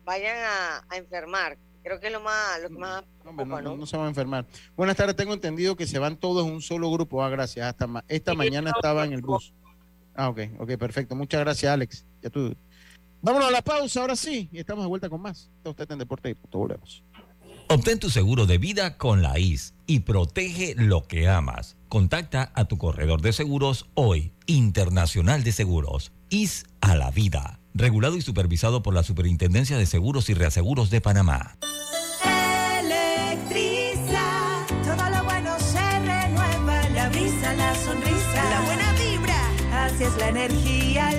vayan 0.05 0.37
a, 0.39 0.85
a 0.89 0.97
enfermar. 0.97 1.57
Creo 1.83 1.99
que 1.99 2.07
es 2.09 2.13
lo 2.13 2.21
más, 2.21 2.61
lo 2.63 2.69
que 2.69 2.79
más 2.79 3.03
No, 3.25 3.33
no, 3.45 3.77
no- 3.77 3.87
se 3.87 3.97
van 3.97 4.07
a 4.07 4.09
enfermar. 4.11 4.47
Buenas 4.77 4.97
tardes, 4.97 5.17
tengo 5.17 5.33
entendido 5.35 5.77
que 5.77 5.87
se 5.87 5.99
van 5.99 6.17
todos 6.17 6.47
en 6.47 6.53
un 6.53 6.63
solo 6.63 6.91
grupo. 6.91 7.25
Ah, 7.25 7.29
gracias. 7.31 7.67
Hasta 7.67 7.87
ma- 7.87 8.05
esta 8.07 8.33
Sí, 8.33 8.37
mañana 8.37 8.71
estaba 8.75 9.05
en 9.05 9.13
el 9.15 9.23
bus. 9.23 9.53
Ah, 10.15 10.29
ok, 10.29 10.41
ok, 10.59 10.77
perfecto. 10.77 11.17
Muchas 11.17 11.41
gracias, 11.41 11.73
Alex. 11.73 12.05
Ya 12.21 12.31
tú. 12.31 12.55
Vámonos 13.23 13.49
a 13.49 13.53
la 13.53 13.63
pausa, 13.63 14.01
ahora 14.01 14.17
sí. 14.17 14.49
Y 14.53 14.59
estamos 14.59 14.85
de 14.85 14.89
vuelta 14.89 15.09
con 15.09 15.23
más. 15.23 15.49
Está 15.59 15.71
usted 15.71 15.91
en 15.93 15.99
Deporte 15.99 16.29
y 16.31 16.35
Punto. 16.35 16.59
Volvemos. 16.59 17.05
Obtén 17.69 17.99
tu 17.99 18.11
seguro 18.11 18.45
de 18.45 18.59
vida 18.59 18.99
con 18.99 19.23
la 19.23 19.39
IS 19.39 19.75
y 19.87 20.01
protege 20.01 20.75
lo 20.77 21.07
que 21.07 21.29
amas. 21.29 21.77
Contacta 21.88 22.53
a 22.55 22.67
tu 22.67 22.77
corredor 22.77 23.23
de 23.23 23.33
seguros 23.33 23.87
hoy, 23.94 24.33
Internacional 24.46 25.44
de 25.44 25.53
Seguros, 25.53 26.13
IS 26.29 26.67
a 26.81 26.96
la 26.96 27.11
vida. 27.11 27.61
Regulado 27.73 28.17
y 28.17 28.21
supervisado 28.21 28.83
por 28.83 28.92
la 28.92 29.03
Superintendencia 29.03 29.79
de 29.79 29.87
Seguros 29.87 30.29
y 30.29 30.35
Reaseguros 30.35 30.90
de 30.90 31.01
Panamá. 31.01 31.57
Electriza, 32.81 34.67
todo 34.85 35.11
lo 35.11 35.25
bueno 35.25 35.59
se 35.59 36.01
renueva, 36.01 36.88
la 36.90 37.09
brisa, 37.09 37.55
la 37.55 37.75
sonrisa, 37.77 38.51
la 38.51 38.61
buena 38.67 38.92
vibra. 38.94 39.85
Así 39.87 40.05
es 40.05 40.17
la 40.19 40.29
energía 40.29 41.11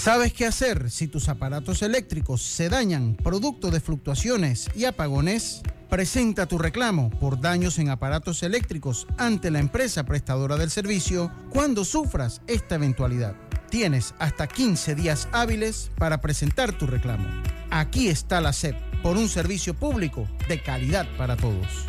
¿Sabes 0.00 0.32
qué 0.32 0.46
hacer 0.46 0.92
si 0.92 1.08
tus 1.08 1.28
aparatos 1.28 1.82
eléctricos 1.82 2.40
se 2.40 2.68
dañan 2.68 3.16
producto 3.16 3.72
de 3.72 3.80
fluctuaciones 3.80 4.70
y 4.76 4.84
apagones? 4.84 5.60
Presenta 5.90 6.46
tu 6.46 6.56
reclamo 6.56 7.10
por 7.10 7.40
daños 7.40 7.80
en 7.80 7.90
aparatos 7.90 8.44
eléctricos 8.44 9.08
ante 9.18 9.50
la 9.50 9.58
empresa 9.58 10.04
prestadora 10.04 10.56
del 10.56 10.70
servicio 10.70 11.32
cuando 11.50 11.84
sufras 11.84 12.42
esta 12.46 12.76
eventualidad. 12.76 13.34
Tienes 13.70 14.14
hasta 14.20 14.46
15 14.46 14.94
días 14.94 15.28
hábiles 15.32 15.90
para 15.98 16.20
presentar 16.20 16.78
tu 16.78 16.86
reclamo. 16.86 17.28
Aquí 17.70 18.08
está 18.08 18.40
la 18.40 18.52
SEP 18.52 18.76
por 19.02 19.16
un 19.16 19.28
servicio 19.28 19.74
público 19.74 20.28
de 20.48 20.62
calidad 20.62 21.08
para 21.18 21.36
todos. 21.36 21.86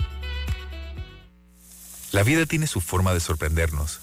La 2.11 2.23
vida 2.23 2.47
tiene 2.47 2.65
su 2.65 2.81
forma 2.81 3.13
de 3.13 3.19
sorprendernos, 3.19 3.99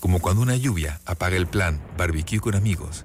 como 0.00 0.20
cuando 0.20 0.40
una 0.40 0.56
lluvia 0.56 1.02
apaga 1.04 1.36
el 1.36 1.46
plan 1.46 1.82
barbecue 1.98 2.40
con 2.40 2.54
amigos, 2.54 3.04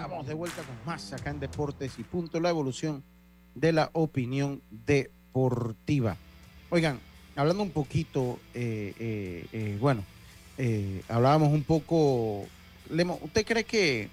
estamos 0.00 0.26
de 0.26 0.32
vuelta 0.32 0.62
con 0.62 0.76
más 0.86 1.12
acá 1.12 1.28
en 1.28 1.40
Deportes 1.40 1.98
y 1.98 2.04
Punto, 2.04 2.40
la 2.40 2.48
evolución 2.48 3.04
de 3.54 3.72
la 3.72 3.90
opinión 3.92 4.62
deportiva. 4.70 6.16
Oigan, 6.70 6.98
hablando 7.36 7.62
un 7.62 7.70
poquito, 7.70 8.40
eh, 8.54 8.94
eh, 8.98 9.46
eh, 9.52 9.76
bueno, 9.78 10.02
eh, 10.56 11.02
hablábamos 11.06 11.52
un 11.52 11.64
poco, 11.64 12.46
Lemo, 12.88 13.18
¿usted 13.22 13.44
cree 13.44 13.64
que 13.64 14.08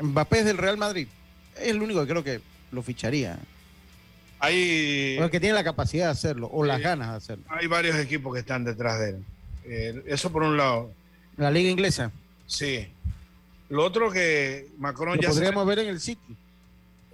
Mbappé 0.00 0.40
es 0.40 0.44
del 0.46 0.58
Real 0.58 0.78
Madrid? 0.78 1.06
Es 1.54 1.68
el 1.68 1.80
único 1.80 2.00
que 2.00 2.08
creo 2.08 2.24
que 2.24 2.40
lo 2.72 2.82
ficharía. 2.82 3.38
Hay, 4.40 5.16
O 5.20 5.24
el 5.26 5.30
que 5.30 5.38
tiene 5.38 5.54
la 5.54 5.62
capacidad 5.62 6.06
de 6.06 6.10
hacerlo, 6.10 6.50
o 6.52 6.64
las 6.64 6.80
ganas 6.80 7.10
de 7.10 7.16
hacerlo. 7.16 7.44
hay 7.50 7.68
varios 7.68 7.96
equipos 7.98 8.34
que 8.34 8.40
están 8.40 8.64
detrás 8.64 8.98
de 8.98 9.10
él. 9.10 10.02
Eso 10.06 10.32
por 10.32 10.42
un 10.42 10.56
lado. 10.56 10.90
La 11.36 11.52
liga 11.52 11.70
inglesa, 11.70 12.10
Sí. 12.48 12.88
Lo 13.70 13.84
otro 13.84 14.10
que 14.10 14.68
Macron 14.78 15.16
lo 15.16 15.22
ya 15.22 15.28
se- 15.28 15.34
podríamos 15.34 15.66
ver 15.66 15.78
en 15.80 15.88
el 15.88 16.00
City. 16.00 16.36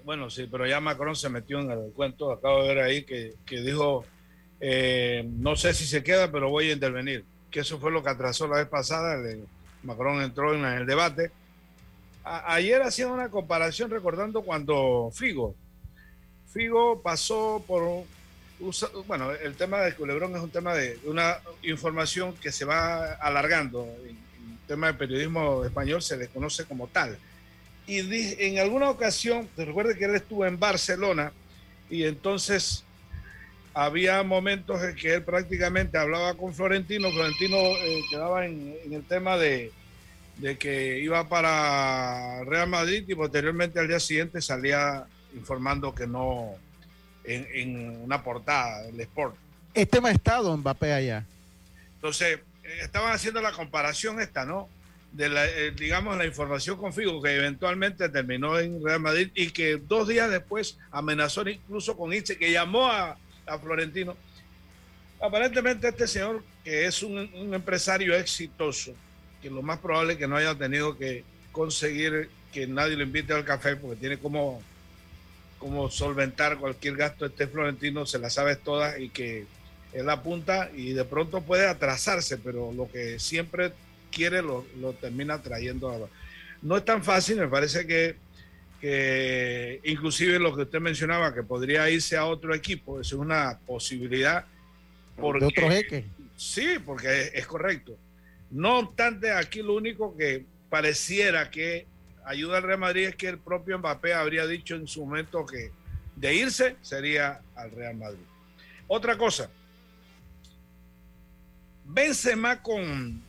Bueno, 0.04 0.30
sí, 0.30 0.48
pero 0.50 0.66
ya 0.66 0.80
Macron 0.80 1.14
se 1.14 1.28
metió 1.28 1.60
en 1.60 1.70
el 1.70 1.92
cuento. 1.92 2.32
Acabo 2.32 2.62
de 2.62 2.74
ver 2.74 2.84
ahí 2.84 3.04
que, 3.04 3.34
que 3.46 3.60
dijo, 3.60 4.04
eh, 4.60 5.24
no 5.36 5.56
sé 5.56 5.72
si 5.74 5.86
se 5.86 6.02
queda, 6.02 6.30
pero 6.32 6.48
voy 6.50 6.70
a 6.70 6.72
intervenir. 6.72 7.24
Que 7.50 7.60
eso 7.60 7.78
fue 7.78 7.90
lo 7.92 8.02
que 8.02 8.10
atrasó 8.10 8.46
la 8.48 8.56
vez 8.58 8.66
pasada. 8.68 9.16
le- 9.16 9.40
Macron 9.82 10.20
entró 10.22 10.54
en 10.54 10.64
el 10.64 10.86
debate. 10.86 11.30
A- 12.24 12.54
ayer 12.54 12.82
hacía 12.82 13.08
una 13.08 13.30
comparación 13.30 13.90
recordando 13.90 14.42
cuando 14.42 15.10
Figo, 15.14 15.54
Figo 16.52 17.00
pasó 17.00 17.62
por, 17.66 18.04
usa- 18.58 18.90
bueno, 19.06 19.30
el 19.30 19.54
tema 19.54 19.78
del 19.80 19.94
culebrón 19.94 20.34
es 20.36 20.42
un 20.42 20.50
tema 20.50 20.74
de 20.74 20.98
una 21.04 21.38
información 21.62 22.34
que 22.34 22.50
se 22.52 22.64
va 22.64 23.12
alargando. 23.14 23.86
En 24.06 24.16
tema 24.74 24.88
de 24.88 24.94
periodismo 24.94 25.64
español 25.64 26.00
se 26.02 26.16
le 26.16 26.28
conoce 26.28 26.64
como 26.64 26.86
tal 26.86 27.18
y 27.90 28.44
en 28.44 28.58
alguna 28.60 28.88
ocasión, 28.88 29.48
te 29.56 29.64
recuerda 29.64 29.94
que 29.94 30.04
él 30.04 30.14
estuvo 30.14 30.46
en 30.46 30.60
Barcelona 30.60 31.32
y 31.90 32.04
entonces 32.04 32.84
había 33.74 34.22
momentos 34.22 34.80
en 34.84 34.94
que 34.94 35.14
él 35.14 35.24
prácticamente 35.24 35.98
hablaba 35.98 36.34
con 36.34 36.54
Florentino, 36.54 37.10
Florentino 37.10 37.56
eh, 37.56 38.02
quedaba 38.08 38.46
en, 38.46 38.76
en 38.84 38.92
el 38.92 39.02
tema 39.02 39.36
de, 39.36 39.72
de 40.36 40.56
que 40.56 41.00
iba 41.00 41.28
para 41.28 42.44
Real 42.44 42.68
Madrid 42.68 43.04
y 43.08 43.14
posteriormente 43.16 43.80
al 43.80 43.88
día 43.88 43.98
siguiente 43.98 44.40
salía 44.40 45.04
informando 45.34 45.92
que 45.92 46.06
no 46.06 46.50
en, 47.24 47.46
en 47.52 48.02
una 48.02 48.22
portada 48.22 48.84
del 48.84 49.00
Sport. 49.00 49.34
Este 49.74 49.98
ha 50.02 50.10
estado 50.12 50.56
Mbappé 50.56 50.92
allá. 50.92 51.24
Entonces, 51.96 52.38
estaban 52.82 53.12
haciendo 53.12 53.40
la 53.40 53.52
comparación 53.52 54.20
esta, 54.20 54.44
¿no? 54.44 54.68
De 55.12 55.28
la, 55.28 55.44
eh, 55.46 55.72
digamos, 55.72 56.16
la 56.16 56.24
información 56.24 56.76
con 56.76 56.92
Figo, 56.92 57.20
que 57.20 57.34
eventualmente 57.34 58.08
terminó 58.08 58.58
en 58.58 58.82
Real 58.84 59.00
Madrid 59.00 59.30
y 59.34 59.50
que 59.50 59.76
dos 59.76 60.06
días 60.06 60.30
después 60.30 60.78
amenazó 60.92 61.48
incluso 61.48 61.96
con 61.96 62.12
irse, 62.12 62.38
que 62.38 62.52
llamó 62.52 62.86
a, 62.86 63.16
a 63.46 63.58
Florentino. 63.58 64.16
Aparentemente 65.20 65.88
este 65.88 66.06
señor, 66.06 66.44
que 66.64 66.86
es 66.86 67.02
un, 67.02 67.18
un 67.34 67.52
empresario 67.54 68.14
exitoso, 68.14 68.94
que 69.42 69.50
lo 69.50 69.62
más 69.62 69.78
probable 69.78 70.12
es 70.12 70.18
que 70.18 70.28
no 70.28 70.36
haya 70.36 70.54
tenido 70.54 70.96
que 70.96 71.24
conseguir 71.50 72.30
que 72.52 72.66
nadie 72.66 72.96
lo 72.96 73.02
invite 73.02 73.32
al 73.32 73.44
café, 73.44 73.76
porque 73.76 73.96
tiene 73.96 74.18
como, 74.18 74.62
como 75.58 75.90
solventar 75.90 76.58
cualquier 76.58 76.96
gasto, 76.96 77.26
este 77.26 77.46
Florentino 77.46 78.06
se 78.06 78.18
la 78.18 78.30
sabe 78.30 78.56
todas 78.56 78.98
y 78.98 79.08
que 79.08 79.46
él 79.92 80.08
apunta 80.08 80.70
y 80.74 80.92
de 80.92 81.04
pronto 81.04 81.40
puede 81.40 81.66
atrasarse, 81.66 82.38
pero 82.38 82.72
lo 82.72 82.90
que 82.90 83.18
siempre 83.18 83.72
quiere 84.10 84.42
lo, 84.42 84.66
lo 84.80 84.92
termina 84.92 85.42
trayendo. 85.42 85.90
A... 85.90 86.08
No 86.62 86.76
es 86.76 86.84
tan 86.84 87.02
fácil, 87.02 87.38
me 87.38 87.48
parece 87.48 87.86
que, 87.86 88.16
que 88.80 89.80
inclusive 89.84 90.38
lo 90.38 90.54
que 90.54 90.62
usted 90.62 90.80
mencionaba, 90.80 91.34
que 91.34 91.42
podría 91.42 91.88
irse 91.90 92.16
a 92.16 92.26
otro 92.26 92.54
equipo, 92.54 93.00
es 93.00 93.12
una 93.12 93.58
posibilidad. 93.66 94.44
de 95.16 95.22
otro 95.22 95.70
jeque. 95.70 96.04
Sí, 96.36 96.76
porque 96.84 97.22
es, 97.22 97.34
es 97.34 97.46
correcto. 97.46 97.96
No 98.50 98.78
obstante, 98.78 99.30
aquí 99.30 99.62
lo 99.62 99.74
único 99.74 100.16
que 100.16 100.44
pareciera 100.68 101.50
que 101.50 101.86
ayuda 102.24 102.58
al 102.58 102.62
Real 102.62 102.78
Madrid 102.78 103.08
es 103.08 103.16
que 103.16 103.28
el 103.28 103.38
propio 103.38 103.78
Mbappé 103.78 104.14
habría 104.14 104.46
dicho 104.46 104.74
en 104.76 104.86
su 104.86 105.04
momento 105.04 105.44
que 105.44 105.70
de 106.16 106.34
irse 106.34 106.76
sería 106.80 107.40
al 107.54 107.70
Real 107.70 107.96
Madrid. 107.96 108.24
Otra 108.86 109.16
cosa, 109.16 109.50
Benzema 111.92 112.62
con, 112.62 113.20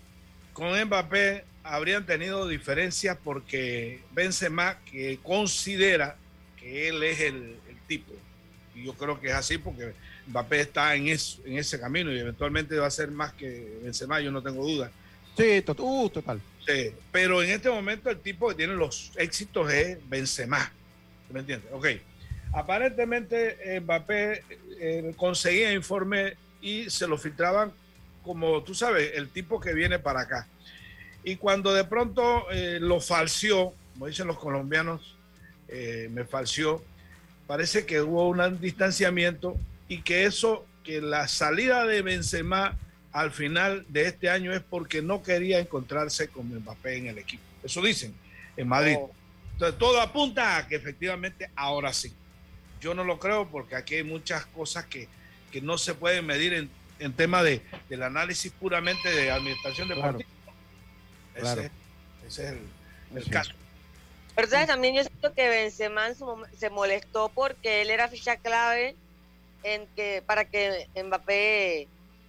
con 0.53 0.79
Mbappé 0.85 1.45
habrían 1.63 2.05
tenido 2.05 2.47
diferencias 2.47 3.17
porque 3.23 4.01
Benzema 4.11 4.77
que 4.85 5.19
considera 5.23 6.15
que 6.57 6.89
él 6.89 7.03
es 7.03 7.19
el, 7.21 7.55
el 7.67 7.77
tipo. 7.87 8.13
Y 8.75 8.85
yo 8.85 8.93
creo 8.93 9.19
que 9.19 9.27
es 9.27 9.33
así 9.33 9.57
porque 9.57 9.93
Mbappé 10.27 10.61
está 10.61 10.95
en, 10.95 11.07
eso, 11.07 11.41
en 11.43 11.57
ese 11.57 11.79
camino 11.79 12.11
y 12.13 12.19
eventualmente 12.19 12.77
va 12.77 12.87
a 12.87 12.91
ser 12.91 13.09
más 13.09 13.33
que 13.33 13.79
Benzema, 13.83 14.19
yo 14.19 14.31
no 14.31 14.43
tengo 14.43 14.63
duda. 14.63 14.91
Sí, 15.35 15.61
to 15.61 15.75
uh, 15.79 16.09
total. 16.09 16.39
Sí, 16.67 16.91
pero 17.11 17.41
en 17.41 17.49
este 17.49 17.69
momento 17.69 18.11
el 18.11 18.19
tipo 18.19 18.49
que 18.49 18.55
tiene 18.55 18.75
los 18.75 19.11
éxitos 19.15 19.71
es 19.71 19.97
Benzema. 20.07 20.71
¿Me 21.31 21.39
entiendes? 21.39 21.71
Ok. 21.73 21.87
Aparentemente 22.53 23.79
Mbappé 23.81 24.43
eh, 24.79 25.13
conseguía 25.15 25.73
informe 25.73 26.35
y 26.61 26.89
se 26.89 27.07
lo 27.07 27.17
filtraban 27.17 27.71
como 28.23 28.61
tú 28.63 28.73
sabes, 28.73 29.11
el 29.15 29.29
tipo 29.29 29.59
que 29.59 29.73
viene 29.73 29.99
para 29.99 30.21
acá. 30.21 30.47
Y 31.23 31.35
cuando 31.35 31.73
de 31.73 31.83
pronto 31.83 32.49
eh, 32.51 32.79
lo 32.79 32.99
falseó, 32.99 33.73
como 33.93 34.07
dicen 34.07 34.27
los 34.27 34.39
colombianos, 34.39 35.15
eh, 35.67 36.09
me 36.11 36.25
falseó, 36.25 36.83
parece 37.47 37.85
que 37.85 38.01
hubo 38.01 38.29
un 38.29 38.59
distanciamiento 38.59 39.55
y 39.87 40.01
que 40.01 40.25
eso 40.25 40.65
que 40.83 41.01
la 41.01 41.27
salida 41.27 41.85
de 41.85 42.01
Benzema 42.01 42.77
al 43.11 43.31
final 43.31 43.85
de 43.89 44.07
este 44.07 44.29
año 44.29 44.53
es 44.53 44.61
porque 44.61 45.01
no 45.01 45.21
quería 45.21 45.59
encontrarse 45.59 46.29
con 46.29 46.47
Mbappé 46.47 46.97
en 46.97 47.07
el 47.07 47.17
equipo. 47.17 47.43
Eso 47.63 47.81
dicen 47.81 48.13
en 48.57 48.67
Madrid. 48.67 48.95
Oh. 48.97 49.11
Entonces 49.53 49.77
todo 49.77 50.01
apunta 50.01 50.57
a 50.57 50.67
que 50.67 50.75
efectivamente 50.75 51.49
ahora 51.55 51.93
sí. 51.93 52.13
Yo 52.79 52.95
no 52.95 53.03
lo 53.03 53.19
creo 53.19 53.47
porque 53.47 53.75
aquí 53.75 53.95
hay 53.95 54.03
muchas 54.03 54.45
cosas 54.47 54.85
que, 54.85 55.07
que 55.51 55.61
no 55.61 55.77
se 55.77 55.93
pueden 55.93 56.25
medir 56.25 56.53
en, 56.53 56.69
en 57.01 57.13
tema 57.13 57.41
de, 57.43 57.61
del 57.89 58.03
análisis 58.03 58.51
puramente 58.51 59.09
de 59.09 59.31
administración 59.31 59.87
Claro. 59.87 60.19
deportiva. 60.19 60.29
Ese, 61.33 61.41
Claro. 61.41 61.61
ese 62.27 62.43
es 62.43 62.51
el, 62.51 62.59
el 63.17 63.23
Sí. 63.23 63.29
caso. 63.31 63.51
Pero 64.35 64.47
¿sabes? 64.47 64.67
también 64.67 64.95
yo 64.95 65.03
siento 65.03 65.33
que 65.33 65.49
Benzema 65.49 66.09
se 66.57 66.69
molestó 66.69 67.29
porque 67.33 67.81
él 67.81 67.89
era 67.89 68.07
ficha 68.07 68.37
clave 68.37 68.95
en 69.63 69.87
que 69.95 70.23
para 70.25 70.45
que 70.45 70.87
Mbappé 70.95 71.87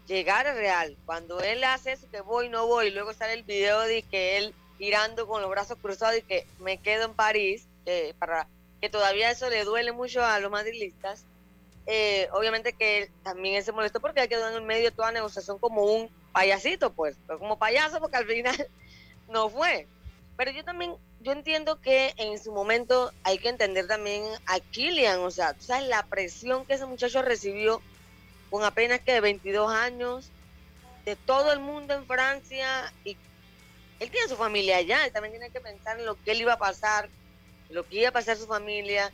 llegara 0.09 0.51
al 0.51 0.57
Real. 0.57 0.97
Cuando 1.07 1.41
él 1.41 1.62
hace 1.64 1.93
eso 1.93 2.11
que 2.11 2.20
voy, 2.20 2.49
no 2.49 2.66
voy, 2.66 2.91
luego 2.91 3.12
sale 3.14 3.35
el 3.35 3.45
video 3.45 3.81
de 3.83 4.03
que 4.03 4.39
él 4.39 4.55
girando 4.79 5.27
con 5.29 5.43
los 5.43 5.51
brazos 5.51 5.79
cruzados 5.81 6.18
y 6.18 6.23
que 6.23 6.45
me 6.59 6.79
quedo 6.79 7.05
en 7.05 7.14
París, 7.14 7.66
que 7.85 8.14
para 8.18 8.49
que 8.81 8.89
todavía 8.91 9.31
eso 9.31 9.49
le 9.49 9.64
duele 9.64 9.93
mucho 9.93 10.25
a 10.25 10.41
los 10.41 10.51
madrilistas. 10.51 11.25
Eh, 11.87 12.28
obviamente 12.33 12.72
que 12.72 13.11
también 13.22 13.62
se 13.64 13.72
molestó 13.72 14.01
porque 14.01 14.20
él 14.22 14.28
quedó 14.28 14.49
en 14.49 14.55
el 14.55 14.62
medio 14.62 14.91
de 14.91 14.97
toda 14.97 15.11
negociación 15.11 15.59
como 15.59 15.83
un 15.85 16.11
payasito, 16.33 16.93
pues, 16.93 17.16
como 17.26 17.59
payaso 17.59 18.01
porque 18.01 18.16
al 18.16 18.26
final 18.26 18.68
no 19.28 19.49
fue. 19.49 19.87
Pero 20.37 20.51
yo 20.51 20.64
también, 20.64 20.97
yo 21.20 21.33
entiendo 21.33 21.80
que 21.80 22.14
en 22.16 22.39
su 22.43 22.53
momento 22.53 23.12
hay 23.22 23.39
que 23.39 23.49
entender 23.49 23.87
también 23.87 24.24
a 24.47 24.61
Kylian, 24.61 25.20
o 25.20 25.30
sea, 25.30 25.55
sabes 25.59 25.89
la 25.89 26.05
presión 26.07 26.64
que 26.64 26.74
ese 26.74 26.87
muchacho 26.87 27.22
recibió 27.22 27.83
con 28.51 28.64
apenas 28.64 29.01
que 29.01 29.20
22 29.20 29.72
años, 29.72 30.30
de 31.05 31.16
todo 31.16 31.53
el 31.53 31.59
mundo 31.61 31.95
en 31.95 32.07
Francia, 32.07 32.93
y 33.05 33.16
él 33.99 34.11
tiene 34.11 34.28
su 34.28 34.37
familia 34.37 34.76
allá, 34.76 35.05
él 35.05 35.12
también 35.12 35.33
tiene 35.33 35.51
que 35.51 35.61
pensar 35.61 35.99
en 35.99 36.07
lo 36.07 36.22
que 36.22 36.33
él 36.33 36.41
iba 36.41 36.55
a 36.55 36.59
pasar, 36.59 37.09
lo 37.70 37.87
que 37.89 38.01
iba 38.01 38.09
a 38.09 38.12
pasar 38.12 38.37
su 38.37 38.47
familia, 38.47 39.12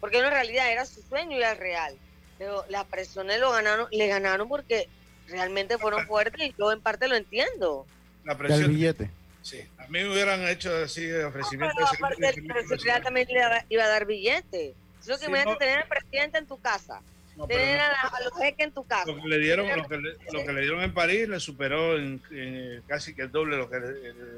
porque 0.00 0.18
en 0.18 0.30
realidad 0.30 0.70
era 0.72 0.84
su 0.86 1.02
sueño 1.02 1.36
ir 1.36 1.44
al 1.44 1.56
Real, 1.58 1.94
pero 2.38 2.64
las 2.68 2.84
presiones 2.86 3.38
lo 3.38 3.50
ganaron, 3.52 3.86
le 3.90 4.06
ganaron 4.08 4.48
porque 4.48 4.88
realmente 5.28 5.78
fueron 5.78 6.06
fuertes 6.06 6.40
y 6.48 6.54
yo 6.58 6.72
en 6.72 6.80
parte 6.80 7.06
lo 7.08 7.16
entiendo. 7.16 7.86
La 8.24 8.34
Del 8.34 8.46
presión. 8.46 8.68
billete. 8.74 9.10
Sí, 9.42 9.60
a 9.78 9.82
mí 9.84 9.88
me 10.02 10.08
hubieran 10.08 10.46
hecho 10.48 10.74
así 10.84 11.10
ofrecimiento. 11.12 11.74
Pero 11.76 11.86
de 11.88 11.92
ese- 11.94 11.96
aparte, 12.04 12.20
de 12.20 12.28
el 12.28 12.66
presidente 12.66 13.00
también 13.02 13.28
le 13.28 13.64
iba- 13.70 13.84
a 13.84 13.88
dar 13.88 14.04
billetes. 14.06 14.74
Es 15.00 15.06
lo 15.06 15.14
que 15.16 15.24
Sí, 15.24 15.30
imagínate 15.30 15.52
no. 15.52 15.56
tener 15.58 15.78
al 15.78 15.88
presidente 15.88 16.38
en 16.38 16.46
tu 16.46 16.60
casa, 16.60 17.00
No, 17.40 17.46
tener 17.46 17.78
no. 17.78 17.84
a, 17.84 17.88
la- 17.88 18.00
a 18.16 18.20
los 18.22 18.32
jeques 18.38 18.66
en 18.66 18.72
tu 18.72 18.84
casa. 18.84 19.06
Lo 19.06 19.22
que 19.22 19.28
le 19.28 19.38
dieron, 19.38 19.66
lo 19.76 19.88
que 19.88 19.96
le, 19.96 20.10
lo 20.32 20.44
que 20.44 20.52
le 20.52 20.60
dieron 20.60 20.82
en 20.82 20.92
París 20.94 21.28
le 21.28 21.40
superó 21.40 21.96
en, 21.96 22.22
en 22.30 22.82
casi 22.86 23.14
que 23.14 23.22
el 23.22 23.32
doble 23.32 23.56
lo 23.56 23.68
que, 23.70 23.78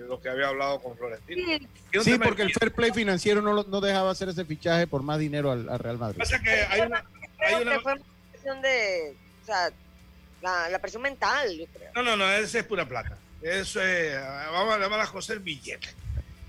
lo 0.08 0.20
que 0.20 0.28
había 0.28 0.48
hablado 0.48 0.80
con 0.80 0.96
Florentino. 0.96 1.58
Sí, 2.02 2.18
porque 2.18 2.42
el 2.42 2.52
fair 2.52 2.72
play 2.72 2.92
financiero 2.92 3.42
no, 3.42 3.80
dejaba 3.80 4.10
hacer 4.10 4.28
ese 4.28 4.44
fichaje 4.44 4.86
por 4.86 5.02
más 5.02 5.18
dinero 5.18 5.50
al, 5.50 5.68
al 5.68 5.78
Real 5.78 5.98
Madrid. 5.98 6.18
pasa 6.18 6.40
que 6.40 6.50
hay 6.50 6.80
una, 6.82 7.04
hay 7.38 7.54
una 7.62 7.72
que 7.74 7.80
fue 7.80 7.92
una 7.94 8.02
presión 8.32 8.62
de, 8.62 9.14
o 9.42 9.46
sea, 9.46 9.70
la, 10.40 10.68
la 10.68 10.78
presión 10.78 11.02
mental, 11.02 11.56
yo 11.56 11.66
creo. 11.66 11.90
no, 11.94 12.02
no, 12.02 12.16
no, 12.16 12.30
ese 12.32 12.60
es 12.60 12.64
pura 12.64 12.86
plata. 12.88 13.16
Eso 13.42 13.82
es, 13.82 14.14
vamos 14.52 14.74
a 14.74 14.78
llamar 14.78 15.00
a 15.00 15.06
José 15.06 15.32
el 15.32 15.40
billete. 15.40 15.88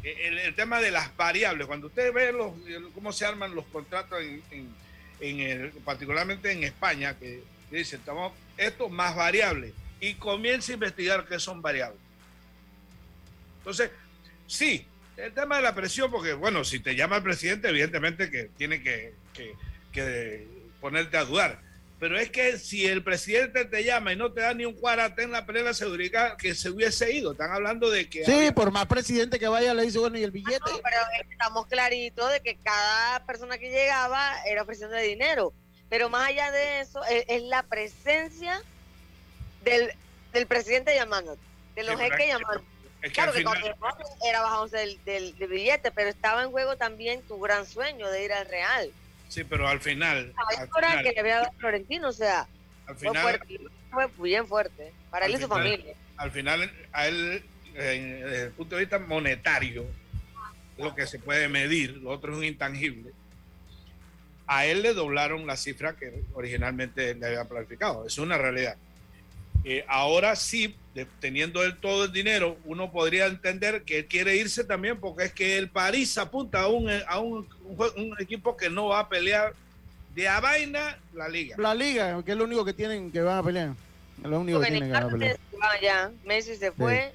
El, 0.04 0.38
el 0.38 0.54
tema 0.54 0.80
de 0.82 0.92
las 0.92 1.16
variables, 1.16 1.66
cuando 1.66 1.88
usted 1.88 2.12
ve 2.14 2.32
los, 2.34 2.52
cómo 2.94 3.12
se 3.14 3.26
arman 3.26 3.56
los 3.56 3.66
contratos 3.66 4.20
en, 4.22 4.44
en- 4.52 4.84
en 5.20 5.40
el- 5.40 5.72
particularmente 5.86 6.52
en 6.52 6.64
España, 6.64 7.18
que, 7.18 7.44
dicen, 7.72 8.00
estamos 8.00 8.34
esto 8.58 8.90
más 8.90 9.16
variables, 9.16 9.74
y 10.00 10.16
comienza 10.16 10.72
a 10.72 10.76
investigar 10.76 11.26
qué 11.28 11.40
son 11.40 11.62
variables. 11.62 12.00
Entonces, 13.60 13.92
sí, 14.48 14.86
el 15.18 15.34
tema 15.34 15.58
de 15.58 15.62
la 15.62 15.74
presión, 15.74 16.12
porque 16.12 16.34
bueno, 16.34 16.64
si 16.64 16.80
te 16.80 16.96
llama 16.96 17.18
el 17.18 17.24
presidente, 17.24 17.70
evidentemente 17.70 18.30
que 18.30 18.50
tiene 18.58 18.82
que- 18.82 19.14
que 19.92 20.48
ponerte 20.82 21.18
a 21.18 21.24
dudar. 21.26 21.62
Pero 22.00 22.20
es 22.20 22.30
que 22.32 22.58
si 22.58 22.86
el 22.86 23.02
presidente 23.04 23.64
te 23.64 23.84
llama 23.84 24.12
y 24.12 24.18
no 24.18 24.32
te 24.34 24.42
da 24.42 24.54
ni 24.54 24.66
un 24.66 24.74
cuarate 24.74 25.24
en 25.24 25.32
la 25.32 25.46
pelea, 25.46 25.74
se 25.74 25.86
diría 25.90 26.36
que 26.38 26.54
se 26.54 26.70
hubiese 26.70 27.14
ido. 27.14 27.32
Están 27.32 27.52
hablando 27.54 27.90
de 27.90 28.10
que... 28.10 28.26
Sí, 28.26 28.52
por 28.52 28.72
más 28.72 28.88
presidente 28.88 29.40
que 29.40 29.48
vaya, 29.48 29.74
le 29.74 29.84
dice, 29.84 30.00
bueno, 30.00 30.18
¿y 30.18 30.24
el 30.24 30.32
billete? 30.32 30.60
No, 30.70 30.80
pero 30.84 30.98
estamos 31.30 31.68
claritos 31.68 32.30
de 32.32 32.42
que 32.42 32.58
cada 32.58 33.26
persona 33.26 33.58
que 33.58 33.70
llegaba 33.70 34.36
era 34.46 34.64
ofreciendo 34.64 34.98
dinero. 34.98 35.54
Pero 35.90 36.10
más 36.10 36.28
allá 36.28 36.52
de 36.52 36.82
eso, 36.82 37.04
es, 37.06 37.24
es 37.30 37.44
la 37.44 37.64
presencia 37.64 38.62
del, 39.64 39.94
del 40.34 40.46
presidente 40.48 40.94
llamándote, 40.96 41.40
de 41.76 41.84
los 41.84 41.96
Sí, 41.98 42.02
jeques 42.04 42.20
es 42.20 43.10
que 43.10 43.10
Claro 43.12 43.32
que 43.34 43.40
final- 43.40 43.76
cuando 43.80 44.04
era 44.28 44.42
bajándose 44.42 44.78
del, 44.78 45.04
del, 45.06 45.38
del 45.38 45.50
billete, 45.50 45.92
pero 45.92 46.10
estaba 46.10 46.42
en 46.44 46.52
juego 46.52 46.76
también 46.78 47.22
tu 47.24 47.40
gran 47.40 47.66
sueño 47.66 48.10
de 48.10 48.24
ir 48.26 48.34
al 48.34 48.46
Real. 48.48 48.92
Sí, 49.34 49.44
pero 49.44 49.68
al 49.68 49.80
final, 49.80 50.32
al 50.60 50.70
Ahora 50.72 50.90
final, 50.90 51.04
que 51.04 51.12
le 51.12 51.20
había 51.20 51.36
dado 51.38 51.48
a 51.48 51.54
Florentino, 51.54 52.10
o 52.10 52.12
sea, 52.12 52.48
al 52.86 52.96
fue 52.96 53.08
final, 53.10 53.24
fuerte, 53.24 53.60
fue 53.90 54.08
bien 54.20 54.46
fuerte 54.46 54.94
para 55.10 55.26
él 55.26 55.32
y 55.32 55.36
su 55.38 55.48
final. 55.48 55.58
familia. 55.58 55.96
al 56.18 56.32
final, 56.32 56.72
a 56.92 57.08
él, 57.08 57.44
desde 57.74 58.44
el 58.44 58.52
punto 58.52 58.76
de 58.76 58.82
vista 58.82 59.00
monetario, 59.00 59.88
lo 60.78 60.94
que 60.94 61.08
se 61.08 61.18
puede 61.18 61.48
medir, 61.50 61.98
lo 61.98 62.12
otro 62.12 62.32
es 62.32 62.38
un 62.38 62.44
intangible. 62.44 63.12
A 64.46 64.68
él 64.68 64.84
le 64.84 64.94
doblaron 64.94 65.48
la 65.48 65.58
cifra 65.58 65.96
que 65.96 66.14
originalmente 66.36 67.16
le 67.16 67.26
había 67.26 67.46
planificado. 67.46 68.06
Es 68.06 68.20
una 68.20 68.38
realidad. 68.38 68.78
Eh, 69.66 69.86
ahora 69.88 70.36
sí, 70.36 70.76
de- 70.94 71.06
teniendo 71.20 71.64
él 71.64 71.78
todo 71.78 72.06
el 72.06 72.12
dinero, 72.12 72.58
uno 72.66 72.92
podría 72.92 73.28
entender 73.28 73.84
que 73.84 74.00
él 74.00 74.06
quiere 74.08 74.36
irse 74.36 74.64
también 74.64 75.00
porque 75.00 75.26
es 75.26 75.34
que 75.34 75.58
el 75.58 75.70
París 75.70 76.18
apunta 76.18 76.62
a 76.62 76.68
un, 76.68 76.90
a 77.08 77.20
un, 77.20 77.48
un 77.66 77.78
jue- 77.78 77.94
un 77.96 78.16
equipo 78.22 78.58
que 78.58 78.70
no 78.70 78.88
va 78.88 79.00
a 79.00 79.10
pelear 79.10 79.54
de 80.14 80.28
a 80.28 80.40
vaina 80.42 80.98
la 81.14 81.30
liga. 81.30 81.56
La 81.58 81.74
liga, 81.74 82.22
que 82.24 82.32
es 82.32 82.38
lo 82.38 82.44
único 82.44 82.64
que 82.66 82.74
tienen 82.74 83.12
que 83.12 83.22
van 83.22 83.38
a 83.38 83.44
pelear. 83.44 83.74
Es 84.22 84.30
lo 84.30 84.40
único 84.42 84.60
que 84.60 84.68
tienen 84.68 84.90
que 84.90 84.94
van 84.94 85.04
a 85.04 85.10
pelear. 85.10 85.38
Messi 86.26 86.56
se 86.56 86.72
fue. 86.72 87.12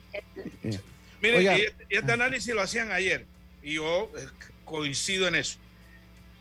Sí. 0.62 0.80
Miren, 1.20 1.42
y 1.42 1.46
este, 1.48 1.86
y 1.90 1.96
este 1.96 2.12
análisis 2.12 2.54
lo 2.54 2.62
hacían 2.62 2.90
ayer 2.92 3.26
y 3.62 3.74
yo 3.74 4.10
eh, 4.16 4.26
coincido 4.64 5.28
en 5.28 5.34
eso. 5.34 5.58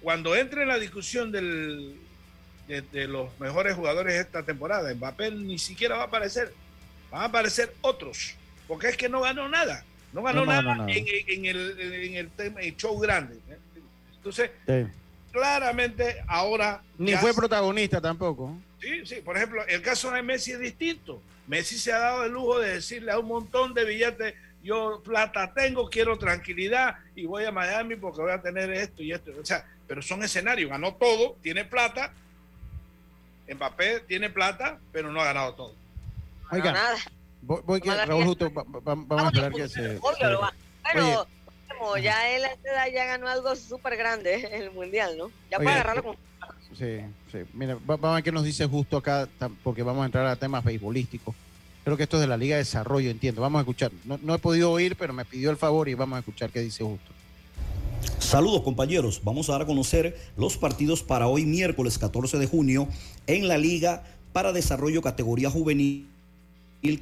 Cuando 0.01 0.36
entre 0.36 0.62
en 0.62 0.68
la 0.70 0.78
discusión 0.80 1.32
del, 1.32 1.95
de, 2.68 2.82
de 2.82 3.07
los 3.07 3.38
mejores 3.39 3.76
jugadores 3.76 4.13
de 4.13 4.20
esta 4.22 4.43
temporada, 4.43 4.93
Mbappé 4.93 5.32
ni 5.32 5.57
siquiera 5.57 5.95
va 5.95 6.03
a 6.03 6.05
aparecer. 6.07 6.53
Van 7.11 7.22
a 7.22 7.26
aparecer 7.26 7.74
otros, 7.82 8.36
porque 8.68 8.89
es 8.89 8.97
que 8.97 9.07
no 9.09 9.22
ganó 9.22 9.47
nada. 9.47 9.84
No 10.13 10.22
ganó 10.24 10.45
No, 10.45 10.61
no 10.61 10.76
nada. 10.76 10.91
En, 10.91 11.05
en 11.28 11.45
el, 11.45 11.80
en 11.80 12.15
el 12.15 12.30
tema, 12.32 12.59
el 12.61 12.76
show 12.76 12.97
grande. 12.99 13.36
¿eh? 13.49 13.57
Entonces, 14.15 14.51
Sí. 14.65 14.86
claramente 15.32 16.18
ahora... 16.28 16.82
Ni 16.97 17.13
fue 17.15 17.34
protagonista 17.34 18.01
tampoco. 18.01 18.57
Sí, 18.82 19.05
sí, 19.05 19.15
por 19.24 19.38
ejemplo, 19.38 19.65
el 19.68 19.82
caso 19.82 20.11
de 20.11 20.22
Messi 20.22 20.51
es 20.51 20.59
distinto. 20.59 21.22
Messi 21.47 21.78
se 21.78 21.93
ha 21.93 21.99
dado 21.99 22.26
el 22.26 22.32
lujo 22.32 22.59
de 22.59 22.74
decirle 22.76 23.11
a 23.11 23.20
un 23.20 23.28
montón 23.28 23.74
de 23.74 23.86
billetes, 23.86 24.34
yo 24.63 25.01
plata 25.03 25.53
tengo, 25.53 25.89
quiero 25.89 26.18
tranquilidad 26.18 26.95
y 27.15 27.26
voy 27.26 27.45
a 27.45 27.51
Miami 27.51 27.95
porque 27.95 28.22
voy 28.22 28.32
a 28.32 28.41
tener 28.41 28.70
esto 28.72 29.01
y 29.01 29.13
esto. 29.13 29.32
O 29.41 29.45
sea, 29.45 29.65
pero 29.88 30.01
son 30.01 30.24
escenarios, 30.24 30.70
ganó 30.70 30.93
todo, 30.95 31.38
tiene 31.41 31.63
plata. 31.63 32.11
Mbappé 33.54 34.02
tiene 34.02 34.30
plata, 34.30 34.80
pero 34.91 35.12
no 35.12 35.22
ha 35.22 35.26
ganado 35.26 35.54
todo. 35.54 35.74
No, 36.52 36.58
Oiga, 36.58 36.72
nada. 36.74 36.98
voy, 37.41 37.62
voy 37.66 37.82
que, 37.82 37.93
Raúl 38.06 38.26
Justo, 38.26 38.54
va- 38.54 38.64
va- 38.64 38.82
vamos 38.95 39.22
a 39.24 39.28
esperar 39.28 39.52
que 39.54 39.68
se... 39.70 39.98
Obvio, 39.98 40.30
lo 40.32 40.41
va. 40.41 40.54
Bueno, 40.93 41.22
Oye. 41.22 41.30
como 41.78 41.98
ya 41.98 42.30
él 42.30 42.43
a 42.45 42.48
esta 42.48 42.70
edad 42.72 42.88
ya 42.93 43.06
ganó 43.06 43.28
algo 43.28 43.56
súper 43.56 43.98
grande 43.98 44.36
en 44.52 44.62
el 44.64 44.72
mundial, 44.72 45.18
¿no? 45.18 45.32
Ya 45.52 45.58
puede 45.58 45.72
agarrarlo 45.72 46.04
con. 46.04 46.16
Sí, 46.78 47.00
sí. 47.32 47.39
Mira, 47.54 47.76
va- 47.76 47.98
vamos 47.98 48.10
a 48.12 48.16
ver 48.16 48.24
qué 48.24 48.32
nos 48.32 48.43
dice 48.43 48.66
justo 48.68 48.98
acá, 48.98 49.28
porque 49.64 49.84
vamos 49.84 50.04
a 50.04 50.06
entrar 50.06 50.26
a 50.28 50.36
temas 50.36 50.64
beisbolísticos. 50.64 51.34
Creo 51.84 51.95
que 51.95 52.04
esto 52.04 52.18
es 52.18 52.22
de 52.22 52.28
la 52.28 52.36
Liga 52.38 52.56
de 52.58 52.64
Desarrollo, 52.64 53.10
entiendo. 53.10 53.41
Vamos 53.41 53.60
a 53.60 53.62
escuchar. 53.62 53.91
No, 54.04 54.20
no 54.22 54.36
he 54.36 54.39
podido 54.39 54.72
oír, 54.72 54.95
pero 54.98 55.14
me 55.14 55.24
pidió 55.24 55.50
el 55.52 55.58
favor 55.58 55.88
y 55.88 55.93
vamos 55.93 56.18
a 56.18 56.20
escuchar 56.20 56.50
qué 56.50 56.60
dice 56.60 56.84
justo. 56.84 57.12
Saludos 58.28 58.62
compañeros, 58.62 59.22
vamos 59.24 59.48
a 59.48 59.54
dar 59.54 59.62
a 59.62 59.66
conocer 59.66 60.18
los 60.36 60.58
partidos 60.58 61.02
para 61.02 61.30
hoy 61.30 61.46
miércoles 61.46 61.98
14 61.98 62.38
de 62.38 62.46
junio 62.46 62.90
en 63.26 63.48
la 63.48 63.58
Liga 63.58 64.04
para 64.34 64.52
Desarrollo 64.52 65.02
Categoría 65.02 65.50
Juvenil 65.50 66.08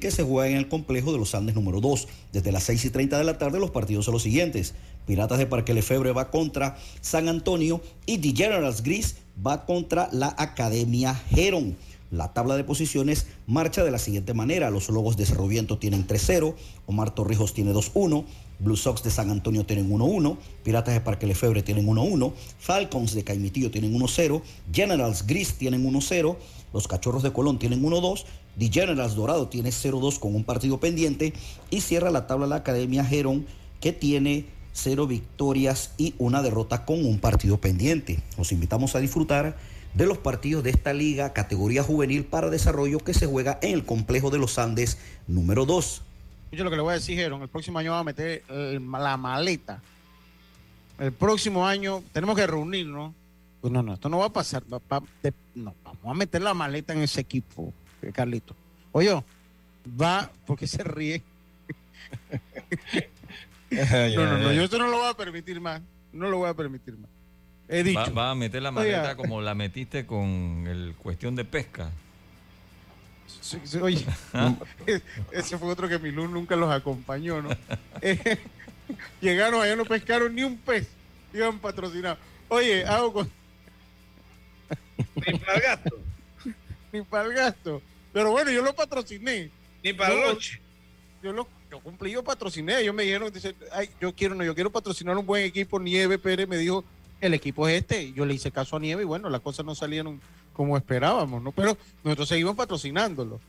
que 0.00 0.12
se 0.12 0.22
juega 0.22 0.48
en 0.48 0.56
el 0.56 0.68
complejo 0.68 1.10
de 1.10 1.18
los 1.18 1.34
Andes 1.34 1.56
número 1.56 1.80
2. 1.80 2.06
Desde 2.32 2.52
las 2.52 2.62
6 2.62 2.84
y 2.84 2.90
30 2.90 3.18
de 3.18 3.24
la 3.24 3.38
tarde 3.38 3.58
los 3.58 3.72
partidos 3.72 4.04
son 4.04 4.14
los 4.14 4.22
siguientes. 4.22 4.74
Piratas 5.04 5.38
de 5.38 5.46
Parque 5.46 5.74
Lefebre 5.74 6.12
va 6.12 6.30
contra 6.30 6.76
San 7.00 7.28
Antonio 7.28 7.80
y 8.06 8.18
The 8.18 8.44
Generals 8.44 8.84
Gris 8.84 9.16
va 9.44 9.66
contra 9.66 10.08
la 10.12 10.32
Academia 10.38 11.20
Heron. 11.34 11.76
La 12.10 12.32
tabla 12.32 12.56
de 12.56 12.64
posiciones 12.64 13.26
marcha 13.46 13.82
de 13.84 13.90
la 13.90 13.98
siguiente 13.98 14.34
manera. 14.34 14.70
Los 14.70 14.88
Lobos 14.88 15.16
de 15.16 15.26
Cerro 15.26 15.48
Viento 15.48 15.78
tienen 15.78 16.06
3-0, 16.06 16.54
Omar 16.86 17.14
Torrijos 17.14 17.52
tiene 17.52 17.72
2-1, 17.72 18.24
Blue 18.58 18.76
Sox 18.76 19.02
de 19.02 19.10
San 19.10 19.30
Antonio 19.30 19.66
tienen 19.66 19.90
1-1, 19.90 20.36
Piratas 20.62 20.94
de 20.94 21.00
Parque 21.00 21.26
Lefebre 21.26 21.62
tienen 21.62 21.86
1-1, 21.86 22.32
Falcons 22.58 23.14
de 23.14 23.24
Caimitillo 23.24 23.70
tienen 23.70 23.92
1-0, 23.98 24.42
Generals 24.72 25.26
Gris 25.26 25.54
tienen 25.54 25.84
1-0, 25.84 26.36
Los 26.72 26.88
Cachorros 26.88 27.22
de 27.22 27.32
Colón 27.32 27.58
tienen 27.58 27.82
1-2. 27.82 28.24
The 28.58 28.70
Generals 28.72 29.14
Dorado 29.14 29.48
tiene 29.48 29.70
0-2 29.70 30.18
con 30.18 30.34
un 30.34 30.44
partido 30.44 30.80
pendiente. 30.80 31.32
Y 31.70 31.80
cierra 31.82 32.10
la 32.10 32.26
tabla 32.26 32.46
la 32.46 32.56
Academia 32.56 33.04
Gerón, 33.04 33.46
que 33.80 33.92
tiene 33.92 34.46
0 34.72 35.06
victorias 35.06 35.92
y 35.96 36.14
una 36.18 36.42
derrota 36.42 36.84
con 36.84 37.04
un 37.04 37.18
partido 37.18 37.60
pendiente. 37.60 38.20
Los 38.36 38.52
invitamos 38.52 38.94
a 38.94 39.00
disfrutar 39.00 39.56
de 39.96 40.06
los 40.06 40.18
partidos 40.18 40.62
de 40.62 40.70
esta 40.70 40.92
liga 40.92 41.32
categoría 41.32 41.82
juvenil 41.82 42.24
para 42.24 42.50
desarrollo 42.50 42.98
que 42.98 43.14
se 43.14 43.26
juega 43.26 43.58
en 43.62 43.72
el 43.72 43.84
complejo 43.84 44.30
de 44.30 44.38
los 44.38 44.58
Andes 44.58 44.98
número 45.26 45.64
2. 45.64 46.02
Escucha 46.44 46.64
lo 46.64 46.70
que 46.70 46.76
le 46.76 46.82
voy 46.82 46.90
a 46.92 46.94
decir, 46.94 47.16
Jeron. 47.16 47.42
El 47.42 47.48
próximo 47.48 47.78
año 47.78 47.92
va 47.92 48.00
a 48.00 48.04
meter 48.04 48.44
el- 48.48 48.90
la 48.90 49.16
maleta. 49.16 49.80
El 50.98 51.12
próximo 51.12 51.66
año 51.66 52.02
tenemos 52.12 52.36
que 52.36 52.46
reunirnos. 52.46 53.12
Pues 53.60 53.72
no, 53.72 53.82
no, 53.82 53.94
esto 53.94 54.08
no 54.08 54.18
va 54.18 54.26
a 54.26 54.32
pasar. 54.32 54.62
va- 54.72 54.80
va- 54.92 55.02
de- 55.22 55.32
no, 55.54 55.74
vamos 55.82 55.98
a 56.04 56.14
meter 56.14 56.42
la 56.42 56.54
maleta 56.54 56.92
en 56.92 57.00
ese 57.02 57.20
equipo, 57.22 57.72
eh, 58.02 58.12
Carlito. 58.12 58.54
Oye, 58.92 59.12
va, 60.00 60.30
porque 60.46 60.66
se 60.66 60.84
ríe. 60.84 61.22
No, 63.68 64.24
no, 64.24 64.38
no, 64.38 64.52
yo 64.52 64.62
esto 64.62 64.78
no 64.78 64.86
lo 64.86 64.98
voy 64.98 65.08
a 65.10 65.14
permitir 65.14 65.60
más. 65.60 65.82
No 66.12 66.28
lo 66.30 66.38
voy 66.38 66.48
a 66.48 66.54
permitir 66.54 66.96
más. 66.96 67.10
He 67.68 67.82
dicho. 67.82 68.14
Va, 68.14 68.22
va 68.22 68.30
a 68.30 68.34
meter 68.34 68.62
la 68.62 68.70
Oiga. 68.70 68.80
maleta 68.80 69.16
como 69.16 69.40
la 69.40 69.54
metiste 69.54 70.06
con 70.06 70.66
el 70.68 70.94
cuestión 70.96 71.34
de 71.34 71.44
pesca. 71.44 71.90
Sí, 73.40 73.58
sí, 73.64 73.78
oye, 73.78 74.04
¿Ah? 74.32 74.54
ese 75.32 75.58
fue 75.58 75.68
otro 75.68 75.88
que 75.88 75.98
mi 75.98 76.10
luz 76.10 76.30
nunca 76.30 76.56
los 76.56 76.70
acompañó, 76.70 77.42
¿no? 77.42 77.50
Eh, 78.02 78.38
llegaron 79.20 79.62
allá, 79.62 79.74
no 79.74 79.84
pescaron 79.84 80.34
ni 80.34 80.44
un 80.44 80.58
pez, 80.58 80.86
iban 81.32 81.58
patrocinados. 81.58 82.18
Oye, 82.48 82.84
hago 82.84 83.12
con... 83.12 83.30
Ni 85.16 85.38
para 85.38 85.54
el 85.54 85.62
gasto. 85.62 85.98
ni 86.92 87.02
para 87.02 87.28
el 87.28 87.34
gasto. 87.34 87.82
Pero 88.12 88.30
bueno, 88.30 88.50
yo 88.50 88.62
lo 88.62 88.74
patrociné. 88.74 89.50
Ni 89.82 89.92
para 89.92 90.14
el 90.14 90.20
lonche. 90.20 90.60
Yo 91.22 91.32
lo 91.32 91.48
yo 91.70 91.80
cumplí, 91.80 92.12
yo 92.12 92.22
patrociné. 92.22 92.80
Ellos 92.80 92.94
me 92.94 93.02
dijeron, 93.02 93.32
dice, 93.32 93.54
ay, 93.72 93.90
yo 94.00 94.14
quiero, 94.14 94.34
no, 94.34 94.44
yo 94.44 94.54
quiero 94.54 94.70
patrocinar 94.70 95.16
un 95.16 95.26
buen 95.26 95.44
equipo. 95.44 95.80
Nieve 95.80 96.18
Pérez 96.18 96.46
me 96.46 96.58
dijo, 96.58 96.84
el 97.20 97.34
equipo 97.34 97.66
es 97.68 97.80
este. 97.80 98.12
Yo 98.12 98.26
le 98.26 98.34
hice 98.34 98.50
caso 98.50 98.76
a 98.76 98.80
Nieve 98.80 99.02
y 99.02 99.06
bueno, 99.06 99.28
las 99.30 99.40
cosas 99.40 99.64
no 99.66 99.74
salieron 99.74 100.20
como 100.52 100.76
esperábamos, 100.76 101.42
¿no? 101.42 101.52
Pero 101.52 101.76
nosotros 102.04 102.28
seguimos 102.28 102.56
patrocinándolo. 102.56 103.40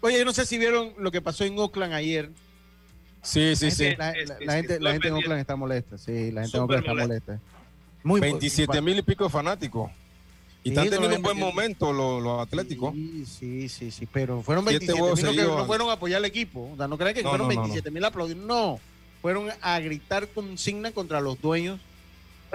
Oye, 0.00 0.18
yo 0.18 0.24
no 0.24 0.32
sé 0.32 0.44
si 0.46 0.58
vieron 0.58 0.92
lo 0.98 1.10
que 1.10 1.20
pasó 1.22 1.44
en 1.44 1.58
Oakland 1.58 1.92
ayer. 1.94 2.30
Sí, 3.22 3.54
sí, 3.54 3.66
La 3.66 3.70
sí. 3.70 3.84
La, 3.96 4.12
la- 4.12 4.36
la 4.40 4.52
gente, 4.54 4.80
la 4.80 4.92
gente 4.92 5.08
en 5.08 5.14
Oakland 5.14 5.40
está 5.40 5.56
molesta. 5.56 5.96
Sí, 5.98 6.32
la 6.32 6.42
gente 6.42 6.56
en 6.56 6.62
Oakland 6.64 6.82
está 6.84 6.94
molesta. 6.94 7.40
Muy 8.02 8.20
27 8.20 8.80
mil 8.82 8.98
y 8.98 9.02
pico 9.02 9.24
de 9.24 9.30
fanáticos. 9.30 9.90
Y 10.64 10.68
Sí, 10.70 10.74
están 10.76 10.90
teniendo 10.90 11.16
un 11.16 11.22
buen 11.22 11.38
momento 11.38 11.92
los, 11.92 12.22
los 12.22 12.40
atléticos. 12.40 12.92
Sí, 12.94 13.24
sí, 13.26 13.68
sí, 13.68 13.90
sí, 13.90 14.06
pero 14.12 14.42
fueron 14.42 14.64
Siete 14.66 14.86
27 14.92 15.00
juegos 15.00 15.22
mil 15.22 15.36
que 15.36 15.42
no 15.44 15.66
fueron 15.66 15.88
a 15.90 15.92
apoyar 15.94 16.18
al 16.18 16.24
equipo. 16.24 16.70
O 16.72 16.76
sea, 16.76 16.86
no 16.88 16.98
crean 16.98 17.14
que 17.14 17.22
No, 17.22 17.30
fueron 17.30 17.48
no, 17.48 17.54
no, 17.54 17.60
27 17.62 17.90
mil 17.90 18.04
aplaudir. 18.04 18.36
No, 18.36 18.78
fueron 19.20 19.48
a 19.60 19.80
gritar 19.80 20.28
consigna 20.28 20.90
contra 20.92 21.20
los 21.20 21.40
dueños. 21.40 21.80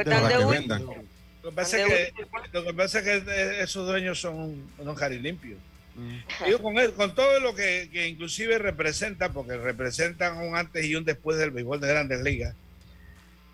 Pues 0.03 0.51
vendan. 0.59 0.85
Lo 1.43 1.49
que 1.51 1.55
pasa 1.55 1.77
es 1.77 1.85
que, 1.87 2.13
lo 2.53 2.63
que, 2.65 2.73
pasa 2.73 2.99
es 2.99 3.23
que 3.23 3.61
esos 3.61 3.87
dueños 3.87 4.19
son 4.19 4.69
unos 4.77 4.97
carilimpios. 4.99 5.59
Yo 6.49 6.61
con, 6.61 6.77
él, 6.77 6.93
con 6.93 7.15
todo 7.15 7.39
lo 7.39 7.55
que, 7.55 7.89
que 7.91 8.07
inclusive 8.07 8.57
representa, 8.59 9.29
porque 9.29 9.57
representan 9.57 10.37
un 10.37 10.55
antes 10.55 10.85
y 10.85 10.93
un 10.95 11.03
después 11.05 11.37
del 11.39 11.51
béisbol 11.51 11.79
de 11.79 11.87
grandes 11.87 12.21
ligas, 12.21 12.53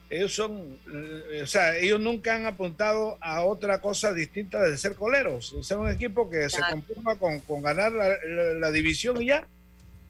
ellos 0.09 0.33
son, 0.35 0.77
eh, 0.93 1.41
o 1.43 1.47
sea, 1.47 1.75
ellos 1.77 1.99
nunca 1.99 2.35
han 2.35 2.45
apuntado 2.45 3.17
a 3.21 3.43
otra 3.45 3.79
cosa 3.79 4.13
distinta 4.13 4.61
de 4.61 4.77
ser 4.77 4.93
coleros. 4.95 5.55
Es 5.59 5.71
un 5.71 5.89
equipo 5.89 6.29
que 6.29 6.49
se 6.49 6.61
conforma 6.71 7.15
con, 7.15 7.39
con 7.39 7.61
ganar 7.61 7.91
la, 7.93 8.09
la- 8.09 8.53
la 8.55 8.71
división 8.71 9.21
y 9.21 9.27
ya, 9.27 9.47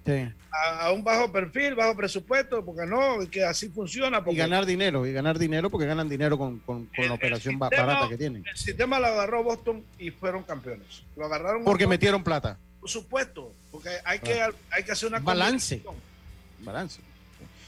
Sí. 0.06 0.12
a, 0.51 0.86
a 0.88 0.91
un 0.91 1.01
bajo 1.04 1.32
perfil, 1.32 1.76
bajo 1.76 1.95
presupuesto, 1.95 2.64
porque 2.66 2.86
no, 2.86 3.20
que 3.32 3.43
así 3.45 3.70
funciona. 3.70 4.18
Y 4.18 4.22
Porque 4.22 4.38
ganar 4.38 4.66
dinero, 4.66 5.06
y 5.08 5.14
ganar 5.14 5.39
dinero 5.39 5.70
porque 5.70 5.86
ganan 5.88 6.10
dinero 6.10 6.38
con, 6.38 6.60
con- 6.60 6.88
con 6.88 7.08
la 7.08 7.14
operación 7.14 7.54
sistema- 7.54 7.70
barata 7.70 8.10
que 8.10 8.18
tienen. 8.18 8.43
El 8.45 8.58
sistema 8.58 8.99
lo 8.99 9.06
agarró 9.08 9.43
Boston 9.43 9.84
y 9.97 10.12
fueron 10.12 10.43
campeones. 10.43 11.04
Lo 11.16 11.26
agarraron 11.26 11.64
Porque 11.64 11.86
Boston, 11.86 11.89
metieron 11.89 12.24
plata. 12.24 12.58
Por 12.82 12.89
supuesto, 12.89 13.54
porque 13.72 13.89
hay 14.04 14.20
que, 14.20 14.41
hay 14.72 14.84
que 14.84 14.91
hacer 14.91 15.08
una 15.08 15.20
Balance. 15.20 15.82
balance. 16.60 16.99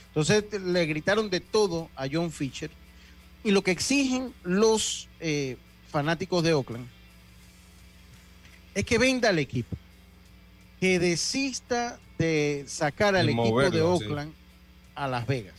Entonces 0.08 0.44
le 0.62 0.84
gritaron 0.86 1.30
de 1.30 1.40
todo 1.40 1.88
a 1.96 2.06
John 2.12 2.30
Fisher. 2.30 2.70
Y 3.44 3.50
lo 3.50 3.62
que 3.62 3.70
exigen 3.70 4.34
los 4.42 5.08
eh, 5.20 5.56
fanáticos 5.90 6.42
de 6.42 6.52
Oakland 6.52 6.86
es 8.74 8.84
que 8.84 8.98
venda 8.98 9.30
el 9.30 9.38
equipo. 9.38 9.76
Que 10.80 10.98
desista 10.98 11.98
de 12.18 12.64
sacar 12.66 13.16
al 13.16 13.28
equipo 13.28 13.60
de 13.60 13.70
sí. 13.70 13.78
Oakland 13.78 14.32
a 14.94 15.08
Las 15.08 15.26
Vegas. 15.26 15.54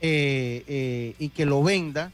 Eh, 0.00 0.64
eh, 0.66 1.14
y 1.18 1.28
que 1.30 1.46
lo 1.46 1.62
venda 1.62 2.12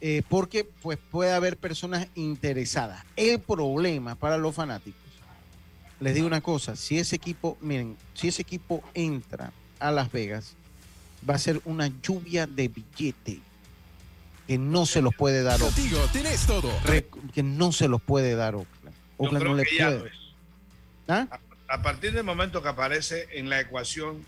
eh, 0.00 0.22
porque 0.28 0.64
pues 0.64 0.98
puede 1.10 1.32
haber 1.32 1.56
personas 1.56 2.06
interesadas. 2.14 3.04
El 3.16 3.40
problema 3.40 4.14
para 4.14 4.38
los 4.38 4.54
fanáticos, 4.54 5.00
les 6.00 6.14
digo 6.14 6.26
una 6.26 6.40
cosa, 6.40 6.76
si 6.76 6.98
ese 6.98 7.16
equipo, 7.16 7.58
miren, 7.60 7.96
si 8.14 8.28
ese 8.28 8.42
equipo 8.42 8.82
entra 8.94 9.52
a 9.78 9.90
Las 9.90 10.12
Vegas, 10.12 10.54
va 11.28 11.34
a 11.34 11.38
ser 11.38 11.60
una 11.64 11.90
lluvia 12.02 12.46
de 12.46 12.68
billete 12.68 13.40
que 14.46 14.58
no 14.58 14.86
se 14.86 15.02
los 15.02 15.14
puede 15.14 15.42
dar 15.42 15.60
Oakland. 15.60 15.74
Contigo 15.76 16.00
tenés 16.12 16.46
todo. 16.46 16.70
Re- 16.84 17.08
que 17.34 17.42
no 17.42 17.72
se 17.72 17.88
los 17.88 18.00
puede 18.00 18.34
dar 18.36 18.54
Oakland. 18.54 18.94
Oakland 19.18 19.42
creo 19.42 19.50
no 19.52 19.56
le 19.56 19.64
puede. 19.64 20.08
es. 20.08 20.14
¿Ah? 21.08 21.26
A, 21.68 21.82
partir 21.82 22.12
del 22.12 22.24
momento 22.24 22.62
que 22.62 22.68
aparece 22.68 23.26
en 23.32 23.48
la 23.48 23.60
ecuación 23.60 24.24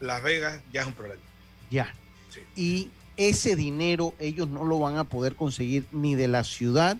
Las 0.00 0.22
Vegas, 0.22 0.60
ya 0.72 0.82
es 0.82 0.86
un 0.86 0.92
problema. 0.92 1.22
Ya. 1.70 1.94
Sí. 2.30 2.40
Y 2.56 2.90
ese 3.16 3.56
dinero 3.56 4.14
ellos 4.18 4.48
no 4.48 4.64
lo 4.64 4.78
van 4.78 4.96
a 4.96 5.04
poder 5.04 5.34
conseguir 5.34 5.84
ni 5.92 6.14
de 6.14 6.28
la 6.28 6.44
ciudad, 6.44 6.96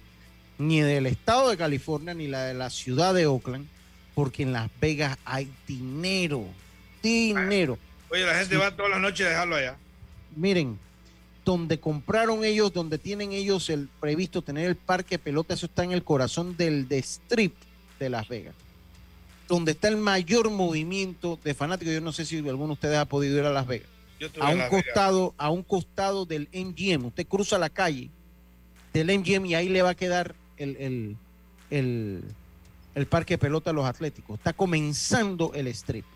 ni 0.59 0.80
del 0.80 1.07
estado 1.07 1.49
de 1.51 1.57
California, 1.57 2.14
ni 2.14 2.28
la 2.28 2.45
de 2.45 2.55
la 2.55 2.70
ciudad 2.70 3.14
de 3.14 3.26
Oakland, 3.26 3.66
porque 4.14 4.43
en 4.43 4.53
Las 4.53 4.70
Vegas 4.80 5.16
hay 5.24 5.51
dinero. 5.66 6.45
Dinero. 7.03 7.78
Oye, 8.11 8.26
la 8.26 8.34
gente 8.34 8.55
Sí. 8.57 8.61
va 8.61 8.76
todas 8.76 8.91
las 8.91 9.01
noches 9.01 9.26
a 9.26 9.30
dejarlo 9.30 9.57
allá. 9.57 9.76
Miren, 10.36 10.78
donde 11.45 11.80
compraron 11.80 12.45
ellos, 12.45 12.72
donde 12.72 12.99
tienen 12.99 13.32
ellos 13.32 13.70
el 13.70 13.88
previsto 14.01 14.43
tener 14.43 14.66
el 14.66 14.76
parque 14.76 15.16
de 15.16 15.18
pelota, 15.20 15.55
eso 15.55 15.66
está 15.66 15.84
en 15.84 15.93
el 15.93 16.05
corazón 16.05 16.57
del 16.57 16.86
de 16.86 16.99
strip 16.99 17.55
de 17.99 18.11
Las 18.11 18.28
Vegas. 18.28 18.55
Donde 19.51 19.72
está 19.72 19.88
el 19.88 19.98
mayor 19.98 20.48
movimiento 20.48 21.38
de 21.44 21.53
fanáticos. 21.53 21.92
Yo 21.92 22.01
no 22.01 22.12
sé 22.12 22.24
si 22.24 22.38
alguno 22.38 22.68
de 22.68 22.72
ustedes 22.72 22.96
ha 22.96 23.05
podido 23.05 23.36
ir 23.38 23.44
a 23.44 23.51
Las 23.51 23.66
Vegas. 23.66 23.88
Yo 24.18 24.28
A 24.40 24.51
un 24.53 24.59
Las 24.59 24.70
Vegas. 24.70 24.84
costado, 24.84 25.34
a 25.36 25.51
un 25.51 25.62
costado 25.62 26.24
del 26.24 26.48
MGM. 26.55 27.07
Usted 27.07 27.26
cruza 27.26 27.59
la 27.59 27.68
calle 27.68 28.09
del 28.94 29.18
MGM 29.18 29.44
y 29.46 29.55
ahí 29.55 29.68
le 29.68 29.82
va 29.82 29.90
a 29.90 29.94
quedar 29.94 30.34
el, 30.57 30.76
el, 30.76 31.16
el, 31.70 32.22
el 32.94 33.07
parque 33.07 33.34
de 33.34 33.38
pelota 33.38 33.70
a 33.70 33.72
los 33.72 33.84
atléticos. 33.84 34.38
Está 34.38 34.53
comenzando 34.53 35.53
el 35.55 35.66
strip. 35.66 36.07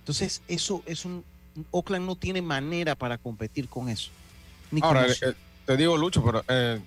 Entonces, 0.00 0.42
eso 0.46 0.82
es 0.86 1.04
un. 1.04 1.24
Oakland 1.72 2.06
no 2.06 2.14
tiene 2.16 2.40
manera 2.40 2.94
para 2.94 3.18
competir 3.18 3.68
con 3.68 3.88
eso. 3.88 4.10
Ni 4.70 4.80
Ahora, 4.82 5.06
con 5.06 5.30
eh, 5.30 5.34
te 5.66 5.76
digo, 5.76 5.96
Lucho, 5.96 6.22
pero 6.22 6.44
eh, 6.48 6.78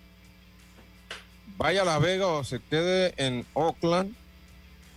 vaya 1.58 1.82
a 1.82 1.86
Las 1.86 2.02
Vegas 2.02 2.28
o 2.28 2.44
se 2.44 2.60
quede 2.60 3.14
en 3.18 3.46
Oakland, 3.54 4.16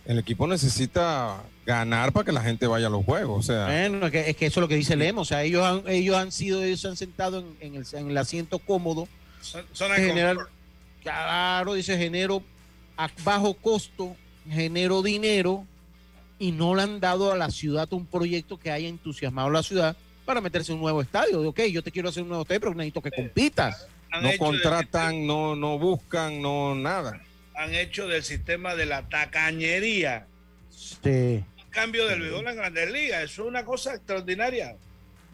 el 0.05 0.19
equipo 0.19 0.45
necesita 0.47 1.43
ganar 1.65 2.11
para 2.13 2.25
que 2.25 2.31
la 2.31 2.41
gente 2.41 2.67
vaya 2.67 2.87
a 2.87 2.89
los 2.89 3.03
juegos. 3.05 3.39
O 3.39 3.43
sea, 3.43 3.65
Bueno, 3.65 4.05
es 4.05 4.11
que, 4.11 4.29
es 4.29 4.35
que 4.37 4.45
eso 4.45 4.59
es 4.59 4.61
lo 4.61 4.67
que 4.67 4.75
dice 4.75 4.95
Lemos. 4.95 5.23
O 5.23 5.29
sea, 5.29 5.43
ellos 5.43 5.63
han, 5.65 5.83
ellos 5.87 6.15
han 6.15 6.31
sido, 6.31 6.63
ellos 6.63 6.81
se 6.81 6.87
han 6.87 6.95
sentado 6.97 7.39
en, 7.39 7.55
en 7.59 7.75
el, 7.75 7.85
en 7.93 8.09
el 8.11 8.17
asiento 8.17 8.59
cómodo. 8.59 9.07
Son- 9.41 9.65
de 9.73 9.95
General, 9.95 10.35
confort. 10.35 10.53
claro, 11.03 11.73
dice 11.73 11.97
genero 11.97 12.41
a 12.97 13.09
bajo 13.23 13.53
costo, 13.55 14.15
genero 14.49 15.01
dinero 15.01 15.65
y 16.39 16.51
no 16.51 16.75
le 16.75 16.83
han 16.83 16.99
dado 16.99 17.31
a 17.31 17.35
la 17.37 17.49
ciudad 17.49 17.91
un 17.93 18.05
proyecto 18.05 18.57
que 18.57 18.71
haya 18.71 18.87
entusiasmado 18.87 19.47
a 19.49 19.51
la 19.51 19.63
ciudad 19.63 19.95
para 20.25 20.41
meterse 20.41 20.71
en 20.71 20.77
un 20.77 20.81
nuevo 20.83 21.01
estadio. 21.01 21.41
Ok, 21.47 21.61
yo 21.71 21.83
te 21.83 21.91
quiero 21.91 22.09
hacer 22.09 22.23
un 22.23 22.29
nuevo 22.29 22.41
estadio, 22.43 22.59
pero 22.61 22.73
necesito 22.73 23.01
que 23.01 23.11
compitas. 23.11 23.87
Han 24.11 24.23
no 24.23 24.29
contratan, 24.37 25.27
no, 25.27 25.55
no 25.55 25.77
buscan, 25.77 26.41
no 26.41 26.73
nada. 26.75 27.21
Han 27.55 27.73
hecho 27.73 28.07
del 28.07 28.23
sistema 28.23 28.75
de 28.75 28.85
la 28.85 29.07
tacañería 29.09 30.27
un 31.03 31.45
cambio 31.71 32.07
del 32.07 32.21
béisbol 32.21 32.47
en 32.47 32.55
grandes 32.55 32.91
ligas. 32.91 33.23
Eso 33.23 33.43
es 33.43 33.47
una 33.47 33.65
cosa 33.65 33.95
extraordinaria. 33.95 34.75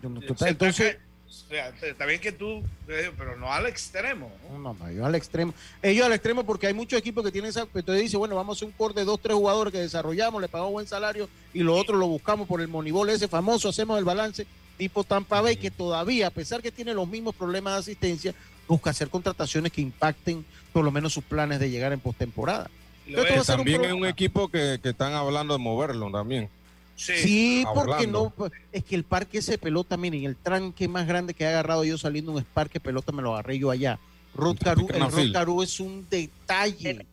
total, 0.02 0.50
entonces, 0.50 0.98
o 1.28 1.32
sea, 1.32 2.06
bien 2.06 2.20
que 2.20 2.32
tú, 2.32 2.64
eh, 2.88 3.12
pero 3.18 3.38
no 3.38 3.52
al 3.52 3.68
extremo. 3.68 4.32
¿no? 4.50 4.60
No, 4.60 4.74
no, 4.74 4.88
ellos 4.88 5.06
al 5.06 5.16
extremo. 5.16 5.54
Ellos 5.82 6.06
al 6.06 6.14
extremo 6.14 6.44
porque 6.44 6.68
hay 6.68 6.74
muchos 6.74 6.98
equipos 7.00 7.24
que 7.24 7.32
tienen 7.32 7.50
esa. 7.50 7.68
Entonces 7.74 8.02
dice, 8.02 8.18
bueno, 8.18 8.36
vamos 8.36 8.56
a 8.56 8.60
hacer 8.60 8.68
un 8.68 8.74
core 8.74 8.94
de 8.94 9.06
dos, 9.06 9.20
tres 9.22 9.36
jugadores 9.36 9.72
que 9.72 9.80
desarrollamos, 9.80 10.42
le 10.42 10.48
pagamos 10.48 10.74
buen 10.74 10.88
salario 10.88 11.30
y 11.54 11.60
lo 11.60 11.76
otro 11.76 11.98
lo 11.98 12.08
buscamos 12.08 12.48
por 12.48 12.62
el 12.62 12.68
monibol 12.68 13.10
ese 13.10 13.28
famoso, 13.28 13.70
hacemos 13.70 13.98
el 14.00 14.06
balance 14.06 14.46
tipo 14.78 15.04
Tampa 15.04 15.42
Bay, 15.42 15.58
que 15.58 15.70
todavía, 15.70 16.26
a 16.26 16.32
pesar 16.32 16.60
que 16.60 16.72
tiene 16.72 16.96
los 16.96 17.08
mismos 17.08 17.36
problemas 17.36 17.74
de 17.74 17.80
asistencia, 17.82 18.34
busca 18.68 18.90
hacer 18.90 19.10
contrataciones 19.10 19.72
que 19.72 19.82
impacten 19.82 20.46
por 20.72 20.84
lo 20.84 20.92
menos 20.92 21.14
sus 21.14 21.24
planes 21.24 21.60
de 21.60 21.70
llegar 21.70 21.94
en 21.94 22.00
postemporada. 22.00 22.70
Es. 23.06 23.16
un 23.16 23.46
También 23.46 23.84
es 23.84 23.94
un 23.94 24.06
equipo 24.06 24.48
que, 24.48 24.80
que 24.82 24.90
están 24.90 25.14
hablando 25.14 25.54
de 25.54 25.60
moverlo 25.60 26.12
también. 26.12 26.50
Sí. 26.96 27.66
Porque 27.74 28.06
no, 28.08 28.30
pues, 28.30 28.52
es 28.72 28.84
que 28.84 28.96
el 28.96 29.04
parque 29.04 29.40
ese 29.40 29.58
pelota, 29.58 29.98
miren, 29.98 30.26
el 30.26 30.36
tranque 30.36 30.88
más 30.88 31.08
grande 31.08 31.34
que 31.34 31.44
he 31.44 31.48
agarrado 31.48 31.84
yo 31.84 31.98
saliendo 31.98 32.32
de 32.32 32.40
un 32.40 32.44
parque 32.44 32.80
pelota 32.80 33.12
me 33.12 33.22
lo 33.22 33.34
agarré 33.34 33.58
yo 33.58 33.72
allá. 33.72 34.00
Rod 34.36 34.58
Caru, 34.64 34.88
el. 34.94 35.12
Rod 35.12 35.34
Caru 35.34 35.62
es 35.64 35.80
un 35.80 36.08
detalle. 36.10 37.06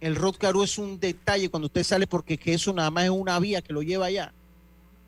El 0.00 0.16
Rod 0.16 0.36
Caru 0.36 0.64
es 0.64 0.78
un 0.78 0.98
detalle 0.98 1.48
cuando 1.48 1.66
usted 1.66 1.84
sale 1.84 2.06
porque 2.06 2.36
que 2.36 2.54
eso 2.54 2.72
nada 2.72 2.90
más 2.90 3.04
es 3.04 3.10
una 3.10 3.38
vía 3.38 3.62
que 3.62 3.72
lo 3.72 3.82
lleva 3.82 4.06
allá. 4.06 4.32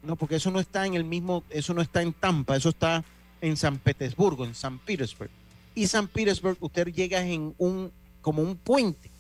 No, 0.03 0.17
porque 0.17 0.37
eso 0.37 0.51
no 0.51 0.61
está 0.61 0.87
en 0.87 0.95
el 0.95 1.05
mismo, 1.05 1.43
eso 1.51 1.73
no 1.73 1.81
está 1.81 2.03
en 2.03 2.13
Tampa, 2.13 2.57
eso 2.57 2.69
está 2.69 3.03
en 3.41 3.57
San 3.57 3.79
Petersburgo, 3.79 4.45
en 4.45 4.55
San 4.55 4.79
Petersburg. 4.79 5.31
Y 5.75 5.87
San 5.87 6.07
Petersburg 6.09 6.57
usted 6.61 6.87
llega 6.89 7.21
en 7.25 7.55
un, 7.59 7.91
como 8.23 8.43
un 8.43 8.57
puente 8.57 9.11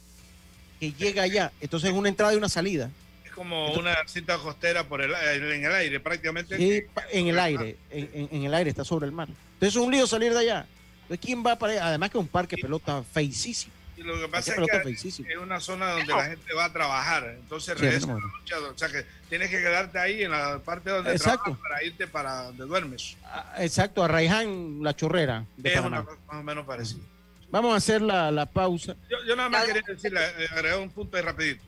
que 0.80 0.92
llega 0.92 1.22
allá. 1.24 1.52
Entonces 1.60 1.90
es 1.90 1.96
una 1.96 2.08
entrada 2.08 2.32
y 2.32 2.36
una 2.36 2.48
salida. 2.48 2.90
Es 3.24 3.32
como 3.32 3.72
una 3.74 3.96
cinta 4.06 4.38
costera 4.38 4.86
por 4.88 5.02
el, 5.02 5.12
en 5.12 5.64
el 5.64 5.72
aire, 5.74 5.98
prácticamente. 6.00 6.56
Sí, 6.56 6.82
en 7.10 7.26
el 7.26 7.38
aire, 7.38 7.76
en, 7.90 8.08
en- 8.14 8.28
en 8.30 8.44
el 8.44 8.54
aire, 8.54 8.70
está 8.70 8.84
sobre 8.84 9.06
el 9.06 9.12
mar. 9.12 9.28
Entonces 9.54 9.70
es 9.70 9.76
un 9.76 9.90
lío 9.90 10.06
salir 10.06 10.32
de 10.32 10.38
allá. 10.38 10.66
Entonces, 11.02 11.26
¿quién 11.26 11.44
va 11.44 11.58
para 11.58 11.72
allá? 11.74 11.86
Además 11.88 12.10
que 12.10 12.18
es 12.18 12.22
un 12.22 12.28
parque 12.28 12.56
pelota 12.56 13.02
feicísimo. 13.02 13.73
Y 13.96 14.02
lo 14.02 14.18
que 14.18 14.28
pasa 14.28 14.54
es 14.54 15.02
que 15.02 15.32
es 15.32 15.38
una 15.38 15.60
zona 15.60 15.90
donde 15.92 16.12
la 16.12 16.24
gente 16.24 16.52
va 16.54 16.64
a 16.64 16.72
trabajar. 16.72 17.36
Entonces 17.38 17.74
Sí, 17.78 17.84
regresa 17.84 18.06
no, 18.08 18.16
a 18.16 18.20
la 18.20 18.26
noche, 18.26 18.54
o 18.56 18.78
sea 18.78 18.88
que 18.88 19.06
tienes 19.28 19.50
que 19.50 19.58
quedarte 19.58 19.98
ahí 19.98 20.24
en 20.24 20.32
la 20.32 20.58
parte 20.58 20.90
donde 20.90 21.12
Exacto. 21.12 21.42
trabajas 21.44 21.62
para 21.62 21.84
irte 21.84 22.06
para 22.08 22.42
donde 22.44 22.64
duermes. 22.64 23.16
Ah, 23.24 23.54
Exacto, 23.58 24.02
a 24.02 24.08
Raiján, 24.08 24.82
la 24.82 24.96
chorrera 24.96 25.44
de 25.56 25.74
Es 25.74 25.80
una 25.80 26.04
cosa 26.04 26.18
más 26.26 26.36
o 26.40 26.42
menos 26.42 26.66
parecida. 26.66 27.02
Vamos 27.50 27.72
a 27.72 27.76
hacer 27.76 28.02
la, 28.02 28.32
la 28.32 28.46
pausa. 28.46 28.96
Yo, 29.08 29.16
yo 29.28 29.36
nada 29.36 29.48
más 29.48 29.64
quería 29.64 29.82
decirle, 29.86 30.20
eh, 30.38 30.48
agregar 30.50 30.80
un 30.80 30.90
punto 30.90 31.16
ahí 31.16 31.22
rapidito. 31.22 31.64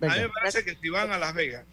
Venga. 0.00 0.14
A 0.14 0.16
mí 0.16 0.22
me 0.22 0.28
parece 0.30 0.64
que 0.64 0.76
si 0.76 0.88
van 0.88 1.12
a 1.12 1.18
Las 1.18 1.34
Vegas, 1.34 1.64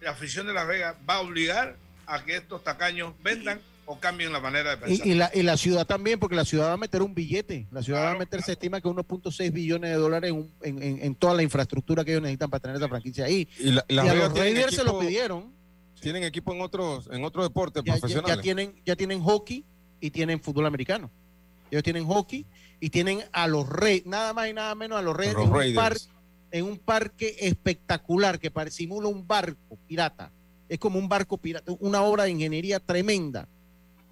la 0.00 0.10
afición 0.12 0.46
de 0.46 0.54
Las 0.54 0.66
Vegas 0.66 0.96
va 1.08 1.16
a 1.16 1.20
obligar 1.20 1.76
a 2.06 2.24
que 2.24 2.36
estos 2.36 2.64
tacaños 2.64 3.12
vendan 3.22 3.60
o 3.86 3.98
cambien 3.98 4.32
la 4.32 4.40
manera 4.40 4.70
de 4.70 4.76
pensar. 4.78 5.06
Y, 5.06 5.10
y 5.10 5.14
la, 5.14 5.30
y 5.34 5.42
la 5.42 5.56
ciudad 5.56 5.86
también, 5.86 6.18
porque 6.18 6.36
la 6.36 6.44
ciudad 6.44 6.68
va 6.68 6.72
a 6.74 6.76
meter 6.76 7.02
un 7.02 7.14
billete. 7.14 7.66
La 7.70 7.82
ciudad 7.82 8.00
va 8.00 8.04
a 8.04 8.08
Claro, 8.10 8.18
meter, 8.20 8.42
se 8.42 8.52
estima 8.52 8.80
que 8.80 8.88
1.6 8.88 9.52
billones 9.52 9.90
de 9.90 9.96
dólares 9.96 10.30
en, 10.30 10.36
un- 10.36 10.52
en- 10.62 10.82
en- 10.82 11.04
en 11.04 11.14
toda 11.14 11.34
la 11.34 11.42
infraestructura 11.42 12.04
que 12.04 12.12
ellos 12.12 12.22
necesitan 12.22 12.48
para 12.50 12.60
tener 12.60 12.76
esa 12.76 12.88
franquicia 12.88 13.24
ahí. 13.24 13.48
Y, 13.58 13.70
la- 13.72 13.84
Y 13.88 13.94
Las 13.94 14.08
a 14.08 14.12
Vegas 14.14 14.28
los 14.30 14.38
Raiders 14.38 14.74
se 14.76 14.84
lo 14.84 14.98
pidieron. 14.98 15.52
Tienen 16.00 16.24
equipo 16.24 16.52
en 16.52 16.60
otros, 16.60 17.08
en 17.12 17.24
otros 17.24 17.44
deportes 17.46 17.82
ya, 17.84 17.94
ya- 17.94 18.00
profesionales. 18.00 18.36
ya 18.36 18.42
tienen, 18.42 18.74
ya 18.84 18.96
tienen 18.96 19.20
hockey 19.22 19.64
y 20.00 20.10
tienen 20.10 20.40
fútbol 20.40 20.66
americano. 20.66 21.10
Ellos 21.70 21.82
tienen 21.84 22.04
hockey 22.06 22.44
y 22.80 22.90
tienen 22.90 23.20
a 23.32 23.46
los 23.46 23.68
Reyes, 23.68 24.04
nada 24.06 24.32
más 24.34 24.48
y 24.48 24.52
nada 24.52 24.74
menos 24.74 24.98
a 24.98 25.02
los 25.02 25.16
Reyes 25.16 25.34
Los 25.34 25.44
en, 25.44 25.50
un 25.50 25.56
Raiders. 25.56 25.76
par- 25.76 25.96
en 26.50 26.64
un 26.66 26.78
parque 26.78 27.36
espectacular 27.40 28.38
que 28.38 28.50
simula 28.70 29.08
un 29.08 29.26
barco 29.26 29.78
pirata. 29.86 30.30
Es 30.68 30.78
como 30.78 30.98
un 30.98 31.08
barco 31.08 31.36
pirata, 31.38 31.72
una 31.80 32.02
obra 32.02 32.24
de 32.24 32.30
ingeniería 32.30 32.78
tremenda, 32.80 33.48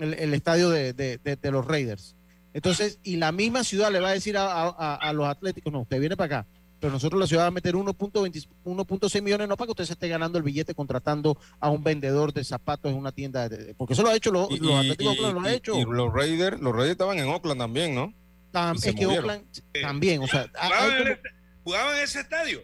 el, 0.01 0.15
el 0.15 0.35
estadio 0.35 0.71
de, 0.71 0.93
de- 0.93 1.19
de- 1.19 1.37
de 1.37 1.51
los 1.51 1.65
Raiders. 1.67 2.17
Entonces, 2.53 2.99
y 3.05 3.17
la 3.17 3.31
misma 3.33 3.63
ciudad 3.65 3.93
le 3.93 4.01
va 4.01 4.09
a 4.09 4.13
decir 4.13 4.37
a, 4.37 4.45
a- 4.51 4.69
a- 4.77 4.95
a 4.97 5.13
los 5.13 5.27
atléticos, 5.29 5.73
no, 5.73 5.81
usted 5.83 6.01
viene 6.01 6.17
para 6.17 6.41
acá, 6.41 6.47
pero 6.81 6.93
nosotros 6.93 7.21
la 7.21 7.27
ciudad 7.27 7.45
va 7.45 7.49
a 7.49 7.51
meter 7.53 7.75
1.20 7.77 8.49
1.6 8.65 9.23
millones, 9.23 9.49
no 9.49 9.57
para 9.57 9.67
que 9.67 9.73
usted 9.73 9.85
se 9.85 9.93
esté 9.93 10.09
ganando 10.09 10.39
el 10.39 10.45
billete 10.45 10.75
contratando 10.75 11.37
a 11.61 11.71
un 11.71 11.85
vendedor 11.85 12.33
de 12.33 12.43
zapatos 12.43 12.91
en 12.91 12.97
una 12.99 13.13
tienda, 13.13 13.49
de- 13.49 13.75
porque 13.75 13.93
eso 13.93 14.03
lo 14.03 14.09
ha 14.09 14.17
hecho 14.17 14.33
los, 14.33 14.51
Y, 14.51 14.59
los 14.59 14.71
y- 14.71 14.75
Atléticos 14.91 15.15
de 15.17 15.21
Oakland, 15.23 15.35
lo 15.43 15.49
ha 15.49 15.53
y- 15.53 15.57
hecho. 15.57 15.75
y 15.79 15.85
los 15.85 16.13
Raiders, 16.13 16.61
los 16.61 16.73
Raiders 16.73 16.93
estaban 16.93 17.19
en 17.19 17.29
Oakland 17.29 17.61
también, 17.61 17.95
¿no? 17.95 18.13
Tam- 18.53 18.75
y 18.85 18.89
es 18.89 18.95
que. 18.97 19.07
Oakland 19.07 19.45
también, 19.81 20.23
o 20.23 20.27
sea, 20.27 20.49
¿Jugaban, 20.49 20.91
en 20.93 20.99
como- 20.99 21.11
este- 21.13 21.29
jugaban 21.63 21.97
en 21.99 22.03
ese 22.03 22.21
estadio? 22.21 22.63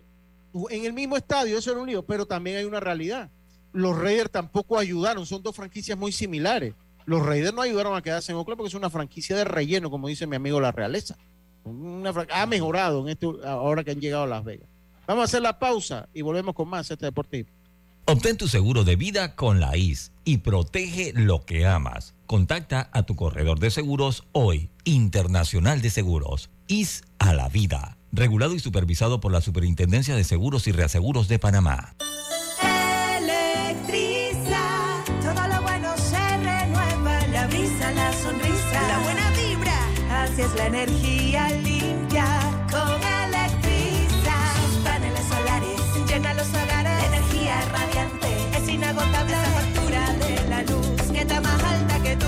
en 0.71 0.85
el 0.87 0.93
mismo 0.95 1.17
estadio, 1.19 1.59
eso 1.59 1.71
era 1.71 1.81
un 1.81 1.87
lío, 1.87 2.03
pero 2.05 2.25
también 2.27 2.57
hay 2.57 2.65
una 2.65 2.81
realidad. 2.81 3.31
Los 3.73 3.97
Raiders 3.97 4.31
tampoco 4.31 4.79
ayudaron, 4.79 5.27
son 5.27 5.43
dos 5.43 5.55
franquicias 5.55 5.97
muy 5.99 6.11
similares. 6.13 6.73
Los 7.07 7.25
Raiders 7.25 7.55
no 7.55 7.63
ayudaron 7.63 7.97
a 7.97 8.03
quedarse 8.03 8.33
en 8.33 8.39
Oakland 8.39 8.59
porque 8.59 8.69
es 8.69 8.75
una 8.75 8.91
franquicia 8.91 9.37
de 9.37 9.45
relleno, 9.45 9.91
como 9.91 10.09
dice 10.09 10.27
mi 10.27 10.37
amigo 10.37 10.61
La 10.61 10.73
Realeza. 10.73 11.17
Ha 12.33 12.47
mejorado 12.47 13.03
en 13.03 13.09
este, 13.09 13.27
ahora 13.45 13.83
que 13.85 13.93
han 13.93 14.01
llegado 14.01 14.25
a 14.25 14.27
Las 14.27 14.45
Vegas. 14.45 14.69
Vamos 15.07 15.23
a 15.23 15.25
hacer 15.25 15.43
la 15.43 15.59
pausa 15.59 16.09
y 16.13 16.23
volvemos 16.23 16.55
con 16.55 16.69
más 16.69 16.91
este 16.91 17.07
deportivo. 17.07 17.49
Obtén 18.09 18.37
tu 18.37 18.47
seguro 18.47 18.85
de 18.85 18.95
vida 18.95 19.35
con 19.35 19.59
la 19.59 19.77
IS 19.77 20.13
y 20.25 20.39
protege 20.39 21.13
lo 21.15 21.45
que 21.45 21.67
amas. 21.67 22.15
Contacta 22.27 22.89
a 22.93 23.05
tu 23.05 23.17
corredor 23.17 23.59
de 23.59 23.71
seguros 23.71 24.25
hoy, 24.33 24.71
Internacional 24.85 25.83
de 25.83 25.91
Seguros, 25.91 26.51
IS 26.69 27.03
a 27.19 27.33
la 27.33 27.49
vida. 27.49 27.99
Regulado 28.13 28.55
y 28.55 28.61
supervisado 28.61 29.21
por 29.21 29.33
la 29.33 29.41
Superintendencia 29.41 30.15
de 30.15 30.25
Seguros 30.25 30.69
y 30.69 30.73
Reaseguros 30.73 31.27
de 31.27 31.39
Panamá. 31.39 31.97
Es 40.39 40.55
la 40.55 40.67
energía 40.67 41.49
limpia 41.63 42.27
con 42.71 43.03
Electriza. 43.25 44.35
Sus 44.61 44.85
paneles 44.85 45.25
solares 45.29 45.81
llenan 46.07 46.37
los 46.37 46.49
hogares, 46.49 47.05
energía 47.05 47.61
radiante, 47.73 48.59
es 48.59 48.69
inagotable 48.69 49.33
la 49.33 49.45
factura 49.45 50.13
de 50.15 50.49
la 50.49 50.63
luz 50.65 51.11
que 51.13 51.21
está 51.21 51.41
más 51.41 51.63
alta 51.63 52.03
que 52.03 52.17
tú. 52.17 52.27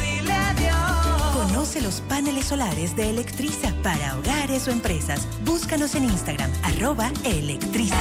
Dile 0.00 0.32
adiós. 0.32 1.36
Conoce 1.46 1.80
los 1.80 2.00
paneles 2.02 2.46
solares 2.46 2.94
de 2.94 3.10
Electriza 3.10 3.74
para 3.82 4.16
hogares 4.16 4.68
o 4.68 4.70
empresas. 4.70 5.26
Búscanos 5.44 5.94
en 5.96 6.04
Instagram, 6.04 6.52
arroba 6.62 7.10
Electriza. 7.24 7.96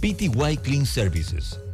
PTY 0.00 0.56
Clean 0.62 0.86
Services. 0.86 1.58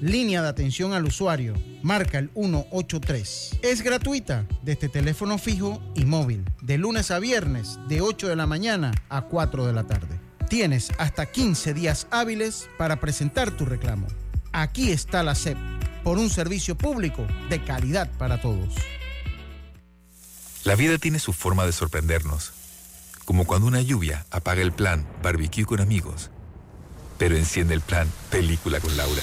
Línea 0.00 0.42
de 0.42 0.48
atención 0.48 0.92
al 0.92 1.06
usuario. 1.06 1.54
Marca 1.82 2.18
el 2.18 2.30
183. 2.34 3.58
Es 3.62 3.82
gratuita 3.82 4.46
desde 4.62 4.88
teléfono 4.88 5.38
fijo 5.38 5.82
y 5.96 6.04
móvil. 6.04 6.44
De 6.62 6.78
lunes 6.78 7.10
a 7.10 7.18
viernes, 7.18 7.80
de 7.88 8.00
8 8.00 8.28
de 8.28 8.36
la 8.36 8.46
mañana 8.46 8.92
a 9.08 9.22
4 9.22 9.66
de 9.66 9.72
la 9.72 9.88
tarde. 9.88 10.20
Tienes 10.48 10.92
hasta 10.98 11.26
15 11.26 11.74
días 11.74 12.06
hábiles 12.12 12.68
para 12.78 13.00
presentar 13.00 13.50
tu 13.50 13.64
reclamo. 13.64 14.06
Aquí 14.52 14.92
está 14.92 15.24
la 15.24 15.34
SEP, 15.34 15.58
por 16.04 16.18
un 16.18 16.30
servicio 16.30 16.78
público 16.78 17.26
de 17.50 17.62
calidad 17.64 18.08
para 18.18 18.40
todos. 18.40 18.74
La 20.62 20.76
vida 20.76 20.98
tiene 20.98 21.18
su 21.18 21.32
forma 21.32 21.66
de 21.66 21.72
sorprendernos, 21.72 22.52
como 23.24 23.46
cuando 23.46 23.66
una 23.66 23.82
lluvia 23.82 24.26
apaga 24.30 24.62
el 24.62 24.72
plan 24.72 25.06
barbecue 25.22 25.64
con 25.64 25.80
amigos, 25.80 26.30
pero 27.18 27.36
enciende 27.36 27.74
el 27.74 27.80
plan 27.80 28.08
película 28.30 28.78
con 28.80 28.96
Laura. 28.96 29.22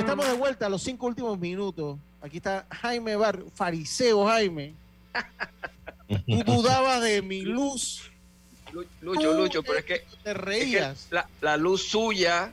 Estamos 0.00 0.26
de 0.26 0.34
vuelta 0.34 0.66
a 0.66 0.68
los 0.68 0.82
cinco 0.82 1.06
últimos 1.06 1.38
minutos. 1.38 1.98
Aquí 2.22 2.38
está 2.38 2.66
Jaime 2.70 3.16
Bar, 3.16 3.40
fariseo 3.54 4.26
Jaime. 4.26 4.74
Tú 6.26 6.42
dudabas 6.44 7.02
de 7.02 7.22
mi 7.22 7.42
luz. 7.42 8.10
Lucho, 9.00 9.34
Lucho, 9.34 9.62
pero 9.62 9.78
es 9.78 9.84
que, 9.84 9.94
te 9.98 10.04
es 10.04 10.18
que 10.22 10.34
reías. 10.34 11.06
la, 11.10 11.28
la 11.40 11.56
luz 11.56 11.88
suya 11.88 12.52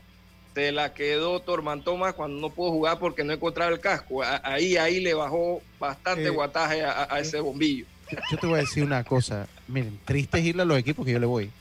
se 0.56 0.72
la 0.72 0.94
quedó 0.94 1.40
Tormantoma 1.42 2.14
cuando 2.14 2.40
no 2.42 2.50
pudo 2.50 2.72
jugar 2.72 2.98
porque 2.98 3.24
no 3.24 3.34
encontraba 3.34 3.72
el 3.72 3.80
casco. 3.80 4.24
Ahí, 4.24 4.76
ahí 4.78 5.00
le 5.00 5.14
bajó 5.14 5.62
bastante 5.80 6.26
Eh, 6.26 6.30
guataje 6.30 6.84
a, 6.84 7.08
a 7.14 7.20
ese 7.20 7.40
bombillo. 7.40 7.86
Yo 8.32 8.38
te 8.38 8.48
voy 8.48 8.58
a 8.58 8.62
decir 8.62 8.84
una 8.84 9.04
cosa. 9.04 9.48
Miren, 9.68 10.00
triste 10.06 10.40
es 10.40 10.46
irle 10.46 10.64
a 10.64 10.66
los 10.66 10.78
equipos 10.80 11.06
que 11.06 11.12
yo 11.12 11.20
le 11.20 11.28
voy. 11.28 11.52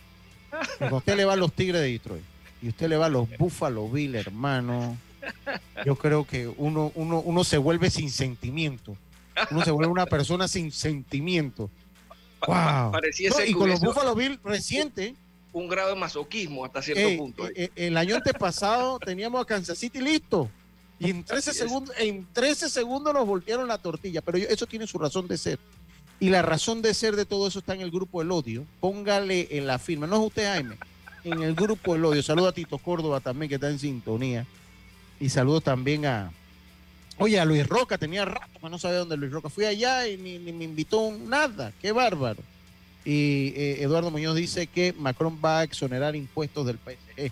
Cuando 0.79 0.97
usted 0.97 1.17
le 1.17 1.25
va 1.27 1.35
a 1.35 1.37
los 1.37 1.53
Tigres 1.53 1.83
de 1.83 1.89
Detroit 1.93 2.23
y 2.63 2.69
usted 2.69 2.89
le 2.89 2.97
va 2.97 3.07
a 3.07 3.11
los 3.11 3.29
Buffalo 3.37 3.87
Bill, 3.91 4.15
hermano, 4.15 4.97
yo 5.85 5.97
creo 5.97 6.25
que 6.27 6.49
uno, 6.49 6.93
uno, 6.95 7.21
uno 7.21 7.45
se 7.45 7.59
vuelve 7.59 7.91
sin 7.91 8.11
sentimiento. 8.11 8.97
Uno 9.51 9.65
se 9.65 9.71
vuelve 9.71 9.93
una 9.93 10.07
persona 10.07 10.49
sin 10.49 10.73
sentimiento. 10.73 11.71
Wow. 12.47 12.93
No, 12.93 13.45
y 13.47 13.53
con 13.53 13.69
los 13.69 13.81
Buffalo 13.81 14.15
Bill 14.15 14.39
reciente, 14.45 15.15
un 15.53 15.69
grado 15.69 15.91
de 15.91 15.97
masoquismo 15.97 16.65
hasta 16.65 16.83
cierto 16.83 17.17
punto. 17.17 17.49
eh, 17.49 17.53
eh, 17.57 17.71
el 17.77 17.97
año 17.97 18.17
antepasado 18.17 18.99
teníamos 19.05 19.41
a 19.43 19.45
Kansas 19.45 19.79
City 19.79 20.01
listo. 20.01 20.51
Y 20.99 21.11
en 21.11 21.25
13 21.25 21.51
Así 21.51 21.51
es. 21.51 21.57
segundos, 21.67 21.95
en 21.99 22.27
13 22.33 22.71
segundos 22.71 23.13
nos 23.13 23.27
voltearon 23.27 23.69
la 23.69 23.79
tortilla. 23.79 24.23
Pero 24.23 24.39
eso 24.39 24.67
tiene 24.67 24.87
su 24.87 24.99
razón 24.99 25.29
de 25.29 25.37
ser. 25.37 25.59
Y 26.19 26.31
la 26.31 26.41
razón 26.41 26.81
de 26.81 26.95
ser 26.95 27.17
de 27.17 27.27
todo 27.27 27.47
eso 27.49 27.59
está 27.59 27.75
en 27.75 27.83
el 27.83 27.91
grupo 27.91 28.23
El 28.23 28.31
Odio. 28.31 28.65
Póngale 28.81 29.49
en 29.51 29.67
la 29.67 29.79
firma. 29.79 30.07
No 30.07 30.17
es 30.17 30.23
usted, 30.29 30.47
Jaime. 30.47 30.79
En 31.25 31.43
el 31.43 31.55
grupo 31.55 31.95
El 31.95 32.05
Odio. 32.07 32.23
Saludo 32.23 32.49
a 32.49 32.53
Tito 32.53 32.79
Córdoba 32.79 33.21
también, 33.21 33.49
que 33.51 33.57
está 33.57 33.69
en 33.69 33.79
sintonía. 33.79 34.47
Y 35.21 35.29
saludo 35.29 35.61
también 35.61 36.07
a. 36.07 36.33
Oye, 37.19 37.41
a 37.41 37.45
Luis 37.45 37.67
Roca. 37.67 37.99
Tenía 37.99 38.25
rato 38.25 38.59
que 38.61 38.69
no 38.69 38.79
sabía 38.79 38.99
dónde 38.99 39.17
Luis 39.17 39.33
Roca. 39.33 39.49
Fui 39.49 39.65
allá 39.65 40.07
y 40.07 40.17
ni, 40.17 40.39
ni 40.39 40.53
me 40.53 40.65
invitó 40.65 41.17
nada. 41.27 41.73
Qué 41.81 41.93
bárbaro. 41.93 42.43
Y 43.05 43.53
eh, 43.57 43.83
Eduardo 43.83 44.11
Muñoz 44.11 44.35
dice 44.35 44.67
que 44.67 44.93
Macron 44.93 45.39
va 45.43 45.61
a 45.61 45.65
exonerar 45.65 46.17
impuestos 46.17 46.67
del 46.67 46.77
PSG. 46.77 47.31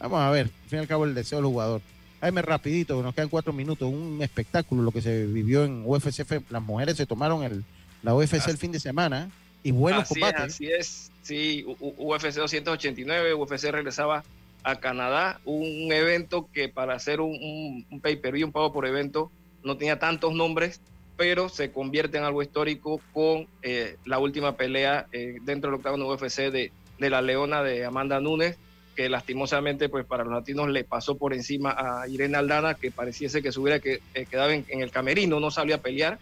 Vamos 0.00 0.20
a 0.20 0.30
ver, 0.30 0.46
al 0.46 0.68
fin 0.68 0.78
y 0.78 0.82
al 0.82 0.88
cabo 0.88 1.04
el 1.04 1.14
deseo 1.14 1.38
del 1.38 1.46
jugador. 1.46 1.80
Jaime, 2.20 2.42
rapidito, 2.42 2.96
que 2.96 3.02
nos 3.02 3.14
quedan 3.14 3.28
cuatro 3.28 3.52
minutos. 3.52 3.88
Un 3.88 4.18
espectáculo 4.20 4.82
lo 4.82 4.90
que 4.90 5.00
se 5.00 5.26
vivió 5.26 5.64
en 5.64 5.84
UFC. 5.86 6.24
Las 6.50 6.62
mujeres 6.62 6.96
se 6.96 7.06
tomaron 7.06 7.44
el, 7.44 7.64
la 8.02 8.14
UFC 8.14 8.48
el 8.48 8.58
fin 8.58 8.72
de 8.72 8.80
semana 8.80 9.30
y 9.62 9.70
buenos 9.70 10.02
así 10.02 10.14
combates. 10.14 10.42
Es, 10.42 10.54
así 10.54 10.66
es, 10.72 11.10
sí, 11.22 11.64
UFC 11.78 12.34
289, 12.34 13.34
UFC 13.34 13.64
regresaba 13.70 14.24
a 14.64 14.76
Canadá, 14.76 15.40
un 15.44 15.90
evento 15.92 16.48
que 16.52 16.68
para 16.68 16.94
hacer 16.94 17.20
un, 17.20 17.30
un, 17.32 17.86
un 17.90 18.00
pay-per-view, 18.00 18.46
un 18.46 18.52
pago 18.52 18.72
por 18.72 18.86
evento, 18.86 19.30
no 19.64 19.76
tenía 19.76 19.98
tantos 19.98 20.34
nombres, 20.34 20.80
pero 21.16 21.48
se 21.48 21.70
convierte 21.72 22.18
en 22.18 22.24
algo 22.24 22.42
histórico 22.42 23.00
con 23.12 23.46
eh, 23.62 23.96
la 24.04 24.18
última 24.18 24.56
pelea 24.56 25.06
eh, 25.12 25.36
dentro 25.42 25.70
del 25.70 25.76
octavo 25.78 25.96
UFC 26.12 26.50
de, 26.50 26.72
de 26.98 27.10
la 27.10 27.22
Leona 27.22 27.62
de 27.62 27.84
Amanda 27.84 28.20
Nunes, 28.20 28.56
que 28.96 29.08
lastimosamente 29.08 29.88
pues 29.88 30.04
para 30.04 30.24
los 30.24 30.32
latinos 30.34 30.68
le 30.68 30.84
pasó 30.84 31.16
por 31.16 31.32
encima 31.34 31.74
a 31.76 32.06
Irene 32.08 32.36
Aldana, 32.36 32.74
que 32.74 32.90
pareciese 32.90 33.42
que 33.42 33.50
se 33.52 33.58
hubiera 33.60 33.78
que, 33.80 34.00
eh, 34.14 34.26
quedado 34.26 34.50
en, 34.50 34.64
en 34.68 34.80
el 34.82 34.90
camerino, 34.90 35.40
no 35.40 35.50
salía 35.50 35.76
a 35.76 35.80
pelear. 35.80 36.18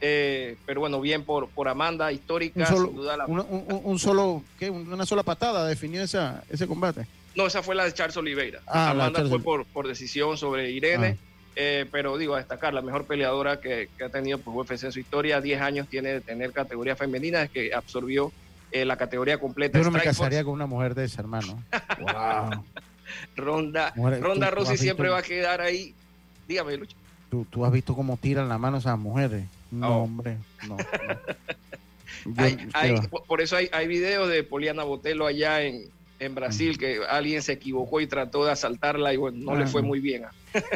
Eh, 0.00 0.56
pero 0.66 0.80
bueno, 0.80 1.00
bien 1.00 1.24
por, 1.24 1.48
por 1.48 1.68
Amanda, 1.68 2.12
histórica, 2.12 2.60
Un 2.60 2.66
solo, 2.66 2.86
sin 2.88 2.96
duda 2.96 3.16
la- 3.16 3.26
una- 3.26 3.42
un, 3.44 3.64
un- 3.72 3.80
un 3.84 3.98
solo, 3.98 4.42
¿qué? 4.58 4.68
Una 4.70 5.06
sola 5.06 5.22
patada 5.22 5.66
definió 5.66 6.02
esa, 6.02 6.44
ese 6.50 6.66
combate. 6.66 7.06
No, 7.36 7.46
esa 7.46 7.62
fue 7.62 7.74
la 7.74 7.84
de 7.84 7.92
Charles 7.92 8.16
Oliveira. 8.16 8.60
Ah, 8.66 8.90
Amanda 8.90 9.18
Charles 9.18 9.30
fue 9.30 9.40
por, 9.42 9.66
por 9.66 9.86
decisión 9.86 10.36
sobre 10.38 10.70
Irene, 10.70 11.18
Ah. 11.20 11.50
eh, 11.56 11.86
pero 11.92 12.16
digo, 12.16 12.34
a 12.34 12.38
destacar, 12.38 12.72
la 12.74 12.82
mejor 12.82 13.04
peleadora 13.04 13.60
que, 13.60 13.88
que 13.98 14.04
ha 14.04 14.08
tenido 14.08 14.38
pues, 14.38 14.56
UFC 14.70 14.84
en 14.84 14.92
su 14.92 15.00
historia, 15.00 15.40
10 15.40 15.60
años 15.60 15.86
tiene 15.88 16.08
de 16.14 16.20
tener 16.22 16.52
categoría 16.52 16.96
femenina, 16.96 17.42
es 17.42 17.50
que 17.50 17.74
absorbió 17.74 18.32
eh, 18.72 18.84
la 18.84 18.96
categoría 18.96 19.38
completa. 19.38 19.78
Yo 19.78 19.84
no 19.84 19.90
me 19.90 20.00
casaría 20.02 20.42
con 20.44 20.54
una 20.54 20.66
mujer 20.66 20.94
de 20.94 21.04
esa, 21.04 21.20
hermano. 21.20 21.62
Wow. 22.00 22.64
Ronda, 23.36 23.92
Mujer, 23.94 24.20
Ronda 24.22 24.46
tú- 24.48 24.50
tú 24.52 24.56
Rousey 24.58 24.74
has 24.74 24.80
siempre 24.80 25.04
visto- 25.04 25.12
va 25.14 25.18
a 25.20 25.22
quedar 25.22 25.60
ahí. 25.60 25.94
Dígame, 26.48 26.76
Lucho. 26.76 26.96
¿Tú, 27.30 27.46
tú 27.50 27.64
has 27.64 27.72
visto 27.72 27.94
cómo 27.94 28.16
tiran 28.16 28.48
la 28.48 28.58
mano 28.58 28.78
esas 28.78 28.98
mujeres. 28.98 29.44
No, 29.70 29.98
Oh. 29.98 30.02
hombre. 30.04 30.38
No. 30.66 30.76
no. 30.76 30.84
Yo- 32.24 32.42
Hay- 32.42 32.56
¿qué 32.56 32.68
hay- 32.72 33.00
por- 33.08 33.24
por 33.24 33.40
eso 33.40 33.56
hay, 33.56 33.68
hay 33.72 33.86
videos 33.86 34.28
de 34.28 34.42
Poliana 34.42 34.82
Botelo 34.84 35.26
allá 35.26 35.62
en, 35.62 35.84
en 36.18 36.34
Brasil, 36.34 36.78
que 36.78 37.00
alguien 37.08 37.42
se 37.42 37.52
equivocó 37.52 38.00
y 38.00 38.06
trató 38.06 38.44
de 38.44 38.52
asaltarla 38.52 39.12
y 39.12 39.16
bueno, 39.16 39.38
no 39.40 39.54
le 39.56 39.66
fue 39.66 39.82
muy 39.82 40.00
bien. 40.00 40.24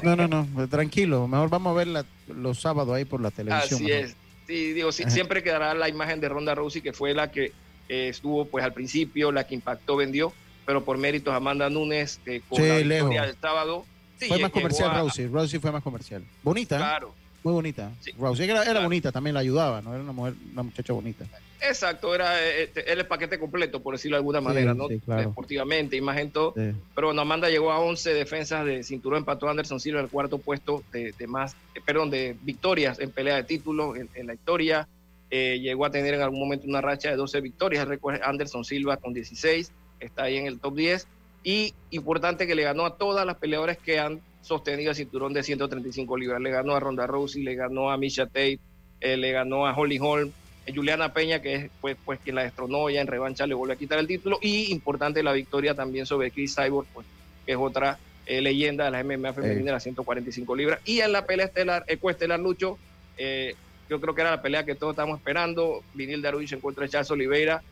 No, 0.02 0.14
no, 0.16 0.28
no, 0.28 0.46
pues, 0.54 0.68
tranquilo. 0.68 1.26
Mejor 1.26 1.48
vamos 1.48 1.70
a 1.72 1.74
ver 1.78 1.86
la- 1.86 2.04
los 2.28 2.60
sábados 2.60 2.94
ahí 2.94 3.04
por 3.06 3.20
la 3.22 3.30
televisión. 3.30 3.74
Así 3.76 3.84
mejor. 3.84 4.04
es. 4.04 4.16
Sí, 4.46 4.72
digo, 4.72 4.92
sí, 4.92 5.04
siempre 5.08 5.42
quedará 5.42 5.72
la 5.74 5.88
imagen 5.88 6.20
de 6.20 6.28
Ronda 6.28 6.54
Rousey, 6.54 6.82
que 6.82 6.92
fue 6.92 7.14
la 7.14 7.30
que 7.30 7.52
eh, 7.88 8.08
estuvo 8.08 8.44
pues 8.44 8.64
al 8.64 8.72
principio, 8.72 9.32
la 9.32 9.44
que 9.46 9.54
impactó, 9.54 9.96
vendió, 9.96 10.32
pero 10.66 10.84
por 10.84 10.98
méritos 10.98 11.32
Amanda 11.34 11.70
Nunes, 11.70 12.20
eh, 12.26 12.40
con 12.48 12.60
Sí, 12.62 12.68
la 12.68 12.76
victoria 12.78 13.22
del 13.26 13.36
sábado. 13.40 13.84
sí, 14.18 14.26
fue 14.28 14.38
lle- 14.38 14.42
más 14.42 14.50
comercial 14.52 14.90
a- 14.90 14.98
Rousey. 14.98 15.26
Rousey 15.28 15.58
fue 15.58 15.72
más 15.72 15.82
comercial. 15.82 16.22
Bonita, 16.42 16.76
¿eh? 16.76 16.78
Claro, 16.78 17.14
muy 17.42 17.52
bonita. 17.54 17.90
Rousey 18.18 18.48
era, 18.50 18.62
era 18.64 18.80
bonita, 18.80 19.10
también 19.10 19.34
la 19.34 19.40
ayudaba, 19.40 19.80
¿no? 19.82 19.92
Era 19.94 20.02
una 20.02 20.12
mujer, 20.12 20.34
una 20.52 20.62
muchacha 20.64 20.92
bonita. 20.92 21.24
Exacto, 21.62 22.14
era 22.14 22.40
eh, 22.42 22.64
eh, 22.64 22.84
era 22.86 23.00
el 23.00 23.06
paquete 23.06 23.38
completo, 23.38 23.80
por 23.82 23.94
decirlo 23.94 24.16
de 24.16 24.18
alguna 24.18 24.40
Sí, 24.40 24.44
manera, 24.44 24.74
¿no? 24.74 24.88
sí, 24.88 24.98
claro. 25.00 25.28
Deportivamente, 25.28 25.96
imagen 25.96 26.30
todo. 26.30 26.54
Sí. 26.56 26.72
Pero 26.94 27.08
bueno, 27.08 27.22
Amanda 27.22 27.48
llegó 27.48 27.72
a 27.72 27.78
11 27.80 28.14
defensas 28.14 28.64
de 28.64 28.82
cinturón, 28.82 29.18
empató 29.18 29.48
a 29.48 29.50
Anderson 29.52 29.80
Silva 29.80 30.00
en 30.00 30.06
el 30.06 30.10
cuarto 30.10 30.38
puesto 30.38 30.82
de, 30.92 31.12
de 31.18 31.26
más, 31.26 31.54
eh, 31.74 31.80
perdón, 31.84 32.10
de 32.10 32.36
victorias 32.42 32.98
en 33.00 33.10
pelea 33.10 33.36
de 33.36 33.44
títulos 33.44 33.96
en, 33.96 34.08
en 34.14 34.26
la 34.26 34.34
historia. 34.34 34.88
Eh, 35.30 35.60
llegó 35.60 35.84
a 35.84 35.90
tener 35.90 36.14
en 36.14 36.22
algún 36.22 36.40
momento 36.40 36.66
una 36.66 36.80
racha 36.80 37.10
de 37.10 37.16
12 37.16 37.40
victorias. 37.40 37.88
Es 37.88 38.00
Anderson 38.22 38.64
Silva 38.64 38.96
con 38.96 39.14
16, 39.14 39.70
está 40.00 40.24
ahí 40.24 40.36
en 40.36 40.46
el 40.46 40.58
top 40.58 40.74
10. 40.74 41.06
Y 41.44 41.72
importante 41.90 42.46
que 42.46 42.54
le 42.54 42.64
ganó 42.64 42.84
a 42.84 42.96
todas 42.96 43.24
las 43.24 43.36
peleadoras 43.36 43.78
que 43.78 43.98
han 43.98 44.20
sostenido 44.42 44.90
el 44.90 44.96
cinturón 44.96 45.32
de 45.32 45.42
135 45.42 46.16
libras. 46.16 46.40
Le 46.40 46.50
ganó 46.50 46.74
a 46.74 46.80
Ronda 46.80 47.06
Rousey, 47.06 47.42
le 47.42 47.54
ganó 47.54 47.90
a 47.90 47.96
Misha 47.96 48.26
Tate, 48.26 48.58
eh, 49.00 49.16
le 49.16 49.32
ganó 49.32 49.66
a 49.66 49.74
Holly 49.76 49.98
Holm, 50.00 50.32
Juliana 50.74 51.12
Peña, 51.12 51.40
que 51.40 51.54
es 51.54 51.70
pues, 51.80 51.96
pues 52.04 52.20
quien 52.20 52.36
la 52.36 52.42
destronó 52.42 52.88
ya 52.90 53.00
en 53.00 53.06
revancha, 53.06 53.46
le 53.46 53.54
volvió 53.54 53.74
a 53.74 53.78
quitar 53.78 53.98
el 53.98 54.06
título. 54.06 54.38
Y 54.42 54.70
importante 54.72 55.22
la 55.22 55.32
victoria 55.32 55.74
también 55.74 56.06
sobre 56.06 56.30
Chris 56.30 56.54
Cyborg, 56.54 56.86
pues, 56.92 57.06
que 57.46 57.52
es 57.52 57.58
otra 57.58 57.98
eh, 58.26 58.40
leyenda 58.40 58.84
de 58.84 58.90
la 58.90 59.02
MMA 59.02 59.32
femenina 59.32 59.66
de 59.66 59.72
las 59.72 59.82
145 59.82 60.54
libras. 60.54 60.80
Y 60.84 61.00
en 61.00 61.12
la 61.12 61.26
pelea 61.26 61.46
estelar, 61.46 61.84
ecoestelar 61.88 62.38
Lucho, 62.38 62.78
eh, 63.16 63.54
yo 63.88 64.00
creo 64.00 64.14
que 64.14 64.20
era 64.20 64.30
la 64.30 64.42
pelea 64.42 64.64
que 64.64 64.74
todos 64.74 64.92
estamos 64.92 65.18
esperando. 65.18 65.82
Vinil 65.94 66.22
Darius 66.22 66.52
en 66.52 66.60
contra 66.60 66.84
de 66.84 66.90
Charles 66.90 67.10
Oliveira. 67.10 67.62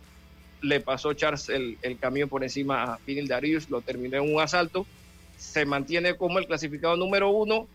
Le 0.61 0.81
pasó 0.81 1.13
Charles 1.13 1.49
el, 1.49 1.79
el 1.83 1.99
camión 1.99 2.29
por 2.29 2.43
encima 2.43 2.83
a 2.83 2.99
Vinil 3.07 3.29
Darius, 3.29 3.71
lo 3.71 3.81
terminó 3.81 4.17
en 4.17 4.35
un 4.35 4.41
asalto. 4.41 4.87
Se 5.37 5.65
mantiene 5.65 6.17
como 6.17 6.41
el 6.41 6.47
clasificado 6.47 6.97
número 6.97 7.31
uno 7.31 7.69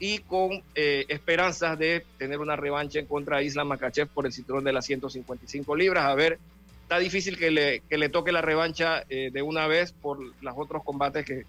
y 0.00 0.18
con 0.18 0.62
eh, 0.74 1.04
esperanzas 1.08 1.78
de 1.78 2.04
tener 2.18 2.40
una 2.40 2.56
revancha 2.56 2.98
en 2.98 3.06
contra 3.06 3.36
de 3.36 3.44
Islam 3.44 3.68
Makachev 3.68 4.08
por 4.08 4.26
el 4.26 4.32
cinturón 4.32 4.64
de 4.64 4.72
las 4.72 4.86
155 4.86 5.76
libras. 5.76 6.06
A 6.06 6.14
ver, 6.14 6.38
está 6.82 6.98
difícil 6.98 7.38
que 7.38 7.50
le, 7.50 7.80
que 7.80 7.98
le 7.98 8.08
toque 8.08 8.32
la 8.32 8.40
revancha 8.40 9.04
eh, 9.08 9.30
de 9.30 9.42
una 9.42 9.66
vez 9.66 9.92
por 9.92 10.18
los 10.18 10.54
otros 10.56 10.82
combates 10.82 11.24
que, 11.24 11.44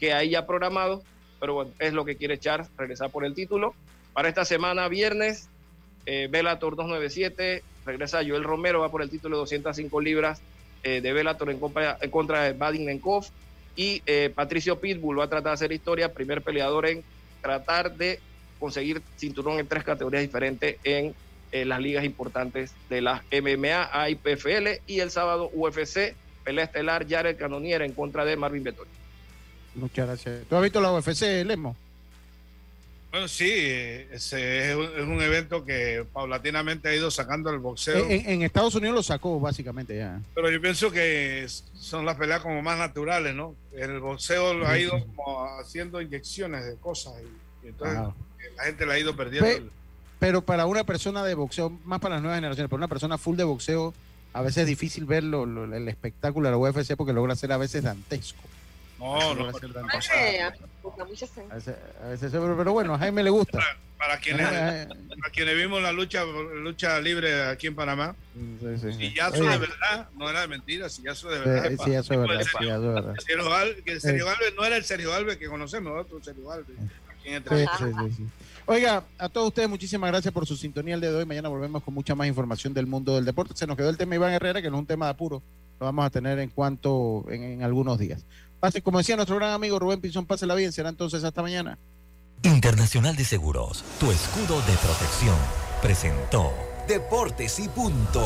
que 0.00 0.12
hay 0.12 0.30
ya 0.30 0.46
programados, 0.46 1.02
pero 1.38 1.54
bueno, 1.54 1.70
es 1.78 1.92
lo 1.92 2.04
que 2.04 2.16
quiere 2.16 2.38
Charles, 2.38 2.68
regresar 2.76 3.10
por 3.10 3.24
el 3.24 3.34
título. 3.34 3.74
Para 4.12 4.28
esta 4.28 4.44
semana, 4.44 4.88
viernes, 4.88 5.48
eh, 6.04 6.28
Bellator 6.30 6.74
297, 6.74 7.62
regresa 7.86 8.18
Joel 8.26 8.44
Romero, 8.44 8.80
va 8.80 8.90
por 8.90 9.02
el 9.02 9.10
título 9.10 9.36
de 9.36 9.40
205 9.40 10.00
libras 10.00 10.42
eh, 10.82 11.00
de 11.00 11.12
Bellator 11.12 11.50
en 11.50 11.60
en 12.00 12.10
contra 12.10 12.42
de 12.42 12.52
Vadim 12.52 12.84
Nenkov. 12.84 13.26
Y 13.76 14.02
eh, 14.04 14.30
Patricio 14.34 14.80
Pitbull 14.80 15.18
va 15.18 15.24
a 15.24 15.28
tratar 15.28 15.50
de 15.50 15.54
hacer 15.54 15.72
historia, 15.72 16.12
primer 16.12 16.42
peleador 16.42 16.86
en 16.86 17.02
tratar 17.42 17.96
de 17.96 18.20
conseguir 18.58 19.02
cinturón 19.16 19.58
en 19.58 19.66
tres 19.66 19.84
categorías 19.84 20.22
diferentes 20.22 20.76
en 20.84 21.14
eh, 21.50 21.64
las 21.64 21.80
ligas 21.80 22.04
importantes 22.04 22.72
de 22.88 23.02
las 23.02 23.22
MMA, 23.30 23.90
AIPFL 23.92 24.80
y 24.86 25.00
el 25.00 25.10
sábado 25.10 25.50
UFC, 25.52 26.14
pelea 26.44 26.64
estelar 26.64 27.06
Jared 27.06 27.36
Cannonier 27.36 27.82
en 27.82 27.92
contra 27.92 28.24
de 28.24 28.36
Marvin 28.36 28.62
Vettori. 28.62 28.88
Muchas 29.74 30.06
gracias. 30.06 30.44
¿Tú 30.48 30.56
has 30.56 30.62
visto 30.62 30.80
la 30.80 30.92
UFC, 30.92 31.44
Lemo? 31.44 31.76
Bueno, 33.12 33.28
sí, 33.28 33.46
eh, 33.50 34.08
ese 34.10 34.70
es 34.70 34.74
un, 34.76 34.84
es 34.84 35.02
un 35.06 35.20
evento 35.20 35.64
que 35.66 36.04
paulatinamente 36.14 36.88
ha 36.88 36.94
ido 36.94 37.10
sacando 37.10 37.50
el 37.50 37.58
boxeo. 37.58 38.06
En, 38.08 38.26
en 38.28 38.42
Estados 38.42 38.74
Unidos 38.74 38.94
lo 38.96 39.02
sacó, 39.02 39.38
básicamente, 39.38 39.94
ya. 39.98 40.18
Pero 40.34 40.50
yo 40.50 40.58
pienso 40.62 40.90
que 40.90 41.46
son 41.74 42.06
las 42.06 42.16
peleas 42.16 42.40
como 42.40 42.62
más 42.62 42.78
naturales, 42.78 43.34
¿no? 43.34 43.54
El 43.72 44.00
boxeo 44.00 44.54
lo 44.54 44.66
ha 44.66 44.78
ido 44.78 44.92
como 45.14 45.44
haciendo 45.60 46.00
inyecciones 46.00 46.64
de 46.64 46.76
cosas 46.76 47.12
y, 47.62 47.66
y 47.66 47.68
entonces 47.68 47.98
Wow. 47.98 48.14
la 48.56 48.64
gente 48.64 48.86
le 48.86 48.92
ha 48.94 48.98
ido 48.98 49.14
perdiendo. 49.14 49.70
Pero 50.18 50.40
para 50.40 50.64
una 50.64 50.84
persona 50.84 51.22
de 51.22 51.34
boxeo, 51.34 51.68
más 51.84 52.00
para 52.00 52.14
las 52.14 52.22
nuevas 52.22 52.38
generaciones, 52.38 52.70
para 52.70 52.78
una 52.78 52.88
persona 52.88 53.18
full 53.18 53.36
de 53.36 53.44
boxeo, 53.44 53.92
a 54.32 54.40
veces 54.40 54.58
es 54.62 54.66
difícil 54.68 55.04
ver 55.04 55.22
lo- 55.24 55.44
lo- 55.44 55.64
el 55.76 55.86
espectáculo 55.86 56.46
de 56.48 56.52
la 56.52 56.56
UFC 56.58 56.96
porque 56.96 57.12
logra 57.12 57.36
ser 57.36 57.52
a 57.52 57.58
veces 57.58 57.82
dantesco. 57.82 58.40
No, 58.98 59.34
no. 59.34 59.52
Logra 59.52 59.58
ser 59.58 60.54
a 60.84 61.04
veces, 61.04 61.74
a 62.02 62.08
veces- 62.08 62.30
pero, 62.32 62.72
bueno, 62.72 62.94
a 62.94 62.98
Jaime 62.98 63.22
le 63.22 63.30
gusta. 63.30 63.58
Para 63.98 64.18
quienes, 64.18 64.48
Eh, 64.50 64.88
para 65.20 65.32
quienes 65.32 65.56
vimos 65.56 65.80
la 65.80 65.92
lucha, 65.92 66.24
lucha 66.24 66.98
libre 67.00 67.44
aquí 67.44 67.68
en 67.68 67.76
Panamá, 67.76 68.16
Sí, 68.34 68.66
de 68.66 69.58
verdad, 69.58 70.08
no 70.16 70.28
era 70.28 70.40
de 70.40 70.48
mentira, 70.48 70.88
sillazo 70.88 71.28
de 71.30 71.38
verdad. 71.38 71.66
eh, 71.66 71.76
sí, 71.84 71.92
eso 71.92 72.12
es 72.14 72.18
verdad, 72.20 72.40
sí, 72.40 72.66
eso 72.66 72.74
es 72.74 72.80
verdad. 72.94 73.14
Sergio 73.24 73.54
Alves, 73.54 73.82
que 73.84 73.92
el 73.92 74.00
Sergio 74.00 74.26
Eh. 74.26 74.30
Alves 74.30 74.54
no 74.56 74.64
era 74.64 74.76
el 74.76 74.84
Sergio 74.84 75.14
Alves 75.14 75.36
que 75.36 75.46
conocemos, 75.46 75.92
otro 76.00 76.20
Sergio 76.22 76.50
Alves. 76.50 76.76
Aquí 77.08 77.28
en 77.28 77.44
Sí, 77.44 77.54
Entre- 77.54 77.58
sí, 77.58 77.84
sí, 78.10 78.16
sí. 78.16 78.26
Oiga, 78.66 79.04
a 79.18 79.28
todos 79.28 79.48
ustedes 79.48 79.68
muchísimas 79.68 80.10
gracias 80.10 80.34
por 80.34 80.46
su 80.46 80.56
sintonía 80.56 80.94
el 80.96 81.00
día 81.00 81.10
de 81.10 81.16
hoy. 81.18 81.24
Mañana 81.26 81.48
volvemos 81.48 81.82
con 81.84 81.94
mucha 81.94 82.14
más 82.16 82.26
información 82.26 82.74
del 82.74 82.86
mundo 82.88 83.14
del 83.14 83.24
deporte. 83.24 83.54
Se 83.56 83.66
nos 83.68 83.76
quedó 83.76 83.88
el 83.90 83.96
tema 83.96 84.16
Iván 84.16 84.32
Herrera, 84.32 84.60
que 84.62 84.68
no 84.70 84.76
es 84.76 84.80
un 84.80 84.86
tema 84.86 85.06
de 85.06 85.10
apuro. 85.12 85.42
Lo 85.78 85.86
vamos 85.86 86.04
a 86.04 86.10
tener 86.10 86.38
en 86.40 86.48
cuanto 86.50 87.24
en, 87.28 87.42
en 87.44 87.62
algunos 87.62 87.98
días. 87.98 88.24
Pase, 88.62 88.80
como 88.80 88.98
decía 88.98 89.16
nuestro 89.16 89.34
gran 89.34 89.50
amigo 89.50 89.80
Rubén 89.80 90.00
Pinzón, 90.00 90.24
pásela 90.24 90.54
bien. 90.54 90.70
Será 90.70 90.88
entonces 90.88 91.24
hasta 91.24 91.42
mañana. 91.42 91.80
Internacional 92.44 93.16
de 93.16 93.24
Seguros, 93.24 93.82
tu 93.98 94.12
escudo 94.12 94.60
de 94.62 94.76
protección, 94.76 95.36
presentó 95.82 96.52
Deportes 96.86 97.58
y 97.58 97.68
punto. 97.68 98.24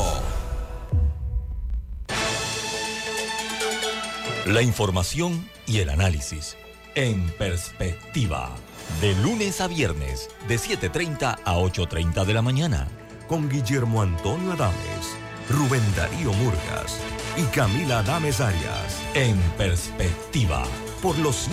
la 4.45 4.61
información 4.61 5.49
y 5.65 5.79
el 5.79 5.89
análisis 5.89 6.55
en 6.93 7.29
perspectiva. 7.31 8.55
De 9.01 9.13
lunes 9.15 9.59
a 9.59 9.67
viernes, 9.67 10.29
de 10.47 10.57
7.30 10.57 11.39
a 11.43 11.55
8.30 11.57 12.25
de 12.25 12.33
la 12.33 12.41
mañana. 12.43 12.87
Con 13.27 13.49
Guillermo 13.49 14.03
Antonio 14.03 14.53
Adames, 14.53 15.17
Rubén 15.49 15.83
Darío 15.95 16.33
Murgas 16.33 16.99
y 17.37 17.43
Camila 17.55 17.99
Adames 17.99 18.41
Arias. 18.41 19.01
En 19.13 19.37
perspectiva. 19.57 20.63
Por 21.01 21.17
los 21.19 21.47